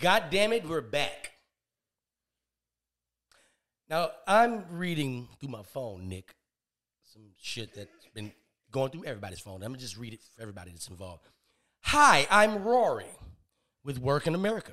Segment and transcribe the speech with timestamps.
[0.00, 1.32] God damn it, we're back.
[3.90, 6.34] Now, I'm reading through my phone, Nick,
[7.12, 8.32] some shit that's been
[8.70, 9.56] going through everybody's phone.
[9.56, 11.28] I'm gonna just read it for everybody that's involved.
[11.82, 13.10] Hi, I'm Rory
[13.84, 14.72] with Working America.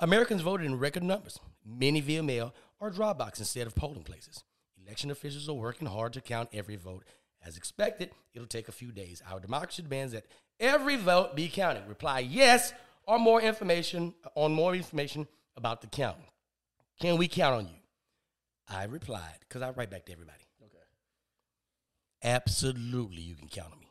[0.00, 4.42] Americans voted in record numbers, many via mail or drop box instead of polling places.
[4.84, 7.04] Election officials are working hard to count every vote.
[7.46, 9.22] As expected, it'll take a few days.
[9.30, 10.24] Our democracy demands that
[10.58, 11.86] every vote be counted.
[11.86, 12.72] Reply yes
[13.06, 15.26] or more information on more information
[15.56, 16.16] about the count.
[17.00, 17.80] Can we count on you?
[18.68, 20.44] I replied, because I write back to everybody.
[20.62, 20.78] Okay.
[22.22, 23.90] Absolutely, you can count on me.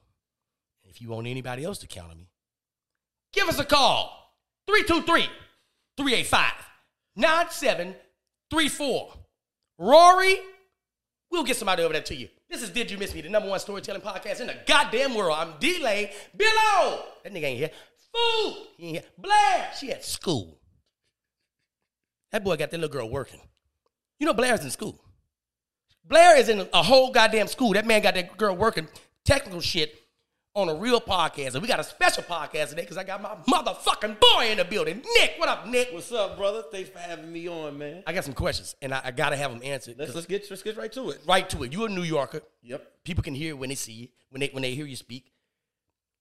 [0.84, 2.30] And if you want anybody else to count on me,
[3.31, 4.34] give us a call
[4.68, 5.30] 323
[5.98, 6.52] 385
[7.16, 9.13] 9734.
[9.77, 10.38] Rory,
[11.29, 12.29] we'll get somebody over there to you.
[12.49, 15.35] This is Did You Miss Me, the number one storytelling podcast in the goddamn world.
[15.38, 17.04] I'm D'Lai Below.
[17.23, 17.71] That nigga ain't here.
[18.14, 19.06] Food, he ain't.
[19.18, 20.60] Blair, she at school.
[22.32, 23.40] That boy got that little girl working.
[24.20, 25.00] You know Blair's in school.
[26.06, 27.74] Blair is in a whole goddamn school.
[27.74, 28.88] That man got that girl working
[29.26, 29.96] technical shit
[30.56, 31.54] on a real podcast.
[31.54, 34.66] And we got a special podcast today because I got my motherfucking boy in the
[34.66, 35.02] building.
[35.18, 35.90] Nick, what up, Nick?
[35.91, 36.64] What's up, brother?
[36.72, 38.04] Thanks for having me on, man.
[38.06, 39.96] I got some questions and I, I gotta have them answered.
[39.98, 41.22] Let's 'cause let's get let's get right to it.
[41.26, 41.72] right to it.
[41.74, 42.41] You're a New Yorker.
[42.62, 42.86] Yep.
[43.04, 45.32] People can hear it when they see you, when they when they hear you speak.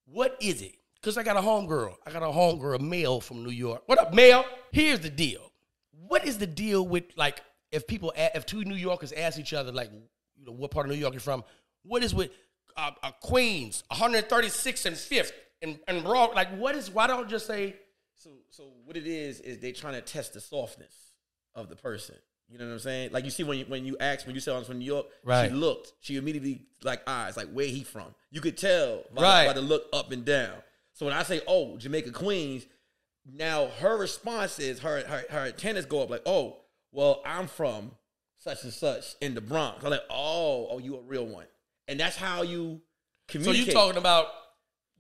[0.07, 0.75] What is it?
[1.03, 1.95] Because I got a homegirl.
[2.06, 3.83] I got a homegirl, Mel from New York.
[3.86, 4.45] What up, Mel?
[4.70, 5.50] Here's the deal.
[6.06, 7.41] What is the deal with like
[7.72, 9.91] if people if two New Yorkers ask each other like
[10.39, 11.42] you know what part of New York you're from?
[11.84, 12.30] What is with
[12.77, 16.34] uh, uh, Queens, 136 and Fifth and and Broad?
[16.34, 16.91] Like what is?
[16.91, 17.75] Why don't just say
[18.14, 20.95] So so what it is is they trying to test the softness
[21.56, 22.14] of the person.
[22.48, 23.11] You know what I'm saying?
[23.12, 24.84] Like you see when you when you asked when you said I was from New
[24.84, 25.48] York, Right.
[25.48, 25.95] she looked.
[26.00, 28.14] She immediately like eyes like where he from.
[28.30, 29.46] You could tell by, Right.
[29.48, 30.52] by the look up and down.
[31.02, 32.64] So when I say oh Jamaica Queens,
[33.27, 36.58] now her response is her her her antennas go up like oh
[36.92, 37.90] well I'm from
[38.39, 39.83] such and such in the Bronx.
[39.83, 41.46] I'm like oh oh you a real one,
[41.89, 42.83] and that's how you
[43.27, 43.64] communicate.
[43.64, 43.70] so?
[43.70, 44.29] You talking about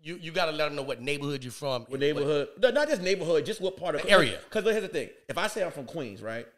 [0.02, 0.18] you?
[0.20, 1.82] You got to let them know what neighborhood you're from.
[1.82, 2.48] What neighborhood?
[2.60, 4.40] No, not just neighborhood, just what part of Area.
[4.42, 6.48] Because here's the thing: if I say I'm from Queens, right?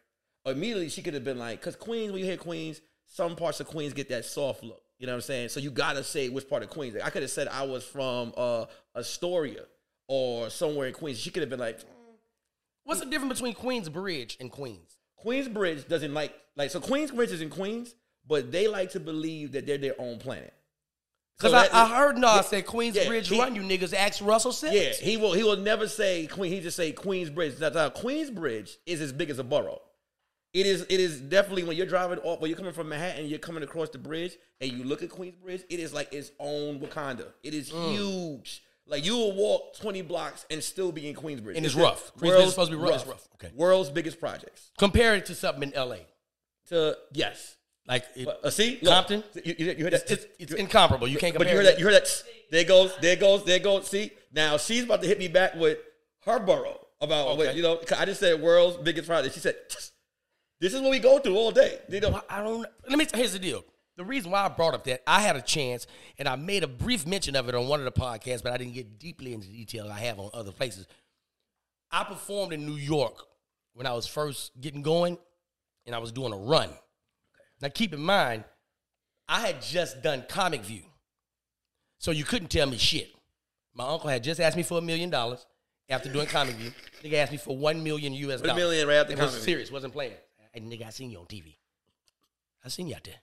[0.43, 3.67] Immediately she could have been like, because Queens, when you hear Queens, some parts of
[3.67, 4.81] Queens get that soft look.
[4.97, 5.49] You know what I'm saying?
[5.49, 6.95] So you gotta say which part of Queens.
[6.95, 9.65] Like, I could have said I was from uh, Astoria
[10.07, 11.19] or somewhere in Queens.
[11.19, 11.79] She could have been like,
[12.85, 14.97] What's the difference between Queensbridge and Queens?
[15.25, 17.95] Queensbridge doesn't like like so Queensbridge is in Queens,
[18.27, 20.53] but they like to believe that they're their own planet.
[21.37, 23.93] Because So I, I heard Nas yeah, say Queensbridge yeah, he- run you niggas.
[23.93, 25.01] Ask Russell Simmons.
[25.01, 25.33] Yeah, he will.
[25.33, 26.51] He will never say Queen.
[26.51, 27.59] He just say Queensbridge.
[27.59, 29.81] Now, now, Queensbridge is as big as a borough.
[30.55, 30.81] It is.
[30.83, 32.39] It is definitely when you're driving off.
[32.39, 35.63] When you're coming from Manhattan, you're coming across the bridge, and you look at Queensbridge.
[35.69, 37.27] It is like its own Wakanda.
[37.43, 37.91] It is Mm.
[37.93, 38.63] huge.
[38.87, 41.57] Like you will walk 20 blocks and still be in Queensbridge.
[41.57, 42.13] And it's the rough.
[42.15, 43.01] Queensbridge is supposed to be rough.
[43.01, 43.27] It's rough.
[43.35, 43.51] Okay.
[43.55, 44.71] World's biggest projects.
[44.77, 46.05] Compare it to something in L.A.
[46.69, 47.57] To yes.
[47.87, 49.23] Like it, Uh, see, look, Compton?
[49.43, 50.09] You, you, you heard that?
[50.09, 51.07] it's, it's, it's incomparable.
[51.07, 51.47] You can't compare.
[51.47, 51.79] But you heard that?
[51.79, 52.23] You heard that?
[52.49, 53.87] There goes, there goes, there goes.
[53.87, 55.77] See, now she's about to hit me back with
[56.25, 57.37] her borough about Okay.
[57.47, 57.81] what you know.
[57.97, 59.33] I just said world's biggest project.
[59.35, 59.55] She said,
[60.59, 62.65] "This is what we go through all day." You know, I don't.
[62.87, 63.07] Let me.
[63.13, 63.63] Here's the deal.
[63.97, 66.67] The reason why I brought up that I had a chance, and I made a
[66.67, 69.47] brief mention of it on one of the podcasts, but I didn't get deeply into
[69.47, 70.85] detail I have on other places.
[71.91, 73.25] I performed in New York
[73.73, 75.17] when I was first getting going,
[75.85, 76.69] and I was doing a run.
[77.61, 78.43] Now, keep in mind,
[79.29, 80.83] I had just done Comic View,
[81.99, 83.13] so you couldn't tell me shit.
[83.73, 85.45] My uncle had just asked me for a million dollars
[85.89, 86.71] after doing Comic View.
[87.01, 88.41] Nigga asked me for one million U.S.
[88.41, 88.57] Dollars.
[88.57, 89.41] million right after Comic View.
[89.41, 90.13] serious, wasn't playing.
[90.55, 91.57] Hey, nigga, I seen you on TV.
[92.63, 93.19] I seen you out there.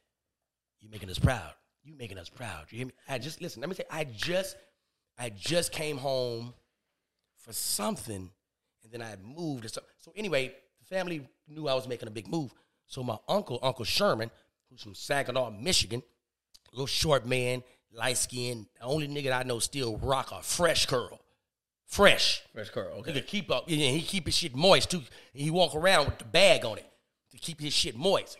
[0.80, 1.54] You making us proud.
[1.82, 2.66] You making us proud.
[2.68, 2.92] You hear me?
[3.08, 3.60] I just listen.
[3.62, 4.54] Let me say, I just,
[5.18, 6.52] I just came home
[7.38, 8.28] for something,
[8.84, 9.70] and then I had moved.
[9.70, 12.52] So, so anyway, the family knew I was making a big move.
[12.86, 14.30] So my uncle, Uncle Sherman,
[14.70, 16.02] who's from Saginaw, Michigan,
[16.70, 17.62] little short man,
[17.94, 21.18] light skin, the only nigga I know still rock a fresh curl,
[21.86, 22.42] fresh.
[22.52, 22.92] Fresh Curl.
[22.96, 23.12] He Okay.
[23.14, 23.64] could keep up.
[23.68, 25.02] Yeah, he keep his shit moist too.
[25.32, 26.84] He walk around with the bag on it
[27.32, 28.38] to keep his shit moist.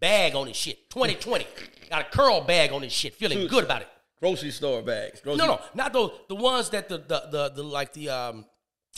[0.00, 0.90] Bag on his shit.
[0.90, 1.46] 2020.
[1.90, 3.14] Got a curl bag on his shit.
[3.14, 3.88] Feeling good about it.
[4.18, 5.20] Grocery store bags.
[5.20, 6.12] Grocery No, no, not those.
[6.28, 8.44] The ones that the the the, the like the um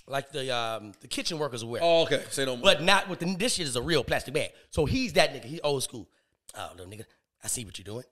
[0.07, 1.81] like the um the kitchen workers wear.
[1.83, 2.23] Oh, okay.
[2.31, 2.65] Say no more.
[2.65, 4.51] But not with the this shit is a real plastic bag.
[4.71, 5.45] So he's that nigga.
[5.45, 6.09] He's old school.
[6.57, 7.05] Oh, little nigga,
[7.43, 8.05] I see what you're doing.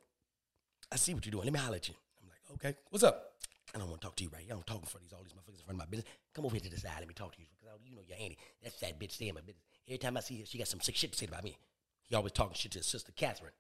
[0.91, 1.45] I see what you're doing.
[1.45, 1.95] Let me holler at you.
[2.23, 3.35] I'm like, okay, what's up?
[3.75, 4.43] I don't want to talk to you right.
[4.43, 4.53] here.
[4.53, 6.11] I don't talk for these all these motherfuckers in front of my business.
[6.35, 6.99] Come over here to the side.
[6.99, 8.39] Let me talk to you because you know your auntie.
[8.63, 9.63] That's that bitch stay in my business.
[9.91, 11.59] Every time I see her, she got some sick shit to say about me.
[12.05, 13.51] He always talking shit to his sister Catherine.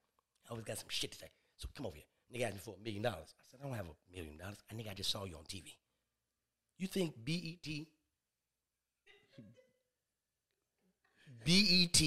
[0.46, 1.26] I always got some shit to say.
[1.56, 2.04] So come over here.
[2.32, 3.34] Nigga asked me for a million dollars.
[3.36, 4.58] I said, I don't have a million dollars.
[4.70, 5.74] I think I just saw you on TV.
[6.78, 7.66] You think BET
[11.44, 12.00] BET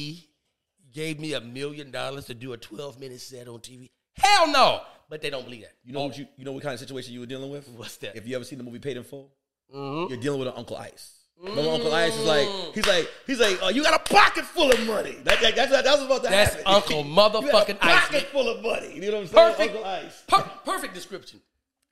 [0.93, 3.89] gave me a million dollars to do a 12 minute set on TV?
[4.13, 4.83] Hell no.
[5.09, 5.73] But they don't believe that.
[5.83, 7.67] You know what you you know what kind of situation you were dealing with?
[7.69, 8.15] What's that?
[8.15, 9.29] If you ever seen the movie Paid in Full,
[9.73, 10.09] Mhm.
[10.09, 11.22] you're dealing with an Uncle Ice.
[11.41, 14.71] Remember Uncle Ice is like he's like he's like oh, you got a pocket full
[14.71, 15.17] of money.
[15.23, 16.73] That, that, that's that's about to That's happen.
[16.73, 18.07] Uncle got a motherfucking Ice.
[18.07, 18.95] Pocket full of money.
[18.95, 19.51] You know what I'm saying?
[19.51, 19.75] Perfect.
[19.75, 20.23] Uncle Ice.
[20.27, 21.41] Per- perfect description.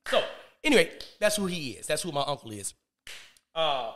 [0.08, 0.24] So,
[0.64, 0.90] anyway,
[1.20, 1.86] that's who he is.
[1.86, 2.74] That's who my uncle is.
[3.54, 3.92] Uh,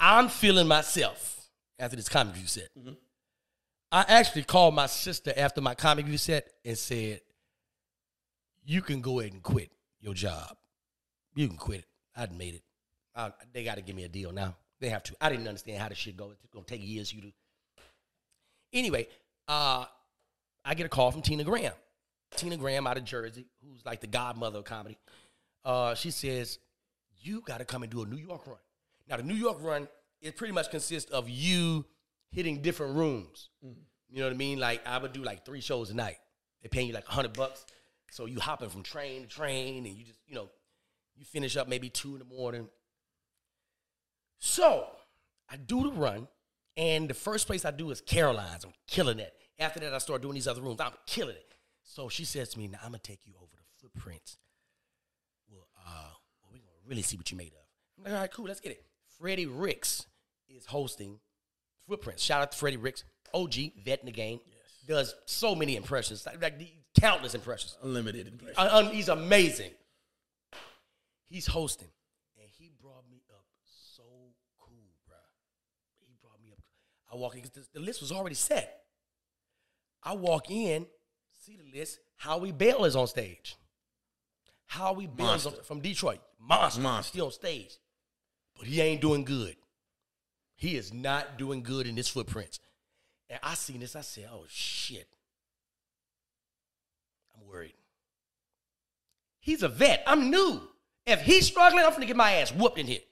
[0.00, 1.48] I'm feeling myself
[1.78, 2.68] after this comic view set.
[3.92, 7.20] I actually called my sister after my comic view set and said,
[8.64, 9.70] "You can go ahead and quit
[10.00, 10.56] your job.
[11.36, 11.86] You can quit it.
[12.16, 12.62] I'd made it.
[13.16, 14.56] I, they got to give me a deal now.
[14.80, 15.16] They have to.
[15.20, 16.30] I didn't understand how the shit go.
[16.30, 17.12] It's gonna take years.
[17.12, 17.32] You to
[18.72, 19.08] anyway.
[19.48, 19.86] Uh,
[20.64, 21.72] I get a call from Tina Graham.
[22.34, 24.98] Tina Graham out of Jersey, who's like the godmother of comedy.
[25.64, 26.58] Uh, she says,
[27.20, 28.56] You got to come and do a New York run.
[29.08, 29.88] Now, the New York run,
[30.20, 31.84] it pretty much consists of you
[32.32, 33.48] hitting different rooms.
[33.62, 34.58] You know what I mean?
[34.58, 36.16] Like, I would do like three shows a night.
[36.62, 37.64] They're paying you like 100 bucks.
[38.10, 40.48] So you hopping from train to train, and you just, you know,
[41.16, 42.68] you finish up maybe two in the morning.
[44.38, 44.86] So
[45.50, 46.28] I do the run,
[46.76, 48.64] and the first place I do is Caroline's.
[48.64, 49.32] I'm killing it.
[49.58, 50.80] After that, I start doing these other rooms.
[50.80, 51.46] I'm killing it.
[51.82, 54.38] So she says to me, "Now I'm gonna take you over the footprints.
[55.48, 56.10] Well, uh,
[56.42, 57.64] well, we're gonna really see what you made of."
[57.98, 58.44] I'm like, "All right, cool.
[58.46, 58.84] Let's get it."
[59.18, 60.06] Freddie Ricks
[60.48, 61.20] is hosting
[61.86, 62.22] Footprints.
[62.22, 64.40] Shout out to Freddie Ricks, OG vet in the game.
[64.46, 64.58] Yes.
[64.86, 66.60] Does so many impressions, like, like
[66.98, 67.76] countless impressions.
[67.82, 68.54] Unlimited impression.
[68.56, 69.70] Uh, um, he's amazing.
[71.28, 71.88] He's hosting,
[72.38, 74.02] and he brought me up so
[74.58, 75.16] cool, bro.
[76.00, 76.58] He brought me up.
[77.16, 78.84] I walk in 'cause the, the list was already set.
[80.02, 80.86] I walk in,
[81.44, 81.98] see the list.
[82.16, 83.56] Howie Bell is on stage.
[84.66, 87.08] Howie Bell is on- from Detroit, monster, Monster.
[87.10, 87.78] still on stage,
[88.56, 89.56] but he ain't doing good.
[90.56, 92.60] He is not doing good in his footprints.
[93.28, 95.08] And I seen this, I said, "Oh shit."
[97.34, 97.74] I'm worried.
[99.40, 100.02] He's a vet.
[100.06, 100.68] I'm new.
[101.06, 103.02] If he's struggling, I'm gonna get my ass whooped in here.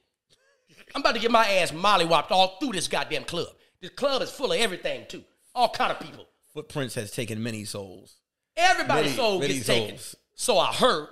[0.93, 3.47] I'm about to get my ass mollywopped all through this goddamn club.
[3.85, 5.23] This club is full of everything too.
[5.53, 6.25] All kind of people.
[6.55, 8.15] Footprints has taken many souls.
[8.57, 9.99] Everybody's Many- soul many gets taken.
[10.33, 11.09] So I heard.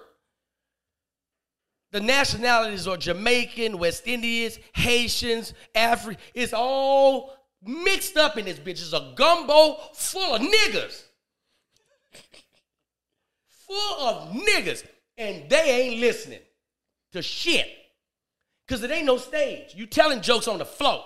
[1.92, 6.18] The nationalities are Jamaican, West Indians, Haitians, Afri.
[6.34, 8.82] It's all mixed up in this bitch.
[8.82, 11.04] It's a gumbo full of niggas.
[13.68, 14.84] full of niggas.
[15.20, 16.42] And they ain't listening
[17.12, 17.68] to shit.
[18.66, 19.76] Because it ain't no stage.
[19.76, 21.04] You telling jokes on the floor.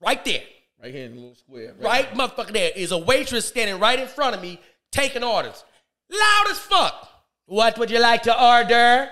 [0.00, 0.40] Right there.
[0.82, 1.74] Right here in the little square.
[1.78, 5.64] Right, motherfucker, there is a waitress standing right in front of me taking orders.
[6.10, 7.08] Loud as fuck.
[7.46, 9.08] What would you like to order?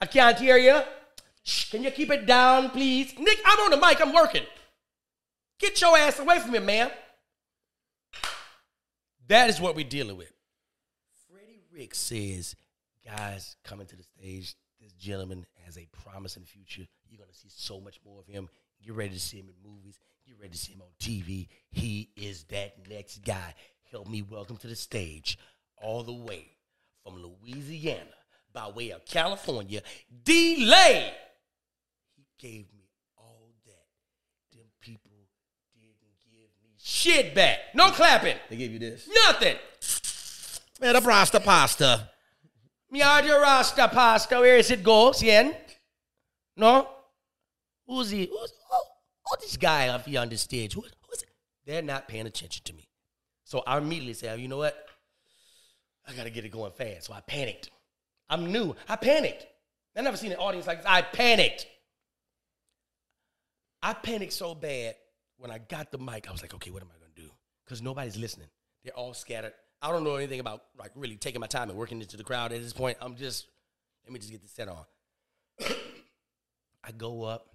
[0.00, 0.80] I can't hear you.
[1.70, 3.12] Can you keep it down, please?
[3.18, 4.00] Nick, I'm on the mic.
[4.00, 4.44] I'm working.
[5.58, 6.90] Get your ass away from me, man.
[9.28, 10.32] That is what we're dealing with.
[11.30, 12.56] Freddie Rick says,
[13.04, 16.86] guys, coming to the stage, this gentleman has a promising future.
[17.08, 18.48] You're going to see so much more of him.
[18.84, 19.98] Get ready to see him in movies.
[20.26, 21.48] Get ready to see him on TV.
[21.70, 23.54] He is that next guy.
[23.90, 25.38] Help me welcome to the stage,
[25.76, 26.46] all the way
[27.04, 28.00] from Louisiana
[28.52, 29.82] by way of California,
[30.24, 31.12] D'Lai.
[32.16, 34.56] He gave me all that.
[34.56, 35.10] Them people
[35.74, 37.58] didn't give me shit back.
[37.74, 38.36] No clapping.
[38.48, 39.08] They gave you this.
[39.26, 39.56] Nothing.
[40.80, 42.08] Man, the pasta pasta.
[42.90, 44.38] Me order Rasta pasta.
[44.38, 45.54] Where is it go, Sien?
[46.56, 46.88] No?
[47.86, 48.26] Who's he?
[48.26, 48.52] Who's,
[49.32, 50.74] oh, oh, this guy up here on the stage.
[50.74, 51.28] Who, who's it?
[51.64, 52.88] They're not paying attention to me.
[53.44, 54.86] So I immediately said, you know what?
[56.06, 57.04] I got to get it going fast.
[57.06, 57.70] So I panicked.
[58.28, 58.74] I'm new.
[58.88, 59.46] I panicked.
[59.96, 60.86] I never seen an audience like this.
[60.86, 61.66] I panicked.
[63.82, 64.94] I panicked so bad
[65.36, 66.28] when I got the mic.
[66.28, 67.28] I was like, okay, what am I going to do?
[67.64, 68.48] Because nobody's listening.
[68.84, 69.52] They're all scattered.
[69.80, 72.52] I don't know anything about like really taking my time and working into the crowd
[72.52, 72.96] at this point.
[73.00, 73.46] I'm just,
[74.04, 74.84] let me just get this set on.
[76.84, 77.51] I go up.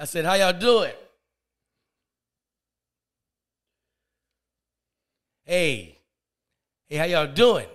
[0.00, 0.94] I said, how y'all doing?
[5.44, 5.98] Hey,
[6.86, 7.66] hey, how y'all doing?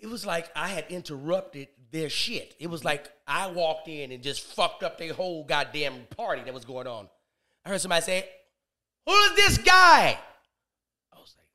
[0.00, 2.54] It was like I had interrupted their shit.
[2.60, 6.54] It was like I walked in and just fucked up their whole goddamn party that
[6.54, 7.08] was going on.
[7.64, 8.28] I heard somebody say,
[9.04, 10.16] Who is this guy?
[11.12, 11.48] I was like,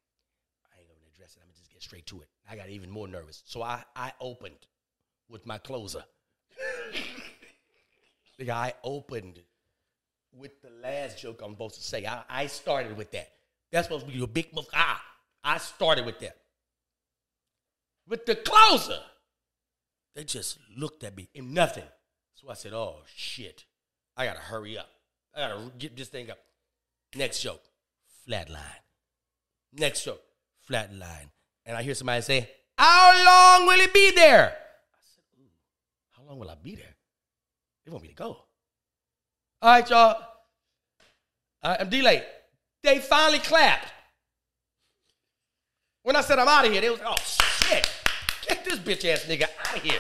[0.76, 1.40] I ain't gonna address it.
[1.42, 2.28] I'm gonna just get straight to it.
[2.52, 3.44] I got even more nervous.
[3.46, 4.68] So I, I opened
[5.30, 6.04] with my closer.
[8.38, 9.40] the guy opened
[10.40, 12.06] with the last joke I'm supposed to say.
[12.06, 13.30] I, I started with that.
[13.72, 14.68] That's supposed to be your big move.
[14.74, 15.02] Ah,
[15.44, 16.38] I started with that.
[18.08, 19.00] With the closer,
[20.16, 21.84] they just looked at me and nothing.
[22.34, 23.66] So I said, oh shit,
[24.18, 24.90] I gotta hurry up.
[25.36, 26.40] I gotta get this thing up.
[27.16, 27.62] Next joke,
[28.28, 28.60] flatline.
[29.74, 30.22] Next joke,
[30.70, 31.30] flatline.
[31.66, 34.48] And I hear somebody say, How long will it be there?
[34.48, 35.50] I said, Ooh,
[36.12, 36.96] how long will I be there?
[37.86, 38.26] They want me to go.
[39.62, 40.29] All right, y'all.
[41.64, 42.24] Right, I'm delayed.
[42.84, 43.92] They finally clapped.
[46.04, 47.24] When I said I'm out of here, they was like, oh
[47.66, 47.90] shit.
[48.48, 50.00] Get this bitch ass nigga out of here.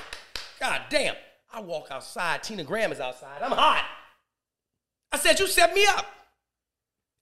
[0.59, 1.15] God damn.
[1.51, 2.43] I walk outside.
[2.43, 3.41] Tina Graham is outside.
[3.41, 3.83] I'm hot.
[5.11, 6.05] I said, you set me up.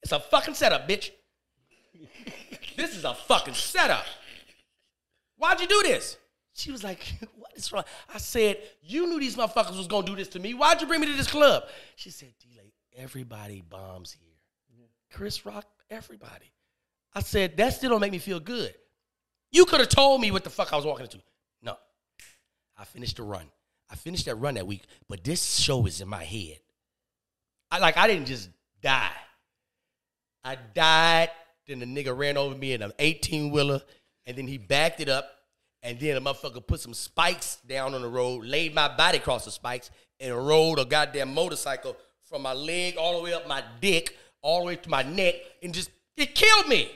[0.02, 1.10] It's a fucking setup, bitch.
[2.76, 4.04] this is a fucking setup.
[5.36, 6.18] Why'd you do this?
[6.52, 7.00] She was like,
[7.36, 7.84] what is wrong?
[8.12, 10.54] I said, you knew these motherfuckers was gonna do this to me.
[10.54, 11.64] Why'd you bring me to this club?
[11.96, 14.27] She said, D'Lai, everybody bombs here.
[15.12, 16.52] Chris Rock, everybody.
[17.14, 18.74] I said, that still don't make me feel good.
[19.50, 21.20] You could have told me what the fuck I was walking into.
[21.62, 21.76] No.
[22.76, 23.46] I finished the run.
[23.90, 26.58] I finished that run that week, but this show is in my head.
[27.70, 28.50] I like I didn't just
[28.82, 29.10] die.
[30.44, 31.30] I died,
[31.66, 33.80] then the nigga ran over me in an 18 wheeler,
[34.26, 35.30] and then he backed it up,
[35.82, 39.44] and then a motherfucker put some spikes down on the road, laid my body across
[39.44, 43.62] the spikes, and rode a goddamn motorcycle from my leg all the way up my
[43.80, 44.16] dick,
[44.48, 46.90] all the way to my neck, and just it killed me.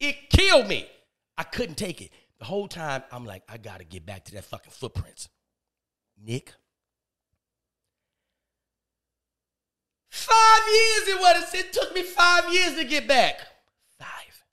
[0.00, 0.88] It killed me.
[1.38, 2.10] I couldn't take it.
[2.40, 5.28] The whole time I'm like, I gotta get back to that fucking footprints.
[6.20, 6.52] Nick.
[10.10, 11.54] Five years it was.
[11.54, 13.38] It took me five years to get back.
[13.96, 14.44] Five.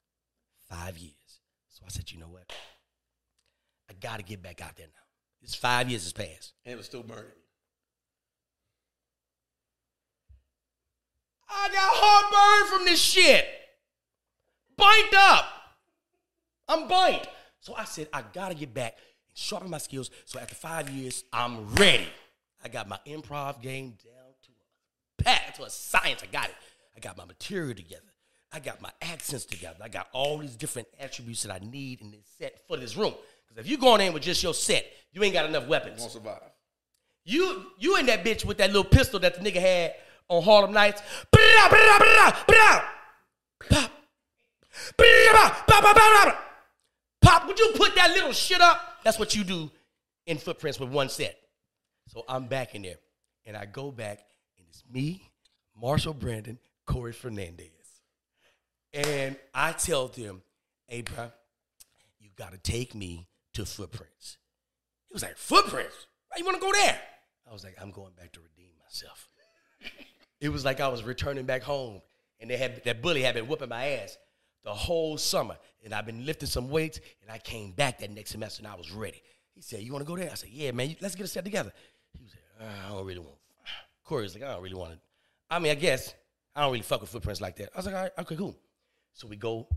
[0.68, 1.40] Five years.
[1.68, 2.48] So I said, you know what?
[3.90, 5.02] I gotta get back out there now.
[5.42, 6.52] It's five years has passed.
[6.64, 7.24] And it was still burning.
[11.50, 13.46] I got heartburn from this shit.
[14.76, 15.46] Bind up.
[16.68, 17.22] I'm bind.
[17.60, 18.96] So I said, I gotta get back
[19.28, 20.10] and sharpen my skills.
[20.24, 22.08] So after five years, I'm ready.
[22.64, 24.50] I got my improv game down to
[25.18, 26.22] a pat, to a science.
[26.22, 26.54] I got it.
[26.96, 28.02] I got my material together.
[28.52, 29.76] I got my accents together.
[29.82, 33.14] I got all these different attributes that I need in this set for this room.
[33.48, 36.00] Because if you going in with just your set, you ain't got enough weapons.
[36.00, 36.40] Won't survive.
[37.24, 39.94] You you in that bitch with that little pistol that the nigga had
[40.30, 41.02] on Harlem Nights.
[47.20, 48.80] Pop, would you put that little shit up?
[49.04, 49.70] That's what you do
[50.26, 51.36] in Footprints with one set.
[52.08, 52.96] So I'm back in there.
[53.44, 54.20] And I go back,
[54.58, 55.22] and it's me,
[55.78, 57.68] Marshall Brandon, Corey Fernandez.
[58.92, 60.42] And I tell them,
[60.86, 61.30] hey, bro,
[62.18, 64.38] you got to take me to Footprints.
[65.08, 66.06] He was like, Footprints?
[66.28, 67.00] Why you want to go there?
[67.48, 69.28] I was like, I'm going back to redeem myself.
[70.40, 72.00] it was like I was returning back home,
[72.40, 74.16] and they had that bully had been whooping my ass
[74.64, 78.30] the whole summer, and I've been lifting some weights, and I came back that next
[78.30, 79.22] semester, and I was ready.
[79.54, 80.96] He said, "You want to go there?" I said, "Yeah, man.
[81.00, 81.72] Let's get a set together."
[82.12, 83.38] He was like, ah, "I don't really want."
[84.04, 84.98] Corey was like, "I don't really want to."
[85.50, 86.14] I mean, I guess
[86.54, 87.70] I don't really fuck with footprints like that.
[87.74, 88.56] I was like, "All right, okay, cool."
[89.12, 89.68] So we go,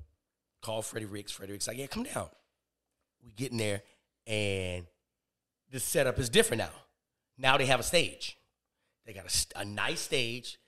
[0.61, 1.31] call Freddie Ricks.
[1.31, 2.29] Freddie Ricks like, "Yeah, come down."
[3.23, 3.81] We get in there,
[4.27, 4.85] and
[5.71, 6.71] the setup is different now.
[7.37, 8.37] Now they have a stage.
[9.05, 10.59] They got a, a nice stage,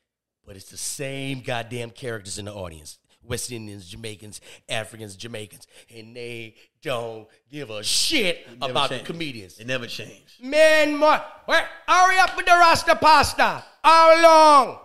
[0.46, 3.00] but it's the same goddamn characters in the audience.
[3.28, 4.40] West Indians, Jamaicans,
[4.70, 9.06] Africans, Jamaicans, and they don't give a shit about changed.
[9.06, 9.60] the comedians.
[9.60, 10.44] It never changed.
[10.44, 11.22] Man, more.
[11.46, 13.64] Where, hurry up with the Rasta pasta.
[13.84, 14.80] How long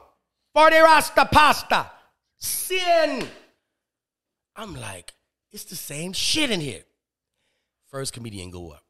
[0.54, 1.90] for the Rasta pasta?
[2.38, 3.28] Sin.
[4.56, 5.12] I'm like,
[5.52, 6.84] it's the same shit in here.
[7.90, 8.84] First comedian go up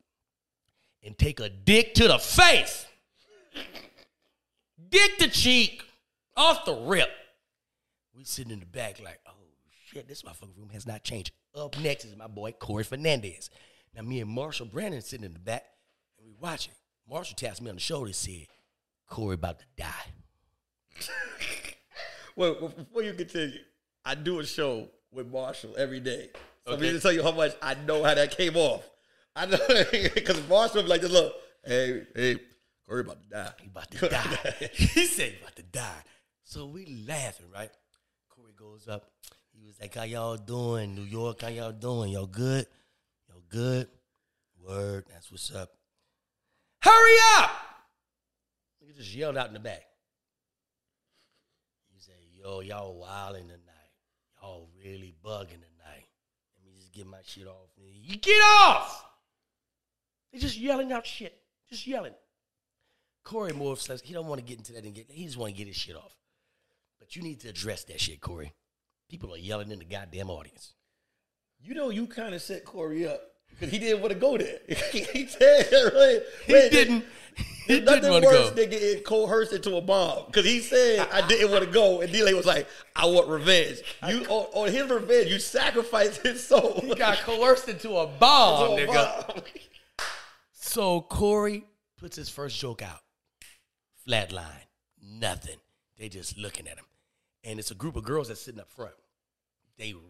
[1.02, 2.86] and take a dick to the face.
[4.88, 5.84] Dick the cheek.
[6.36, 7.10] Off the rip.
[8.14, 9.32] We sitting in the back like, oh
[9.86, 11.32] shit, this motherfucking room has not changed.
[11.54, 13.50] Up next is my boy Corey Fernandez.
[13.94, 15.64] Now me and Marshall Brandon sitting in the back
[16.18, 16.74] and we watching.
[17.08, 18.46] Marshall taps me on the shoulder and said,
[19.08, 19.86] Corey about to die.
[22.36, 23.58] Well, before you continue,
[24.04, 26.30] I do a show with Marshall every day.
[26.66, 26.88] So Okay.
[26.88, 28.88] I'm to tell you how much I know how that came off.
[29.36, 29.58] I know
[30.14, 31.10] because Marshall be like this.
[31.10, 31.34] Look,
[31.66, 32.36] hey, hey,
[32.90, 33.52] Corey about to die.
[33.62, 34.68] He about to die.
[34.72, 36.02] he said he about to die.
[36.42, 37.70] So we laughing, right?
[38.28, 39.08] Corey goes up.
[39.52, 40.96] He was like, how y'all doing?
[40.96, 42.10] New York, how y'all doing?
[42.10, 42.66] Y'all good?
[43.28, 43.86] Y'all good?
[44.60, 45.70] Word, that's what's up.
[46.82, 47.50] Hurry up!
[48.80, 49.82] He just yelled out in the back.
[51.94, 53.92] He said, yo, y'all wilding tonight.
[54.42, 56.08] Y'all really bugging tonight.
[56.58, 57.68] Let me just get my shit off.
[57.78, 59.04] You get off!
[60.32, 61.40] They just yelling out shit.
[61.68, 62.14] Just yelling.
[63.24, 65.52] Corey Moore says he don't want to get into that and get he just want
[65.52, 66.16] to get his shit off.
[66.98, 68.52] But you need to address that shit, Corey.
[69.08, 70.74] People are yelling in the goddamn audience.
[71.62, 74.58] You know, you kind of set Corey up Because he didn't want to go there.
[74.92, 77.04] he said, right, He wait, didn't.
[77.66, 78.54] He There's nothing didn't want worse go.
[78.56, 80.26] than getting coerced into a bomb.
[80.26, 82.00] Because he said, I didn't want to go.
[82.00, 83.82] And D'Lai was like, I want revenge.
[84.08, 86.80] You on, on his revenge, you sacrifice his soul.
[86.82, 89.26] He got coerced into a bomb, Into a nigga.
[89.26, 89.42] bomb.
[90.52, 91.64] So Corey
[91.98, 93.00] puts his first joke out.
[94.10, 94.66] Flatline.
[95.02, 95.58] Nothing.
[95.98, 96.84] They just looking at him.
[97.44, 98.94] And it's a group of girls that's sitting up front.
[99.78, 100.04] They rude.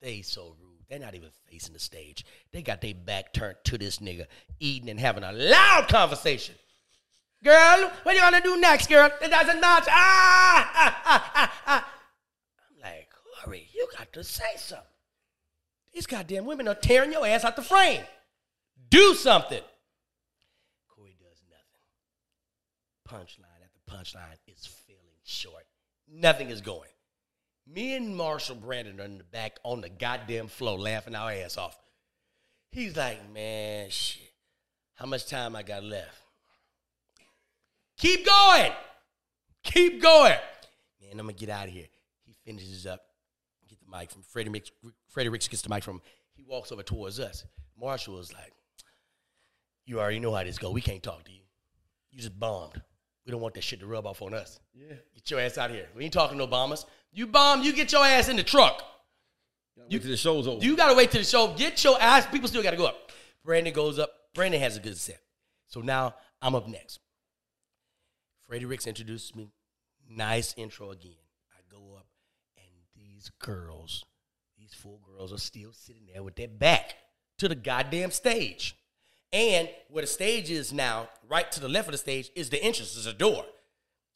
[0.00, 0.74] They so rude.
[0.88, 2.24] They're not even facing the stage.
[2.52, 4.26] They got their back turned to this nigga,
[4.60, 6.54] eating and having a loud conversation.
[7.42, 9.10] Girl, what you gonna do next, girl?
[9.20, 9.84] It doesn't match.
[9.88, 11.88] Ah, ah, ah, ah, ah.
[12.70, 13.08] I'm like,
[13.44, 14.86] Corey, you got to say something.
[15.92, 18.02] These goddamn women are tearing your ass out the frame.
[18.88, 19.62] Do something.
[20.88, 21.82] Corey does nothing.
[23.14, 25.64] Punchline after punchline is falling short.
[26.12, 26.90] Nothing is going.
[27.64, 31.56] Me and Marshall Brandon are in the back on the goddamn floor laughing our ass
[31.56, 31.78] off.
[32.72, 34.32] He's like, man, shit.
[34.94, 36.18] How much time I got left?
[37.98, 38.72] Keep going.
[39.62, 40.36] Keep going.
[41.00, 41.86] Man, I'm gonna get out of here.
[42.24, 43.00] He finishes up,
[43.68, 44.60] get the mic from Freddie.
[45.08, 46.02] Freddie Ricks gets the mic from.
[46.34, 47.44] He walks over towards us.
[47.80, 48.52] Marshall was like,
[49.86, 50.72] You already know how this go.
[50.72, 51.42] We can't talk to you.
[52.10, 52.82] You just bombed.
[53.24, 54.60] We don't want that shit to rub off on us.
[54.74, 54.94] Yeah.
[55.14, 55.88] Get your ass out of here.
[55.96, 56.84] We ain't talking no bombers.
[57.12, 58.82] You bomb, you get your ass in the truck.
[59.88, 60.64] You, the show's over.
[60.64, 61.52] You gotta wait till the show.
[61.54, 62.26] Get your ass.
[62.26, 63.10] People still gotta go up.
[63.44, 64.10] Brandon goes up.
[64.34, 65.20] Brandon has a good set.
[65.68, 67.00] So now I'm up next.
[68.46, 69.50] Freddie Ricks introduces me.
[70.08, 71.12] Nice intro again.
[71.50, 72.06] I go up,
[72.56, 74.04] and these girls,
[74.58, 76.94] these four girls, are still sitting there with their back
[77.38, 78.76] to the goddamn stage.
[79.32, 82.62] And where the stage is now, right to the left of the stage, is the
[82.62, 83.44] entrance, is a door.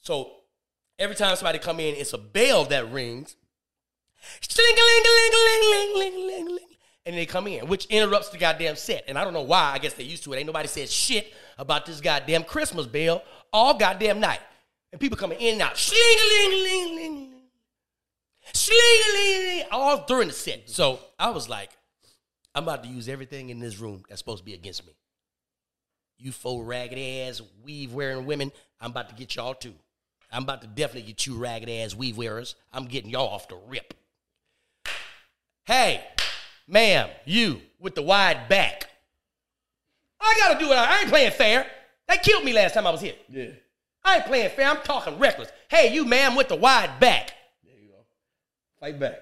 [0.01, 0.31] So
[0.99, 3.37] every time somebody come in, it's a bell that rings.
[7.07, 9.05] And they come in, which interrupts the goddamn set.
[9.09, 9.73] And I don't know why.
[9.73, 10.39] I guess they're used to it.
[10.39, 14.41] Ain't nobody said shit about this goddamn Christmas bell all goddamn night.
[14.93, 15.79] And people coming in and out.
[19.71, 20.69] All during the set.
[20.69, 21.71] So I was like,
[22.55, 24.93] I'm about to use everything in this room that's supposed to be against me.
[26.19, 29.75] You four ragged ass weave wearing women, I'm about to get y'all too.
[30.33, 32.55] I'm about to definitely get you ragged ass weave wearers.
[32.73, 33.95] I'm getting y'all off the rip.
[35.65, 36.03] Hey,
[36.67, 38.89] ma'am, you with the wide back.
[40.21, 40.75] I gotta do it.
[40.75, 41.67] I ain't playing fair.
[42.09, 43.15] They killed me last time I was here.
[43.29, 43.51] yeah.
[44.05, 44.69] I ain't playing fair.
[44.69, 45.51] I'm talking reckless.
[45.69, 47.35] Hey, you ma'am with the wide back.
[47.65, 47.97] There you go.
[48.81, 49.21] Fight back.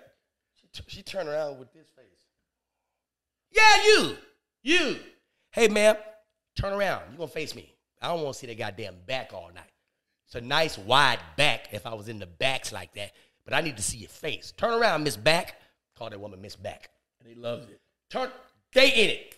[0.60, 1.88] She, t- she turned around with this.
[3.50, 4.16] Yeah, you.
[4.62, 4.96] You.
[5.50, 5.96] Hey, ma'am,
[6.56, 7.02] turn around.
[7.12, 7.72] You gonna face me.
[8.02, 9.70] I don't want to see that goddamn back all night.
[10.26, 13.12] It's a nice wide back if I was in the backs like that,
[13.44, 14.52] but I need to see your face.
[14.56, 15.60] Turn around, Miss Back.
[15.96, 16.90] Call that woman Miss Back.
[17.20, 17.80] And they loved it.
[18.10, 18.28] Turn.
[18.74, 19.34] They in it.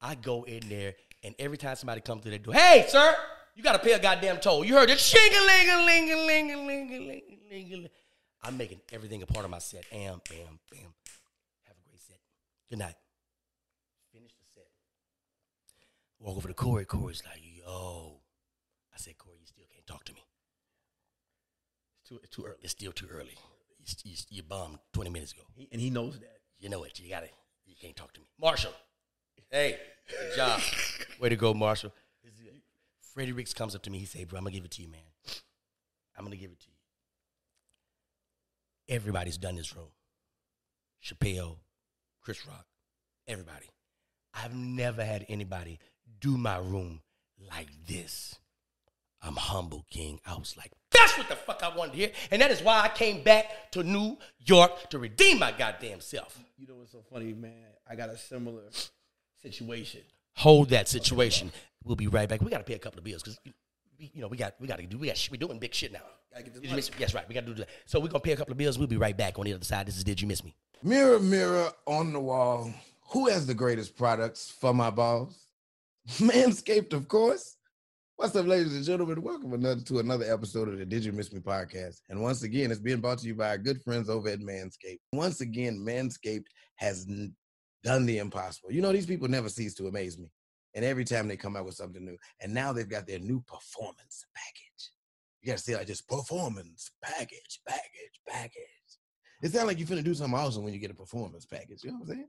[0.00, 3.16] I go in there, and every time somebody comes to the door, hey, sir,
[3.54, 4.64] you got to pay a goddamn toll.
[4.64, 5.00] You heard it.
[5.00, 7.88] Shing a ling a ling a ling a ling a ling a ling a ling.
[8.42, 9.86] I'm making everything a part of my set.
[9.90, 10.92] Am, bam, bam.
[11.62, 12.18] Have a great set.
[12.70, 12.94] Good night.
[14.12, 14.68] Finish the set.
[16.18, 16.84] Walk over to Corey.
[16.84, 18.20] Corey's like, yo.
[18.94, 20.24] I said, Corey, you still can't talk to me.
[22.00, 22.58] It's too, it's too early.
[22.62, 23.36] It's still too early.
[23.78, 25.42] You, you, you bombed 20 minutes ago.
[25.54, 26.38] He, and he knows that.
[26.58, 26.98] You know it.
[26.98, 27.28] You got to
[27.66, 28.26] You can't talk to me.
[28.40, 28.72] Marshall.
[29.50, 30.60] Hey, good job.
[31.20, 31.92] Way to go, Marshall.
[33.14, 33.98] Freddie Ricks comes up to me.
[33.98, 35.00] He say, bro, I'm going to give it to you, man.
[36.16, 36.66] I'm going to give it to
[38.88, 38.94] you.
[38.96, 39.88] Everybody's done this room.
[41.02, 41.58] Chappelle,
[42.24, 42.64] Chris Rock,
[43.28, 43.66] everybody.
[44.32, 45.78] I've never had anybody
[46.20, 47.02] do my room
[47.38, 48.36] like this.
[49.20, 50.20] I'm humble, King.
[50.26, 52.10] I was like, that's what the fuck I wanted to hear.
[52.30, 56.38] And that is why I came back to New York to redeem my goddamn self.
[56.56, 57.52] You know what's so funny, man?
[57.88, 58.62] I got a similar
[59.42, 60.00] situation.
[60.36, 61.52] Hold that situation.
[61.84, 62.40] We'll be right back.
[62.40, 63.38] We got to pay a couple of bills because,
[63.98, 66.00] you know, we got we got to do we got we doing big shit now.
[66.32, 66.78] Gotta get this Did you money.
[66.78, 66.96] miss me?
[66.98, 67.28] Yes, right.
[67.28, 67.68] We got to do that.
[67.84, 68.78] So we're gonna pay a couple of bills.
[68.78, 69.86] We'll be right back on the other side.
[69.86, 70.54] This is Did You Miss Me?
[70.86, 72.70] Mirror, mirror on the wall,
[73.08, 75.46] who has the greatest products for my balls?
[76.18, 77.56] Manscaped, of course.
[78.16, 79.22] What's up, ladies and gentlemen?
[79.22, 82.02] Welcome another to another episode of the Did You Miss Me podcast.
[82.10, 84.98] And once again, it's being brought to you by our good friends over at Manscaped.
[85.14, 87.34] Once again, Manscaped has n-
[87.82, 88.70] done the impossible.
[88.70, 90.30] You know, these people never cease to amaze me.
[90.74, 93.40] And every time they come out with something new, and now they've got their new
[93.46, 94.90] performance package.
[95.40, 98.73] You gotta see like just performance package, package, package.
[99.44, 101.84] It sounds like you're finna do something awesome when you get a performance package.
[101.84, 102.28] You know what I'm saying?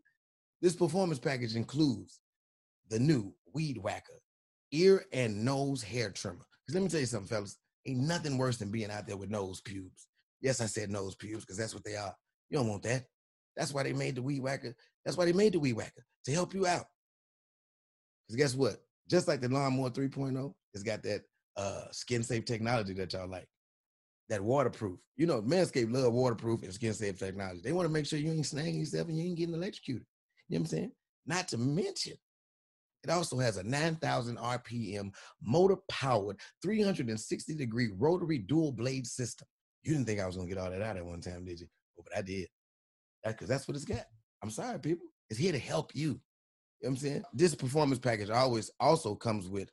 [0.61, 2.19] This performance package includes
[2.89, 4.21] the new Weed Whacker
[4.71, 6.45] ear and nose hair trimmer.
[6.65, 7.57] Because let me tell you something, fellas.
[7.87, 10.07] Ain't nothing worse than being out there with nose pubes.
[10.41, 12.13] Yes, I said nose pubes because that's what they are.
[12.49, 13.05] You don't want that.
[13.55, 14.75] That's why they made the weed whacker.
[15.05, 16.85] That's why they made the weed whacker to help you out.
[18.27, 18.77] Because guess what?
[19.09, 21.21] Just like the lawnmower 3.0, it's got that
[21.55, 23.47] uh, skin safe technology that y'all like.
[24.29, 24.99] That waterproof.
[25.17, 27.61] You know, Manscaped love waterproof and skin safe technology.
[27.63, 30.05] They want to make sure you ain't snagging yourself and you ain't getting electrocuted.
[30.49, 30.91] You know what I'm saying?
[31.27, 32.13] Not to mention,
[33.03, 35.11] it also has a 9,000 RPM
[35.43, 39.47] motor powered 360 degree rotary dual blade system.
[39.83, 41.59] You didn't think I was going to get all that out at one time, did
[41.59, 41.67] you?
[41.99, 42.47] Oh, but I did.
[43.23, 44.05] Because that's what it's got.
[44.41, 45.05] I'm sorry, people.
[45.29, 46.01] It's here to help you.
[46.01, 46.19] You know
[46.79, 47.23] what I'm saying?
[47.33, 49.71] This performance package always also comes with,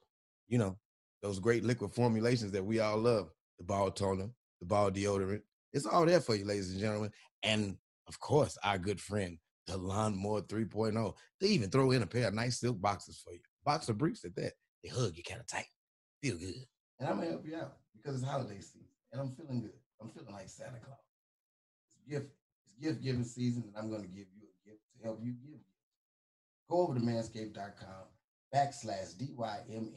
[0.48, 0.76] you know,
[1.22, 4.28] those great liquid formulations that we all love the ball toner,
[4.62, 5.42] the ball deodorant.
[5.72, 7.10] It's all there for you, ladies and gentlemen.
[7.42, 11.14] And of course, our good friend, the Lawnmower 3.0.
[11.40, 13.40] They even throw in a pair of nice silk boxes for you.
[13.64, 14.52] Boxer briefs at that.
[14.82, 15.66] They hug you kind of tight.
[16.22, 16.54] Feel good.
[17.00, 19.72] And I'm gonna help you out because it's holiday season and I'm feeling good.
[20.00, 20.98] I'm feeling like Santa Claus.
[21.88, 22.30] It's gift,
[22.64, 25.58] it's gift giving season, and I'm gonna give you a gift to help you give.
[26.70, 28.06] Go over to manscaped.com
[28.54, 29.90] backslash DYMM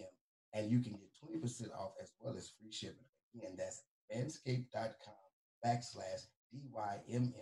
[0.54, 3.06] and you can get 20% off as well as free shipping.
[3.36, 5.13] Again, that's manscaped.com
[5.65, 7.34] backslash DYMM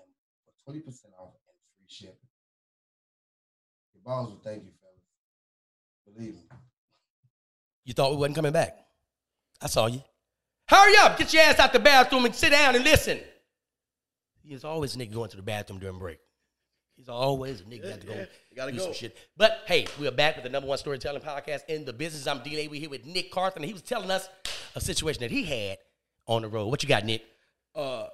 [0.66, 0.80] for 20%
[1.20, 2.16] off and free shipping.
[3.94, 6.16] Your balls will thank you, fellas.
[6.16, 6.42] Believe me.
[7.86, 8.78] You thought we wasn't coming back.
[9.62, 10.02] I saw you.
[10.68, 13.20] Hurry up, get your ass out the bathroom and sit down and listen.
[14.44, 16.20] He's always a nigga going to the bathroom during break.
[16.96, 18.84] He's always a nigga got to go yeah, you gotta do go.
[18.86, 19.18] some shit.
[19.36, 22.28] But hey, we are back with the number one storytelling podcast in the business.
[22.28, 22.68] I'm D.
[22.68, 23.58] We here with Nick Carthan.
[23.58, 24.30] and He was telling us
[24.76, 25.78] a situation that he had
[26.28, 26.68] on the road.
[26.68, 27.24] What you got, Nick?
[27.76, 28.08] uh,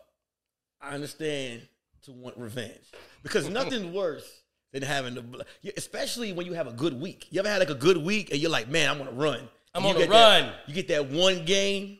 [0.82, 1.68] I understand
[2.04, 2.80] to want revenge
[3.24, 4.26] because nothing's worse
[4.72, 5.42] than having the, bl-
[5.76, 7.28] especially when you have a good week.
[7.32, 9.40] You ever had like a good week and you're like, man, I'm gonna run.
[9.76, 10.54] I'm And on you a get that- run.
[10.68, 12.00] you get that one game,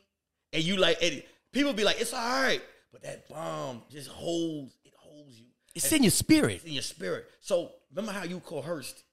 [0.54, 2.62] and you like, and people be like, it's all right,
[2.94, 5.46] but that bomb just holds, it holds you.
[5.76, 6.56] It's in your spirit.
[6.58, 7.28] It's in your spirit.
[7.42, 9.04] So remember how you coerced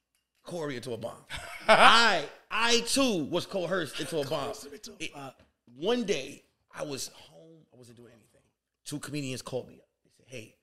[0.44, 1.24] Corey into a bomb?
[1.68, 4.52] I I too was coerced into a bomb.
[5.00, 5.10] It-
[5.76, 6.44] one day
[6.76, 8.42] I was home, I wasn't doing anything.
[8.84, 9.88] Two comedians called me up.
[10.04, 10.56] They said, Hey,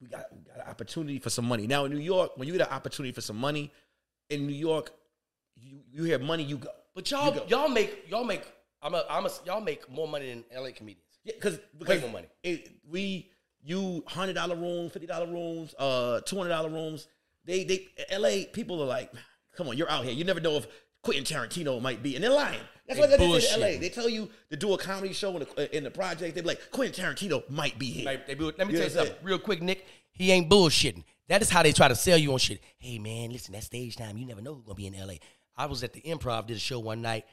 [0.00, 1.66] we got, we got an opportunity for some money.
[1.66, 3.70] Now in New York, when you get an opportunity for some money,
[4.30, 4.92] in New York,
[5.56, 6.70] you, you hear money, you go.
[6.94, 7.44] But y'all, go.
[7.48, 8.42] y'all make, y'all make.
[8.82, 11.04] I'm a, I'm a, y'all make more money than LA comedians.
[11.24, 12.28] Yeah, because Way more money.
[12.42, 13.30] It, we
[13.62, 17.08] you hundred dollar rooms, fifty dollar rooms, uh, two hundred dollar rooms.
[17.44, 18.46] They they L.A.
[18.46, 19.12] people are like,
[19.54, 20.14] come on, you're out here.
[20.14, 20.66] You never know if
[21.02, 22.60] Quentin Tarantino might be, and they're lying.
[22.86, 23.78] That's They why they say in L.A.
[23.78, 26.34] They tell you to do a comedy show in the in the project.
[26.34, 28.04] They be like, Quentin Tarantino might be here.
[28.04, 29.86] Like, they be- let me You tell you what something real quick, Nick.
[30.10, 31.04] He ain't bullshitting.
[31.28, 32.60] That is how they try to sell you on shit.
[32.78, 35.14] Hey man, listen, that stage time, you never know who's gonna be in LA.
[35.56, 37.24] I was at the improv, did a show one night,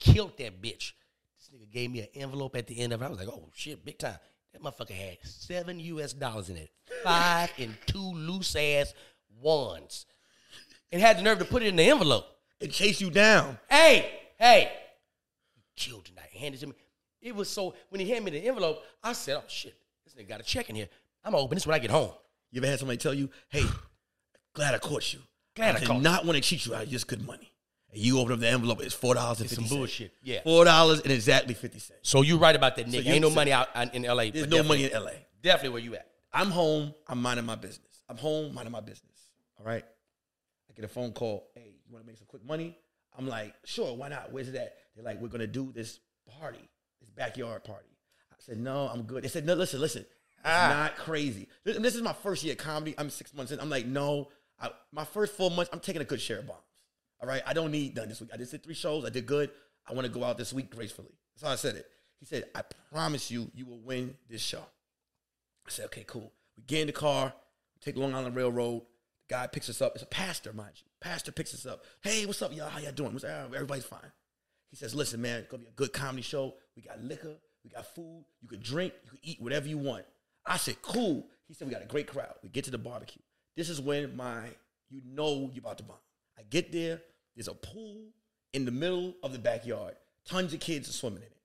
[0.00, 0.92] killed that bitch.
[1.36, 3.04] This nigga gave me an envelope at the end of it.
[3.04, 4.16] I was like, oh shit, big time.
[4.54, 6.70] That motherfucker had seven US dollars in it,
[7.02, 8.94] five and two loose ass
[9.42, 10.06] ones,
[10.90, 12.24] and had the nerve to put it in the envelope.
[12.60, 13.58] It chase you down.
[13.70, 14.72] Hey, hey,
[15.56, 16.30] you killed tonight.
[16.38, 16.74] Hand it to me.
[17.20, 20.28] It was so when he handed me the envelope, I said, "Oh shit, this nigga
[20.28, 20.88] got a check in here.
[21.24, 22.12] I'm gonna open this when I get home."
[22.50, 23.64] You ever had somebody tell you, "Hey,
[24.52, 25.20] glad I caught you.
[25.56, 27.50] Glad I did caught you." not want to cheat you out of just good money."
[27.92, 29.66] And you open up the envelope, it's four dollars and fifty.
[29.66, 30.12] some bullshit.
[30.22, 30.42] Yeah.
[30.42, 32.00] four dollars and exactly fifty cents.
[32.02, 33.04] So you right about that, nigga.
[33.04, 34.30] you- Ain't no money out uh, in LA.
[34.30, 35.26] There's no money in L.A.
[35.42, 36.08] Definitely where you at.
[36.32, 36.92] I'm home.
[37.06, 38.02] I'm minding my business.
[38.08, 39.28] I'm home minding my business.
[39.58, 39.84] All right.
[40.68, 41.48] I get a phone call.
[41.54, 42.76] Hey, want to make some quick money?
[43.16, 43.96] I'm like, sure.
[43.96, 44.32] Why not?
[44.32, 44.74] Where's that?
[44.94, 46.00] They're like, we're gonna do this
[46.40, 46.68] party,
[47.00, 47.88] this backyard party.
[48.32, 49.22] I said, no, I'm good.
[49.24, 50.02] They said, no, listen, listen.
[50.02, 50.68] It's Ah.
[50.68, 51.48] not crazy.
[51.64, 52.94] This, this is my first year of comedy.
[52.98, 53.60] I'm six months in.
[53.60, 54.28] I'm like, no.
[54.60, 56.60] I, my first four months, I'm taking a good share of bombs.
[57.20, 57.42] All right.
[57.46, 58.30] I don't need done this week.
[58.34, 59.04] I just did three shows.
[59.04, 59.50] I did good.
[59.88, 61.14] I want to go out this week gracefully.
[61.34, 61.86] That's how I said it.
[62.20, 64.64] He said, I promise you, you will win this show.
[65.66, 66.32] I said, okay, cool.
[66.56, 67.32] We get in the car,
[67.80, 68.82] take Long Island Railroad.
[69.28, 69.92] The guy picks us up.
[69.94, 70.82] It's a pastor, mind you.
[71.04, 71.84] Pastor picks us up.
[72.00, 72.70] Hey, what's up, y'all?
[72.70, 73.18] How y'all doing?
[73.18, 74.10] Say, "Oh, everybody's fine.
[74.70, 76.54] He says, listen, man, it's gonna be a good comedy show.
[76.74, 80.06] We got liquor, we got food, you can drink, you can eat whatever you want.
[80.46, 81.26] I said, cool.
[81.46, 82.32] He said, we got a great crowd.
[82.42, 83.20] We get to the barbecue.
[83.54, 84.46] This is when my,
[84.88, 85.98] you know you're about to bomb.
[86.38, 87.02] I get there,
[87.36, 88.06] there's a pool
[88.54, 89.96] in the middle of the backyard.
[90.24, 91.36] Tons of kids are swimming in it.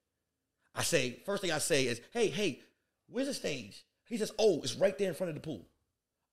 [0.73, 2.61] I say, first thing I say is, hey, hey,
[3.09, 3.83] where's the stage?
[4.05, 5.67] He says, oh, it's right there in front of the pool.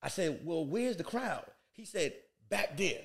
[0.00, 1.44] I said, well, where's the crowd?
[1.72, 2.14] He said,
[2.48, 3.00] back there,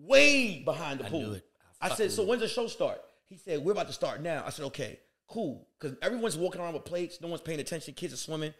[0.00, 1.36] way behind the I pool.
[1.80, 2.28] I, I said, so it.
[2.28, 3.00] when's the show start?
[3.26, 4.42] He said, we're about to start now.
[4.46, 5.66] I said, okay, cool.
[5.80, 7.20] Because everyone's walking around with plates.
[7.20, 7.94] No one's paying attention.
[7.94, 8.54] Kids are swimming.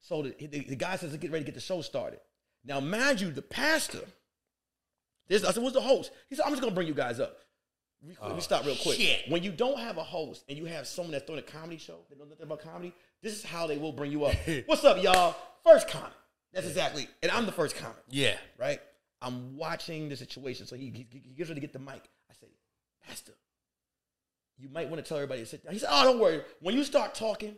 [0.00, 2.20] So the, the, the guy says, get ready to get the show started.
[2.64, 4.00] Now, mind you, the pastor,
[5.28, 6.10] this, I said, what's the host?
[6.28, 7.36] He said, I'm just going to bring you guys up.
[8.02, 8.96] Re- Let me Oh, stop real quick.
[8.98, 9.22] shit.
[9.28, 11.98] When you don't have a host and you have someone that's throwing a comedy show
[12.08, 14.34] that knows nothing about comedy, this is how they will bring you up.
[14.66, 15.34] What's up, y'all?
[15.64, 16.12] First comment.
[16.52, 17.08] That's exactly.
[17.22, 18.36] And I'm the first comic, Yeah.
[18.58, 18.80] right?
[19.20, 20.66] I'm watching the situation.
[20.66, 22.08] So he, he, he gets ready to get the mic.
[22.30, 22.48] I say,
[23.06, 23.32] Pastor,
[24.58, 25.72] you might want to tell everybody to sit down.
[25.72, 26.42] He said, Oh, don't worry.
[26.60, 27.56] When you start talking,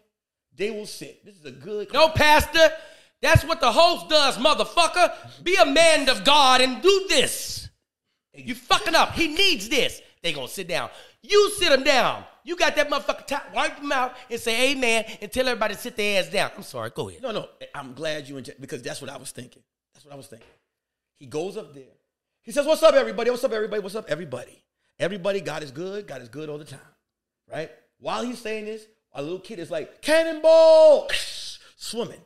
[0.56, 1.24] they will sit.
[1.24, 1.92] This is a good.
[1.92, 2.70] No, Pastor.
[3.22, 5.44] That's what the host does, motherfucker.
[5.44, 7.68] Be a man of God and do this.
[8.32, 9.12] You fucking up.
[9.12, 10.00] He needs this.
[10.22, 10.90] They gonna sit down.
[11.22, 12.24] You sit them down.
[12.44, 13.54] You got that motherfucker top.
[13.54, 16.50] Wipe them out and say amen and tell everybody to sit their ass down.
[16.56, 16.90] I'm sorry.
[16.94, 17.22] Go ahead.
[17.22, 17.48] No, no.
[17.74, 19.62] I'm glad you because that's what I was thinking.
[19.92, 20.48] That's what I was thinking.
[21.20, 21.84] He goes up there.
[22.42, 23.30] He says, What's up, everybody?
[23.30, 23.80] What's up, everybody?
[23.82, 24.64] What's up, everybody?
[24.98, 26.06] Everybody, God is good.
[26.08, 26.80] God is good all the time.
[27.50, 27.70] Right?
[28.00, 31.10] While he's saying this, a little kid is like, Cannonball!
[31.76, 32.20] Swimming.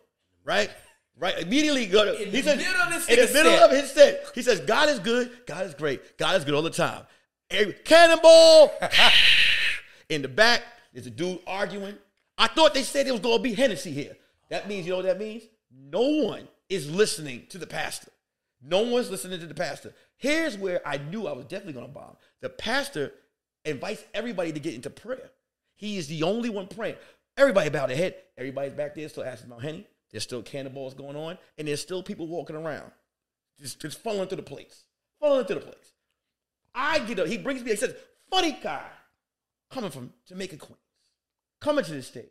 [0.45, 0.71] Right?
[1.19, 1.39] Right?
[1.41, 3.63] Immediately go to In he the says, middle of this in the middle set.
[3.63, 4.25] of his set.
[4.35, 7.03] He says, God is good, God is great, God is good all the time.
[7.51, 8.73] Every- Cannonball!
[10.09, 11.97] In the back, there's a dude arguing.
[12.37, 14.17] I thought they said it was gonna be Hennessy here.
[14.51, 15.45] That means, you know what that means?
[15.73, 18.11] No one is listening to the pastor.
[18.67, 19.93] No one's listening to the pastor.
[20.17, 22.17] Here's where I knew I was definitely gonna bomb.
[22.41, 23.13] The pastor
[23.65, 25.31] invites everybody to get into prayer.
[25.77, 26.97] He is the only one praying.
[27.37, 28.15] Everybody bow their head.
[28.39, 29.87] Everybody's back there still asking about Henny.
[30.11, 32.91] There's still cannonballs going on, and there's still people walking around,
[33.61, 34.85] just, just falling through the place,
[35.21, 35.93] falling through the place.
[36.75, 37.27] I get up.
[37.27, 37.71] He brings me.
[37.71, 37.95] He says,
[38.31, 38.87] "Funny guy,
[39.71, 40.79] coming from Jamaica, Queens,
[41.61, 42.25] coming to the stage.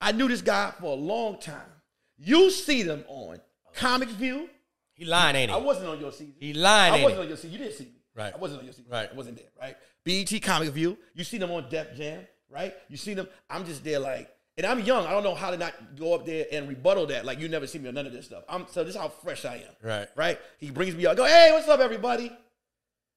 [0.00, 1.82] I knew this guy for a long time.
[2.18, 3.40] You see them on
[3.74, 4.50] Comic View.
[4.94, 5.56] He lying, ain't he?
[5.56, 6.34] I wasn't on your season.
[6.38, 7.52] He lying, I wasn't on your season.
[7.52, 8.02] You didn't see me.
[8.14, 8.34] Right.
[8.34, 8.90] I wasn't on your season.
[8.90, 9.08] Right.
[9.10, 9.46] I wasn't there.
[9.60, 9.76] Right.
[10.04, 10.98] BET Comic View.
[11.14, 12.26] You see them on Def Jam.
[12.50, 12.74] Right.
[12.88, 13.28] You see them.
[13.48, 14.28] I'm just there like,
[14.58, 15.06] and I'm young.
[15.06, 17.24] I don't know how to not go up there and rebuttal that.
[17.24, 18.44] Like you never see me on none of this stuff.
[18.48, 19.74] I'm so this is how fresh I am.
[19.82, 20.08] Right.
[20.14, 20.38] Right.
[20.58, 21.16] He brings me up.
[21.16, 22.30] Go, hey, what's up, everybody?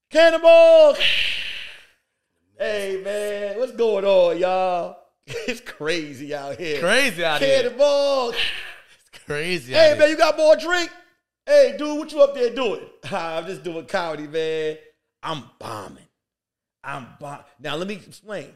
[0.10, 0.96] Cannonball.
[2.58, 4.98] hey man, what's going on, y'all?
[5.48, 6.80] It's crazy out here.
[6.80, 7.64] Crazy out here.
[7.64, 8.34] Cannonball.
[9.12, 9.74] It's crazy.
[9.74, 10.10] Hey man, here.
[10.10, 10.92] you got more drink?
[11.45, 12.81] Hey dude, what you up there doing?
[13.12, 14.77] I'm just doing comedy, man.
[15.21, 16.08] I'm bombing.
[16.84, 17.39] I'm bomb.
[17.60, 18.51] Now let me explain.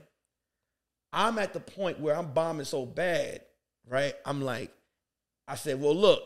[1.13, 3.41] I'm at the point where I'm bombing so bad,
[3.87, 4.13] right?
[4.25, 4.71] I'm like,
[5.47, 6.21] I said, well, look,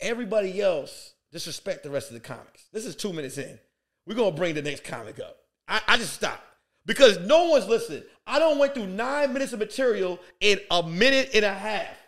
[0.00, 2.64] everybody else disrespect the rest of the comics.
[2.72, 3.58] This is two minutes in.
[4.06, 5.38] We're gonna bring the next comic up.
[5.68, 6.42] I, I just stopped
[6.86, 8.02] because no one's listening.
[8.26, 12.01] I don't went through nine minutes of material in a minute and a half.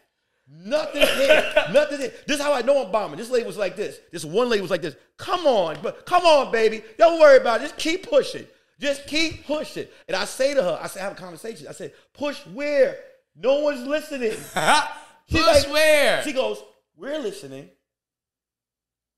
[0.47, 1.55] Nothing hit.
[1.73, 2.27] Nothing hit.
[2.27, 3.17] This is how I know I'm bombing.
[3.19, 3.99] This lady was like this.
[4.13, 4.97] This one lady was like this.
[5.17, 6.83] Come on, but come on, baby.
[6.99, 7.65] Don't worry about it.
[7.65, 8.47] Just keep pushing.
[8.79, 9.87] Just keep pushing.
[10.09, 11.67] And I say to her, I say, I have a conversation.
[11.69, 12.99] I said, push where?
[13.37, 14.33] No one's listening.
[15.31, 16.23] Push like- where?
[16.23, 16.63] She goes,
[16.97, 17.71] We're listening.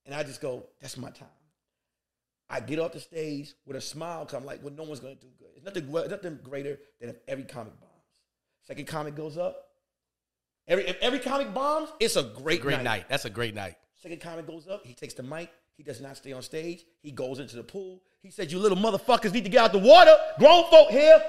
[0.04, 1.28] And I just go, That's my time.
[2.48, 5.16] I get off the stage with a smile because I'm like, Well, no one's going
[5.16, 5.48] to do good.
[5.56, 7.92] It's nothing, nothing greater than if every comic bombs.
[8.62, 9.65] Second comic goes up.
[10.68, 12.84] Every, if every comic bombs, it's a great, Great night.
[12.84, 13.04] night.
[13.08, 13.76] That's a great night.
[14.02, 14.84] Second comic goes up.
[14.84, 15.50] He takes the mic.
[15.76, 16.84] He does not stay on stage.
[17.02, 18.00] He goes into the pool.
[18.22, 20.16] He said, "You little motherfuckers need to get out the water.
[20.38, 21.22] Grown folk here."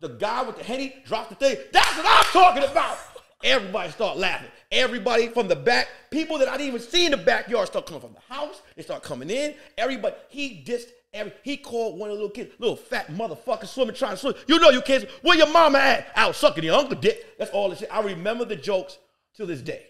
[0.00, 1.56] The guy with the henny dropped the thing.
[1.72, 2.98] That's what I'm talking about.
[3.42, 4.50] Everybody start laughing.
[4.70, 8.00] Everybody from the back, people that I didn't even see in the backyard, start coming
[8.00, 8.62] from the house.
[8.76, 9.54] They start coming in.
[9.76, 10.88] Everybody, he dissed.
[11.14, 14.34] Every, he called one of the little kids, little fat motherfucker swimming, trying to swim.
[14.46, 16.08] You know you kids, where your mama at?
[16.14, 17.38] Out sucking your uncle dick.
[17.38, 17.88] That's all the shit.
[17.90, 18.98] I remember the jokes
[19.36, 19.86] to this day.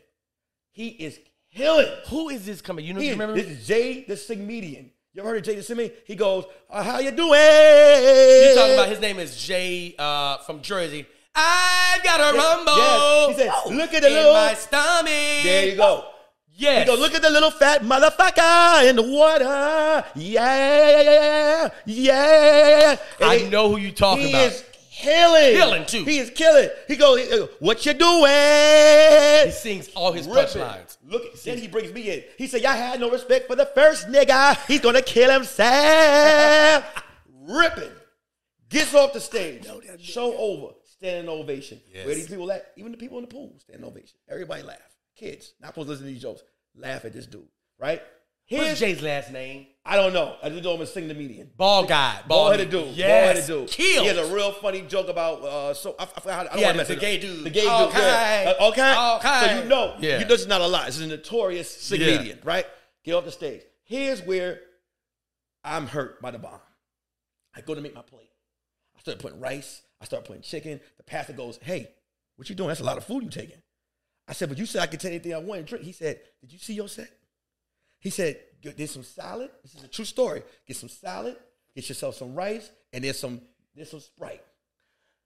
[0.70, 1.18] He is
[1.52, 1.88] killing.
[2.08, 2.84] Who is this coming?
[2.84, 3.34] You know, He you remember?
[3.34, 4.90] this is Jay the Sigmedian.
[5.12, 5.92] You ever heard of Jay the Sigmedian?
[6.04, 10.62] He goes, uh, "How you doing?" You talking about his name is Jay uh, from
[10.62, 11.04] Jersey.
[11.34, 12.76] I've got a Yeah, rumble.
[12.76, 13.28] yes.
[13.28, 15.06] He said, "Look at the in little-" my stomach.
[15.42, 16.04] There you go.
[16.60, 16.80] Yes.
[16.80, 21.70] He goes, "Look at the little fat motherfucker in the water." Yeah, yeah.
[21.86, 24.38] yeah And I he- know who you talking about.
[24.40, 24.52] he about.
[24.52, 25.54] is killing.
[25.54, 26.04] Killing, too.
[26.04, 26.68] He is killing.
[26.88, 30.96] He goes, uh, "What you doing?" He sings all his punchlines.
[31.06, 32.24] Look, then he brings me in.
[32.36, 34.58] He said, Y'all had no respect for the first nigga.
[34.66, 36.84] He's gonna kill himself.
[37.48, 37.92] Ripping.
[38.68, 39.66] Gets off the stage.
[40.00, 40.74] Show over.
[40.84, 41.80] Standing ovation.
[41.94, 42.04] Yes.
[42.04, 42.72] Where these people at?
[42.76, 44.18] Even the people in the pool, standing ovation.
[44.28, 44.78] Everybody laugh.
[45.18, 46.42] Kids, not supposed to listen to these jokes.
[46.76, 47.48] Laugh at this dude.
[47.78, 48.02] Right?
[48.50, 49.66] What's Jay's last name?
[49.84, 50.36] I don't know.
[50.42, 51.50] I just know him as sing the median.
[51.56, 52.20] Ball guy.
[52.26, 52.96] Bald headed dude.
[52.96, 53.08] Yes.
[53.08, 53.68] Bald headed dude.
[53.70, 54.02] Killed.
[54.02, 56.60] He has a real funny joke about uh so I, I forgot how I don't
[56.60, 57.44] Yeah, the- the gay dude.
[57.44, 57.70] The gay dude.
[57.70, 57.98] Okay.
[57.98, 58.54] Yeah.
[58.58, 59.16] Uh, okay.
[59.16, 59.46] Okay.
[59.56, 60.18] So you know, Yeah.
[60.20, 60.86] you, this is not a lie.
[60.86, 62.16] This is a notorious sick Yeah.
[62.18, 62.64] median, right?
[63.04, 63.62] Get off the stage.
[63.84, 64.60] Here's where
[65.64, 66.60] I'm hurt by the bomb.
[67.54, 68.30] I go to make my plate.
[68.96, 69.82] I start putting rice.
[70.00, 70.80] I start putting chicken.
[70.96, 71.90] The pastor goes, "Hey,
[72.36, 72.68] what you doing?
[72.68, 73.60] That's a lot of food you taking."
[74.28, 76.20] I said, "But you said I could take anything I want and drink." He said,
[76.40, 77.10] "Did you see your set?"
[77.98, 79.50] He said, "Get- "There's some salad.
[79.62, 80.42] This is a true story.
[80.66, 81.36] Get some salad.
[81.74, 83.40] Get yourself some rice, and there's some
[83.74, 84.44] there's some Sprite."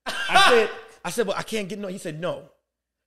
[0.07, 0.71] I said,
[1.05, 2.49] "I said, well, I can't get no." He said, "No."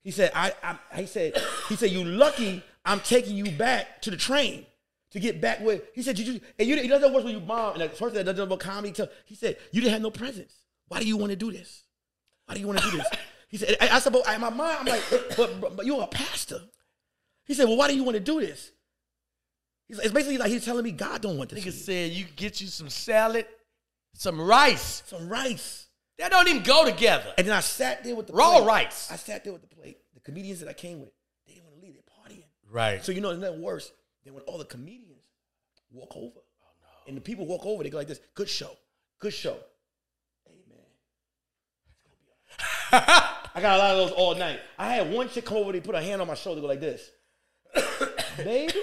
[0.05, 1.33] He said, I, I he said,
[1.67, 4.67] he said, you lucky I'm taking you back to the train
[5.09, 5.81] to get back with.
[5.95, 7.73] He said, you, you and you, it doesn't work when you bomb.
[7.73, 10.11] And the person that doesn't know about comedy, tell, he said, you didn't have no
[10.11, 10.53] presence.
[10.89, 11.85] Why do you want to do this?
[12.45, 13.07] Why do you want to do this?
[13.55, 15.03] He said, I, I said, but in my mind, I'm like,
[15.37, 16.59] but, but, but you're a pastor.
[17.45, 18.73] He said, well, why do you want to do this?
[19.87, 21.63] He's, it's basically like he's telling me God don't want this.
[21.63, 23.45] Nigga said you get you some salad,
[24.13, 25.03] some rice.
[25.05, 25.87] Some rice.
[26.19, 27.33] That don't even go together.
[27.37, 28.67] And then I sat there with the Raw plate.
[28.67, 29.09] rice.
[29.09, 29.99] I sat there with the plate.
[30.15, 31.11] The comedians that I came with,
[31.47, 31.93] they didn't want to leave.
[31.93, 32.03] They're
[32.37, 32.43] partying.
[32.69, 33.05] Right.
[33.05, 33.89] So you know, there's nothing worse
[34.25, 35.23] than when all the comedians
[35.91, 36.39] walk over.
[36.39, 38.71] Oh, and the people walk over, they go like this, good show,
[39.19, 39.57] good show.
[40.45, 40.63] Hey
[42.91, 43.03] man,
[43.55, 43.61] it's gonna be all right.
[43.61, 44.59] I got a lot of those all night.
[44.77, 46.79] I had one chick come over, they put a hand on my shoulder, go like
[46.79, 47.11] this.
[48.37, 48.73] Baby,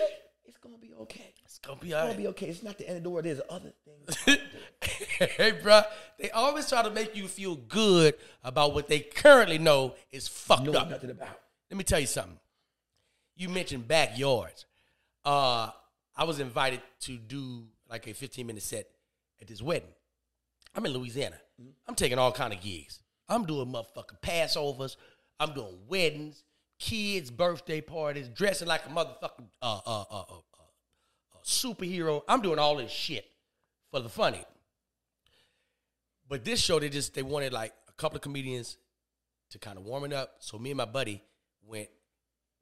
[0.45, 1.33] it's gonna be okay.
[1.45, 2.47] It's gonna be It's gonna be okay.
[2.47, 3.25] It's not the end of the world.
[3.25, 4.39] There's other things.
[5.19, 5.83] hey, bro,
[6.19, 10.65] they always try to make you feel good about what they currently know is fucked
[10.65, 10.91] know up.
[10.91, 11.39] nothing about.
[11.71, 12.39] Let me tell you something.
[13.37, 14.67] You mentioned backyards.
[15.25, 15.71] Uh,
[16.17, 18.87] I was invited to do like a 15 minute set
[19.41, 19.89] at this wedding.
[20.75, 21.37] I'm in Louisiana.
[21.87, 23.01] I'm taking all kind of gigs.
[23.33, 24.97] I'm doing motherfucking Passovers.
[25.41, 26.45] I'm doing weddings,
[26.79, 32.23] kids' birthday parties, dressing like a motherfucking uh, uh, uh, uh, uh, superhero.
[32.29, 33.25] I'm doing all this shit
[33.91, 34.45] for the funny.
[36.29, 38.77] But this show, they just they wanted like a couple of comedians
[39.51, 40.37] to kind of warm it up.
[40.39, 41.23] So me and my buddy
[41.67, 41.89] went,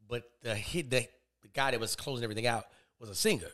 [0.09, 1.07] but the hit the,
[1.43, 2.65] the guy that was closing everything out
[2.99, 3.51] was a singer,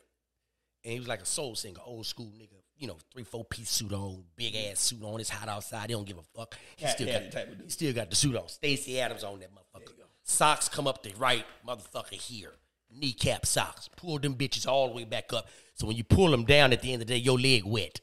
[0.85, 2.61] and he was like a soul singer, old school nigga.
[2.79, 5.21] You know, three four piece suit on, big ass suit on.
[5.21, 5.89] It's hot outside.
[5.89, 6.57] He don't give a fuck.
[6.77, 8.49] He Cat still daddy got type of he still got the suit on.
[8.49, 9.93] Stacy Adams on that motherfucker.
[10.23, 12.53] Socks come up the right motherfucker here.
[12.93, 13.89] Kneecap socks.
[13.97, 15.49] Pull them bitches all the way back up.
[15.75, 18.01] So when you pull them down at the end of the day, your leg wet.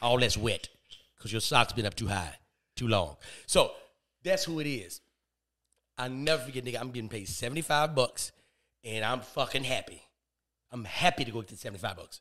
[0.00, 0.68] All that's wet.
[1.16, 2.34] Because your socks been up too high,
[2.76, 3.16] too long.
[3.46, 3.72] So
[4.24, 5.00] that's who it is.
[5.98, 8.32] I never forget, nigga, I'm getting paid 75 bucks
[8.82, 10.02] and I'm fucking happy.
[10.70, 12.20] I'm happy to go get the 75 bucks.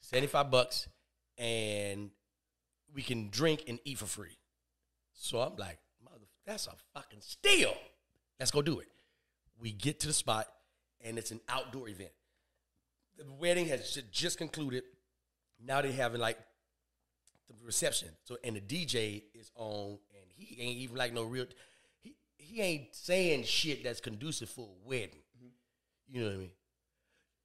[0.00, 0.88] 75 bucks
[1.36, 2.10] and
[2.94, 4.38] we can drink and eat for free.
[5.12, 7.74] So I'm like, mother, that's a fucking steal.
[8.38, 8.88] Let's go do it.
[9.60, 10.46] We get to the spot
[11.00, 12.10] and it's an outdoor event.
[13.16, 14.84] The wedding has just concluded.
[15.60, 16.38] Now they're having like
[17.48, 18.08] the reception.
[18.24, 21.46] So and the DJ is on, and he ain't even like no real.
[22.00, 25.22] He he ain't saying shit that's conducive for a wedding.
[25.36, 25.46] Mm-hmm.
[26.08, 26.50] You know what I mean?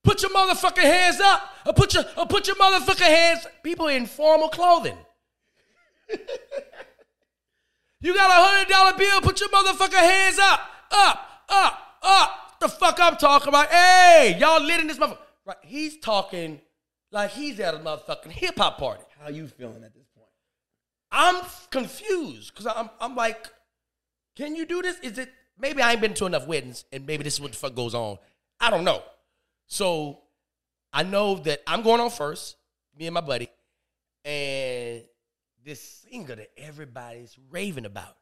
[0.04, 1.50] Put your motherfucking hands up.
[1.66, 3.48] Or put your or put your motherfucking hands.
[3.64, 4.98] People in formal clothing.
[8.02, 9.22] you got a hundred dollar bill.
[9.22, 10.60] Put your motherfucking hands up,
[10.92, 12.60] up, up, up.
[12.60, 13.70] The fuck I'm talking about?
[13.70, 15.18] Hey, y'all lit in this motherfucker.
[15.46, 15.58] Right?
[15.62, 16.60] He's talking
[17.12, 19.04] like he's at a motherfucking hip hop party.
[19.20, 20.28] How you feeling at this point?
[21.12, 23.48] I'm confused because I'm I'm like,
[24.36, 25.00] can you do this?
[25.00, 27.58] Is it maybe I ain't been to enough weddings and maybe this is what the
[27.58, 28.18] fuck goes on.
[28.60, 29.02] I don't know.
[29.68, 30.22] So
[30.92, 32.58] I know that I'm going on first,
[32.98, 33.50] me and my buddy,
[34.24, 35.04] and
[35.66, 38.18] this singer that everybody's raving about,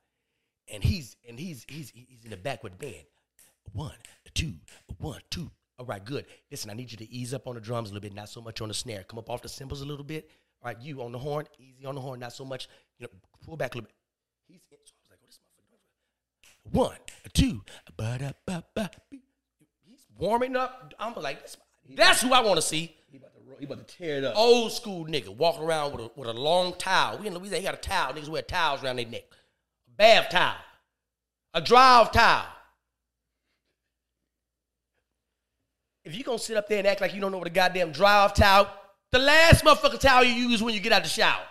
[0.71, 3.05] and he's and he's he's he's in the back with the band.
[3.73, 3.95] One,
[4.33, 4.53] two,
[4.99, 5.51] one, two.
[5.77, 6.25] All right, good.
[6.51, 8.41] Listen, I need you to ease up on the drums a little bit, not so
[8.41, 9.03] much on the snare.
[9.03, 10.29] Come up off the cymbals a little bit.
[10.63, 12.69] All right, you on the horn, easy on the horn, not so much.
[12.99, 13.09] You know,
[13.43, 13.95] pull back a little bit.
[14.47, 16.77] He's in, so I was like, oh, this motherfucker.
[16.77, 16.97] One,
[17.33, 17.63] two,
[17.97, 18.90] ba-da-ba-ba.
[18.90, 18.90] He's
[20.21, 20.93] warming up.
[20.99, 21.57] I'm like, this,
[21.95, 22.95] that's who I want to see.
[23.11, 24.37] He about to he about to tear it up.
[24.37, 27.17] Old school nigga walking around with a, with a long towel.
[27.17, 28.13] We in Louisiana, he got a towel.
[28.13, 29.23] Niggas wear towels around their neck.
[29.87, 30.55] A bath towel.
[31.53, 32.45] A dry off towel.
[36.05, 37.91] If you gonna sit up there and act like you don't know what a goddamn
[37.91, 38.67] dry off towel,
[39.11, 41.43] the last motherfucking towel you use when you get out the shower.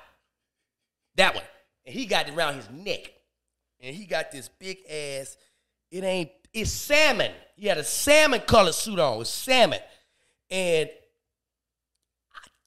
[1.17, 1.45] That one.
[1.85, 3.13] And he got it around his neck.
[3.81, 5.37] And he got this big ass,
[5.91, 7.33] it ain't, it's salmon.
[7.61, 9.21] He had a salmon colored suit on.
[9.21, 9.81] It's salmon.
[10.51, 10.89] And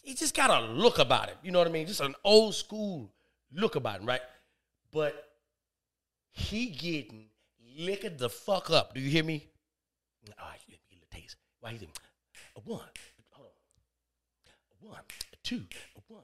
[0.03, 1.38] he just got a look about him.
[1.41, 1.88] You know what I mean?
[1.88, 3.11] Just an old school
[3.51, 4.22] look about him, right?
[4.91, 5.15] But
[6.30, 7.30] he getting
[7.76, 8.93] liquored the fuck up.
[8.93, 9.47] Do you hear me?
[10.39, 11.38] All right, let me get a taste.
[11.59, 11.88] Why he's a
[12.63, 12.80] one,
[13.32, 13.47] hold
[14.45, 14.53] on,
[14.84, 14.99] a one,
[15.34, 15.63] a two,
[15.97, 16.22] a one,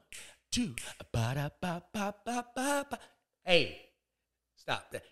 [0.51, 2.99] two, a ba da ba ba ba ba ba.
[3.43, 3.79] Hey,
[4.55, 5.03] stop that.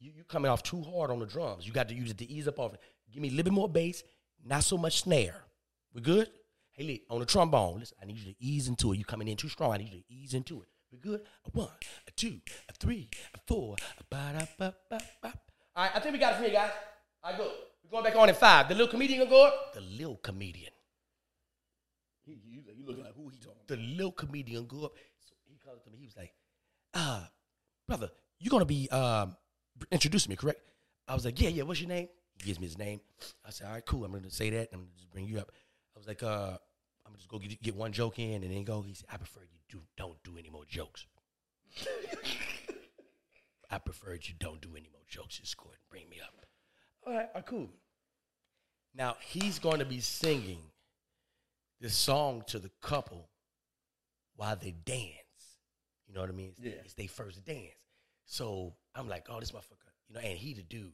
[0.00, 1.66] You you coming off too hard on the drums.
[1.66, 2.80] You got to use it to ease up off it.
[3.14, 4.02] Give me a little bit more bass,
[4.44, 5.36] not so much snare.
[5.94, 6.28] We good?
[6.72, 8.98] Hey, Lee, on the trombone, listen, I need you to ease into it.
[8.98, 9.72] You coming in too strong.
[9.72, 10.68] I need you to ease into it.
[10.90, 11.20] We good?
[11.46, 11.68] A one,
[12.08, 15.32] a two, a three, a four, a ba da ba ba ba.
[15.76, 16.72] All right, I think we got it from here, guys.
[17.24, 17.52] Right, good.
[17.84, 18.68] We're going back on in five.
[18.68, 19.74] The little comedian gonna go up?
[19.74, 20.72] The little comedian.
[22.24, 23.62] He, you, you looking like who he talking?
[23.68, 24.92] The little comedian go up.
[25.20, 25.98] So he called to me.
[26.00, 26.32] He was like,
[26.94, 27.22] uh,
[27.86, 28.10] brother,
[28.40, 29.36] you're gonna be um,
[29.92, 30.60] introducing me, correct?
[31.06, 32.08] I was like, yeah, yeah, what's your name?
[32.36, 33.00] He gives me his name.
[33.46, 34.04] I said, all right, cool.
[34.04, 34.68] I'm gonna say that.
[34.72, 35.50] I'm gonna just bring you up.
[35.94, 36.56] I was like, uh,
[37.06, 38.82] I'm gonna just go get, get one joke in and then go.
[38.82, 41.06] He said, I prefer you do don't do any more jokes.
[43.70, 45.38] I prefer you don't do any more jokes.
[45.38, 46.34] Just go ahead and bring me up.
[47.06, 47.68] All right, all right, cool.
[48.94, 50.60] Now he's going to be singing
[51.80, 53.28] this song to the couple
[54.36, 55.10] while they dance.
[56.06, 56.50] You know what I mean?
[56.50, 56.72] It's, Yeah.
[56.84, 57.74] it's their first dance.
[58.26, 60.92] So I'm like, oh, this motherfucker, you know, and he the dude.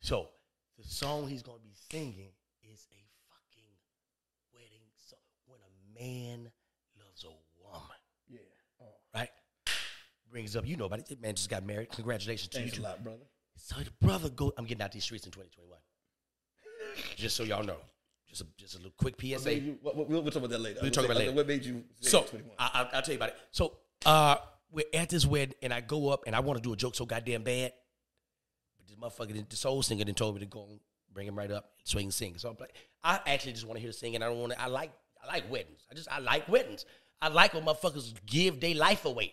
[0.00, 0.28] So
[0.78, 2.30] the song he's gonna be singing
[2.62, 3.72] is a fucking
[4.52, 5.18] wedding song.
[5.46, 6.50] When a man
[6.98, 7.28] loves a
[7.62, 7.88] woman,
[8.28, 8.40] Yeah.
[8.80, 9.30] Oh, right?
[10.30, 11.06] Brings up, you know about it.
[11.06, 11.90] That man just got married.
[11.92, 12.64] Congratulations to you.
[12.64, 13.24] thanks a lot, brother.
[13.56, 14.52] So the brother go.
[14.58, 15.78] I'm getting out these streets in 2021.
[17.16, 17.76] Just so y'all know.
[18.28, 19.54] Just a, just a little quick PSA.
[19.54, 20.80] you, what, what, we'll talk about that later.
[20.82, 21.32] We'll talk about later.
[21.32, 22.52] What made you So 21?
[22.58, 23.36] I, I, I'll tell you about it.
[23.52, 23.74] So
[24.04, 24.36] uh,
[24.70, 26.96] we're at this wedding, and I go up, and I want to do a joke
[26.96, 27.72] so goddamn bad,
[28.96, 30.80] this motherfucker, this soul singer, then told me to go and
[31.12, 32.36] bring him right up can sing.
[32.38, 34.22] So I'm like, I actually just want to hear the singing.
[34.22, 34.60] I don't want to.
[34.60, 34.92] I like
[35.22, 35.86] I like weddings.
[35.90, 36.84] I just I like weddings.
[37.20, 39.32] I like when motherfuckers give their life away.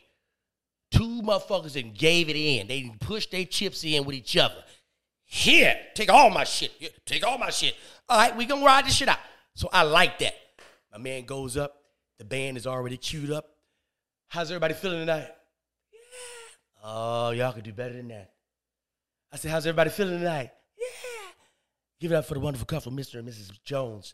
[0.92, 2.68] Two motherfuckers and gave it in.
[2.68, 4.64] They pushed their chips in with each other.
[5.26, 6.72] Here, take all my shit.
[6.78, 7.76] Here, take all my shit.
[8.08, 9.20] All right, we gonna ride this shit out.
[9.56, 10.36] So I like that.
[10.92, 11.76] My man goes up.
[12.20, 13.50] The band is already queued up.
[14.30, 15.30] How's everybody feeling tonight?
[16.84, 18.33] Oh, y'all could do better than that.
[19.34, 20.52] I said, how's everybody feeling tonight?
[20.78, 21.32] Yeah.
[22.00, 23.18] Give it up for the wonderful couple, Mr.
[23.18, 23.52] and Mrs.
[23.64, 24.14] Jones.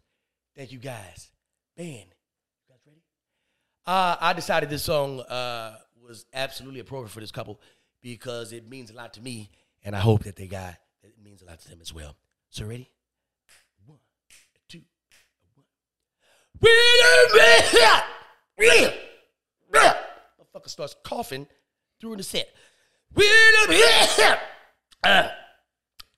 [0.56, 1.30] Thank you guys.
[1.76, 3.02] Band, you guys ready?
[3.86, 7.60] Uh, I decided this song uh, was absolutely appropriate for this couple
[8.02, 9.50] because it means a lot to me,
[9.84, 12.16] and I hope that they got it means a lot to them as well.
[12.50, 12.90] So ready?
[13.86, 14.00] One,
[14.70, 14.84] two,
[15.54, 15.66] one.
[20.40, 21.46] Motherfucker starts coughing
[22.00, 22.50] during the set.
[25.04, 25.30] Uh,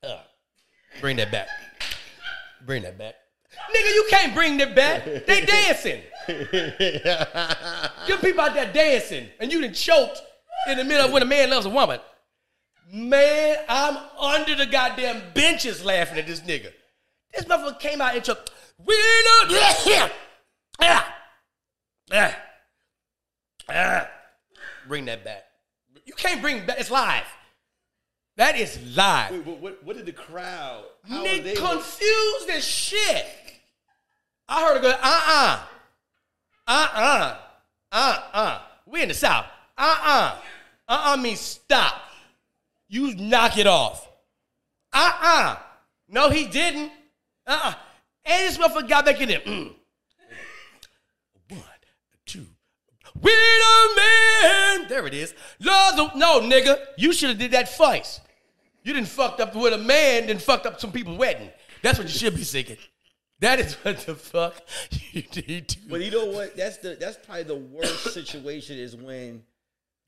[0.04, 0.18] uh.
[1.00, 1.48] Bring that back.
[2.66, 3.16] Bring that back.
[3.76, 5.06] Nigga, you can't bring that back.
[5.06, 6.02] They dancing.
[8.08, 10.22] Give people out there dancing, and you done choked
[10.68, 12.00] in the middle of when a man loves a woman.
[12.94, 16.72] Man, I'm under the goddamn benches laughing at this nigga.
[17.34, 18.52] This motherfucker came out and choked.
[18.86, 19.48] We love
[20.82, 21.16] Ah.
[22.12, 22.38] Ah.
[23.70, 24.10] Ah.
[24.88, 25.44] Bring that back.
[26.06, 26.80] You can't bring back.
[26.80, 27.24] It's live.
[28.42, 29.46] That is live.
[29.46, 30.86] Wait, what, what, did the crowd?
[31.08, 31.54] Nick they?
[31.54, 33.28] confused as shit.
[34.50, 35.60] I heard a go, uh-uh.
[36.68, 37.38] Uh-uh.
[37.92, 38.62] Uh-uh.
[38.88, 39.46] We in the South.
[39.78, 40.40] Uh-uh.
[40.88, 42.02] Uh-uh means stop.
[42.90, 44.10] You knock it off.
[44.92, 45.58] Uh-uh.
[46.10, 46.92] No, he didn't.
[47.46, 47.76] Uh-uh.
[48.26, 49.42] And this motherfucker got back in there.
[49.42, 49.76] Mm.
[51.50, 51.62] One,
[52.26, 52.48] two.
[53.22, 54.88] We the man.
[54.90, 55.36] There it is.
[55.60, 56.80] Love the, no, nigga.
[56.98, 58.20] You should have did that twice.
[58.84, 61.50] You didn't fucked up with a man, then fucked up some people's wedding.
[61.84, 62.78] That's what you should be thinking.
[63.40, 64.56] That is what the fuck
[65.12, 65.78] you need to.
[65.90, 66.56] But you know what?
[66.56, 69.44] That's the that's probably the worst situation is when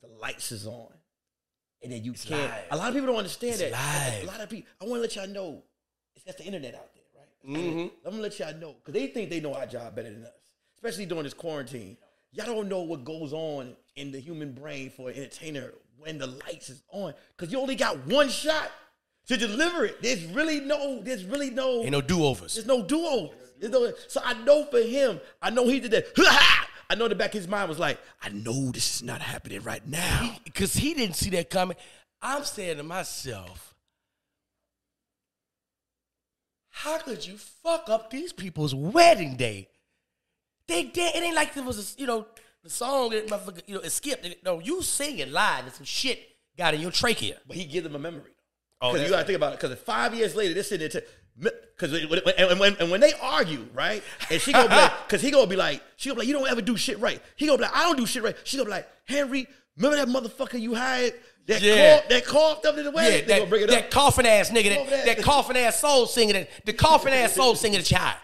[0.01, 0.87] the lights is on,
[1.81, 2.41] and then you can't.
[2.41, 2.63] live.
[2.71, 4.13] A lot of people don't understand It's that.
[4.13, 4.23] live.
[4.23, 4.69] A lot of people.
[4.81, 5.63] I want to let y'all know.
[6.15, 7.57] It's that's the internet out there, right?
[7.63, 7.91] Mhm.
[8.05, 10.31] I'm gonna let y'all know because they think they know our job better than us,
[10.75, 11.97] especially during this quarantine.
[12.33, 16.27] Y'all don't know what goes on in the human brain for an entertainer when the
[16.27, 18.71] lights is on because you only got one shot
[19.27, 20.01] to deliver it.
[20.01, 21.01] There's really no.
[21.01, 21.81] There's really no.
[21.81, 22.55] Ain't no do overs.
[22.55, 23.31] There's no duo.
[23.59, 26.07] There's no, so I know for him, I know he did that.
[26.89, 29.61] I know the back of his mind was like, I know this is not happening
[29.61, 30.35] right now.
[30.43, 31.77] Because he didn't see that coming.
[32.21, 33.73] I'm saying to myself,
[36.69, 39.69] how could you fuck up these people's wedding day?
[40.67, 41.15] They did.
[41.15, 42.25] It ain't like there was a, you know,
[42.63, 44.27] the song that motherfucker, you know, it skipped.
[44.43, 46.19] No, you singing live and some shit
[46.57, 47.37] got in your trachea.
[47.47, 48.31] But he give them a memory.
[48.81, 49.59] Oh, Because that- you got to think about it.
[49.59, 51.03] Because five years later, they're sitting there.
[51.75, 51.93] Because
[52.37, 54.03] and when, and when they argue, right?
[54.29, 56.33] And she gonna be like, because he gonna be like, she gonna be like, you
[56.33, 57.19] don't ever do shit right.
[57.35, 58.35] He gonna be like, I don't do shit right.
[58.43, 61.13] She gonna be like, Henry, remember that motherfucker you hired
[61.47, 61.95] that Yeah.
[61.97, 63.21] coughed, that coughed up in the way?
[63.21, 63.89] Yeah, they that, bring it that up.
[63.91, 65.15] coughing ass nigga, Over that, there.
[65.15, 68.17] that coughing ass soul singer, that, the coughing ass soul singer, the child.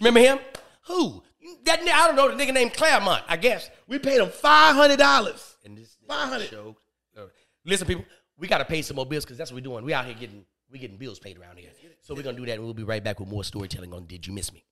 [0.00, 0.38] Remember him?
[0.86, 1.22] Who?
[1.66, 2.34] That ni- I don't know.
[2.34, 3.68] The nigga named Claremont, I guess.
[3.88, 5.56] We paid him five hundred dollars.
[5.64, 6.48] And this 500.
[6.48, 6.76] show.
[7.16, 7.22] uh,
[7.64, 8.04] listen, people,
[8.38, 9.84] we got to pay some more bills because that's what we're doing.
[9.84, 11.70] We out here getting we getting bills paid around here.
[12.02, 14.26] So we're gonna do that, and we'll be right back with more storytelling on Did
[14.26, 14.64] You Miss Me?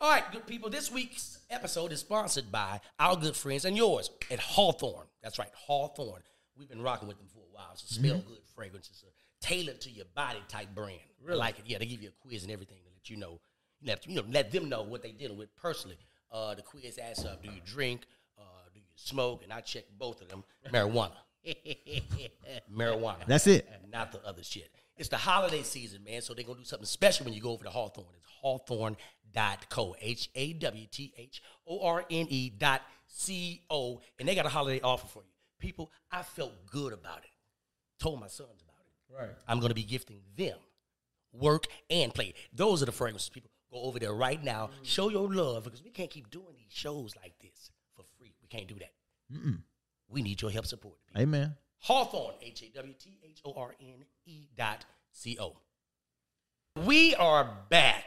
[0.00, 0.70] All right, good people.
[0.70, 5.06] This week's episode is sponsored by our good friends and yours at Hawthorne.
[5.22, 6.22] That's right, Hawthorne.
[6.56, 7.72] We've been rocking with them for a while.
[7.74, 8.88] A smell good fragrance.
[8.90, 11.00] It's a tailored to your body type brand.
[11.22, 11.36] Really?
[11.38, 11.64] I like it.
[11.66, 13.40] Yeah, they give you a quiz and everything to let you know.
[13.80, 15.98] You let you know let them know what they dealing with personally.
[16.32, 18.02] Uh, the quiz asks, uh, "Do you drink?
[19.06, 20.44] Do you smoke?" And I check both of them.
[20.72, 21.12] Marijuana.
[22.72, 23.26] Marijuana.
[23.26, 23.68] That's it.
[23.90, 24.70] Not the other shit.
[24.96, 26.20] It's the holiday season, man.
[26.22, 28.06] So they're gonna do something special when you go over to Hawthorne.
[28.16, 29.96] It's hawthorne.co.
[30.00, 34.00] H A W T H O R N E dot C O.
[34.18, 35.30] And they got a holiday offer for you.
[35.58, 37.30] People, I felt good about it.
[37.98, 39.22] Told my sons about it.
[39.22, 39.36] Right.
[39.48, 40.56] I'm gonna be gifting them
[41.32, 42.34] work and play.
[42.52, 43.28] Those are the fragrances.
[43.28, 44.66] People go over there right now.
[44.66, 44.86] Mm.
[44.86, 48.34] Show your love because we can't keep doing these shows like this for free.
[48.39, 48.92] We can't do that.
[50.08, 50.96] We need your help support.
[51.06, 51.22] people.
[51.22, 51.56] Amen.
[51.78, 55.56] Hawthorne, H A W T H O R N E dot C O.
[56.84, 58.04] We are back.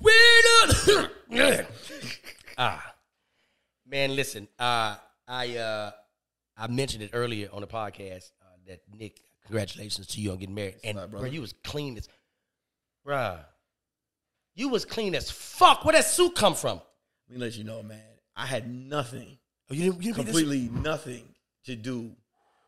[0.00, 1.10] We're not.
[2.58, 2.94] ah,
[3.86, 4.46] man, listen.
[4.58, 5.90] Uh, I uh,
[6.56, 10.54] I mentioned it earlier on the podcast uh, that Nick, congratulations to you on getting
[10.54, 12.08] married, and lot, bro, you was clean as,
[13.06, 13.38] bruh,
[14.54, 15.84] you was clean as fuck.
[15.84, 16.80] Where that suit come from?
[17.28, 18.00] Let me let you know, man.
[18.34, 19.38] I had nothing,
[19.70, 21.24] Oh, you didn't, you didn't completely nothing
[21.66, 22.10] to do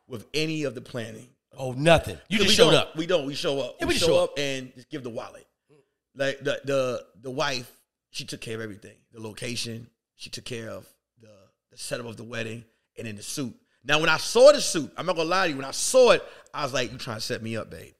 [0.07, 1.27] with any of the planning.
[1.57, 2.17] Oh, nothing.
[2.29, 2.95] You just we showed up.
[2.95, 3.25] We don't.
[3.25, 3.75] We show up.
[3.79, 5.45] Yeah, we, we show show up and just give the wallet.
[6.15, 7.69] Like the the the wife,
[8.11, 8.95] she took care of everything.
[9.13, 10.85] The location, she took care of
[11.21, 11.29] the
[11.71, 12.63] the setup of the wedding,
[12.97, 13.53] and then the suit.
[13.83, 15.55] Now, when I saw the suit, I'm not gonna lie to you.
[15.57, 16.23] When I saw it,
[16.53, 17.93] I was like, "You trying to set me up, babe?"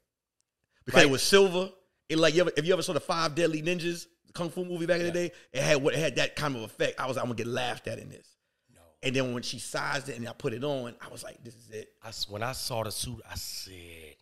[0.86, 1.10] Because Right.
[1.10, 1.72] it was silver.
[2.08, 4.66] It like you ever, if you ever saw the Five Deadly Ninjas the kung fu
[4.66, 7.00] movie back in the day, it had what it had that kind of effect.
[7.00, 8.28] I was like, I'm gonna get laughed at in this.
[9.04, 11.56] And then when she sized it and I put it on, I was like, "This
[11.56, 14.16] is it." I when I saw the suit, I said,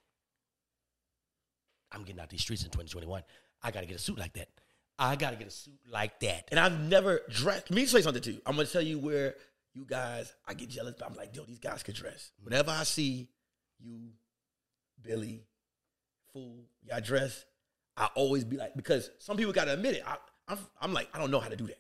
[1.91, 3.23] I'm getting out these streets in 2021.
[3.63, 4.49] I got to get a suit like that.
[4.97, 6.47] I got to get a suit like that.
[6.51, 7.69] And I've never dressed.
[7.69, 8.41] Let me say something to you.
[8.45, 9.35] I'm gonna tell you where
[9.73, 10.33] you guys.
[10.47, 12.31] I get jealous, but I'm like, yo, these guys could dress.
[12.35, 12.45] Mm-hmm.
[12.45, 13.29] Whenever I see
[13.79, 14.09] you,
[15.01, 15.43] Billy,
[16.33, 17.45] fool, y'all dress,
[17.95, 20.03] I always be like, because some people gotta admit it.
[20.05, 20.17] I,
[20.47, 21.79] I'm, I'm like, I don't know how to do that.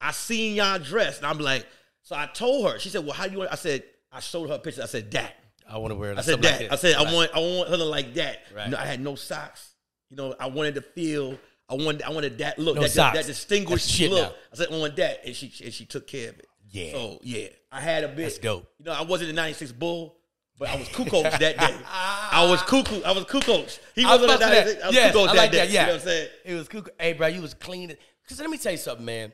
[0.00, 1.66] I seen y'all dress, and I'm like,
[2.04, 2.78] so I told her.
[2.78, 3.50] She said, well, how do you want?
[3.50, 3.82] I said,
[4.12, 4.82] I showed her a picture.
[4.82, 5.34] I said, that.
[5.68, 6.60] I want to wear I said that.
[6.60, 7.06] like I said Right.
[7.08, 8.42] I want I want something like that.
[8.54, 8.66] Right.
[8.66, 9.70] You know, I had no socks.
[10.10, 11.38] You know, I wanted to feel.
[11.70, 13.16] I wanted I wanted that look, No that, socks.
[13.16, 14.12] that distinguished look.
[14.30, 14.34] now.
[14.52, 16.46] I said I want that, and she and she took care of it.
[16.70, 16.92] Yeah.
[16.92, 18.16] So yeah, I had a bit.
[18.24, 18.70] That's dope.
[18.78, 20.16] You know, I wasn't a '96 Bull,
[20.58, 21.56] but I was cuckoo that day.
[21.88, 23.02] I was cuckoo.
[23.02, 23.64] I was cuckoo.
[23.94, 24.74] He wasn't a fucks with 96.
[24.74, 24.82] that.
[24.84, 25.58] I was Yes, cuckoo I that like day.
[25.58, 25.70] that.
[25.70, 26.28] Yeah, You know what I'm saying?
[26.44, 26.82] It was cool.
[27.00, 27.88] Hey, bro, you was clean.
[28.22, 29.32] Because let me tell you something, man.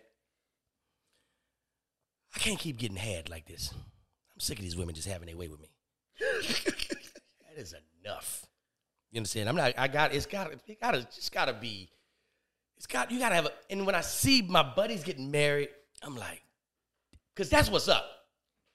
[2.35, 3.73] I can't keep getting had like this.
[3.73, 5.69] I'm sick of these women just having their way with me.
[6.21, 7.75] that is
[8.05, 8.47] enough.
[9.11, 9.49] You understand?
[9.49, 9.75] I'm not.
[9.77, 10.15] I got.
[10.15, 10.53] It's got.
[10.53, 11.03] To it got to.
[11.15, 11.91] Just got to be.
[12.77, 13.11] It's got.
[13.11, 13.47] You got to have.
[13.47, 15.69] A, and when I see my buddies getting married,
[16.03, 16.43] I'm like,
[17.35, 18.07] because that's what's up.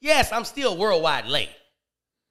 [0.02, 1.50] Yes, I'm still worldwide late.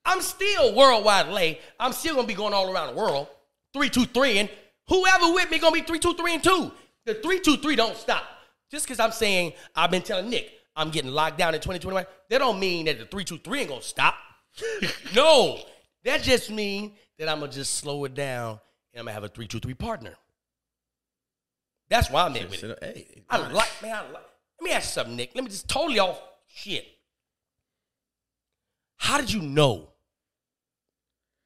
[0.05, 1.61] I'm still worldwide late.
[1.81, 3.29] I'm still gonna be going all around the world.
[3.73, 4.51] Three, two, three, and
[4.89, 6.71] whoever with me gonna be three, two, three, and two.
[7.07, 8.25] The three, two, three don't stop.
[8.71, 12.39] Just because I'm saying I've been telling Nick I'm getting locked down in 2021, that
[12.39, 14.17] don't mean that the three, two, three ain't gonna stop.
[15.15, 15.59] no,
[16.05, 18.61] that just means that I'm gonna just slow it down
[18.93, 20.15] and I'm gonna have a three, two, three partner.
[21.89, 22.79] That's why I'm in with it.
[22.83, 23.95] Hey, I like, man.
[23.95, 24.25] I like.
[24.61, 25.33] Let me ask you something, Nick.
[25.35, 26.87] Let me just totally off shit.
[28.97, 29.91] How did you know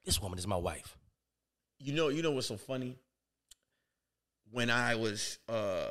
[0.04, 0.96] this woman is my wife?
[1.80, 2.96] You know, you know what's so funny?
[4.50, 5.90] When I was uh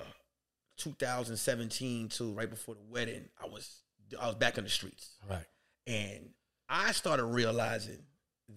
[0.77, 3.81] 2017 to right before the wedding, I was
[4.19, 5.15] I was back on the streets.
[5.29, 5.45] Right.
[5.85, 6.29] And
[6.69, 8.03] I started realizing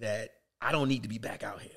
[0.01, 1.73] that I don't need to be back out here.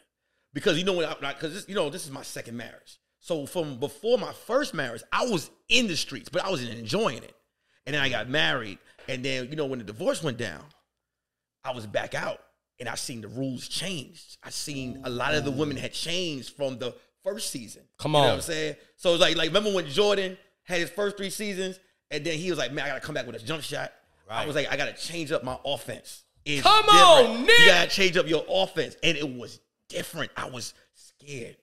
[0.53, 2.99] Because you know I because you know this is my second marriage.
[3.19, 7.23] So from before my first marriage, I was in the streets, but I wasn't enjoying
[7.23, 7.33] it.
[7.85, 10.63] And then I got married, and then you know when the divorce went down,
[11.63, 12.39] I was back out,
[12.79, 14.37] and I seen the rules changed.
[14.43, 17.83] I seen a lot of the women had changed from the first season.
[17.97, 18.27] Come You know on.
[18.29, 18.75] what I'm saying?
[18.95, 21.79] So it's like like remember when Jordan had his first three seasons,
[22.11, 23.91] and then he was like, man, I gotta come back with a jump shot.
[24.29, 26.23] I was like, I gotta change up my offense.
[26.45, 27.45] It's Come on.
[27.45, 27.59] Nick!
[27.59, 29.59] You gotta change up your offense, and it was
[29.89, 30.31] different.
[30.35, 31.57] I was scared.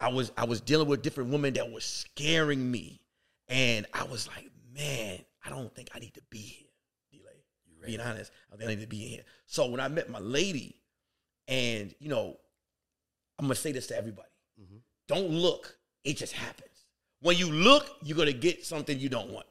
[0.00, 3.00] I was I was dealing with different women that was scaring me,
[3.48, 6.68] and I was like, man, I don't think I need to be here.
[7.12, 7.86] D'Lai.
[7.86, 9.22] Being honest, I think I need to be here.
[9.46, 10.76] So when I met my lady,
[11.48, 12.36] and you know,
[13.38, 14.28] I'm gonna say this to everybody:
[14.60, 14.76] Mm-hmm.
[15.08, 15.76] Don't look.
[16.04, 16.62] It just happens.
[17.20, 19.46] When you look, you're gonna get something you don't want.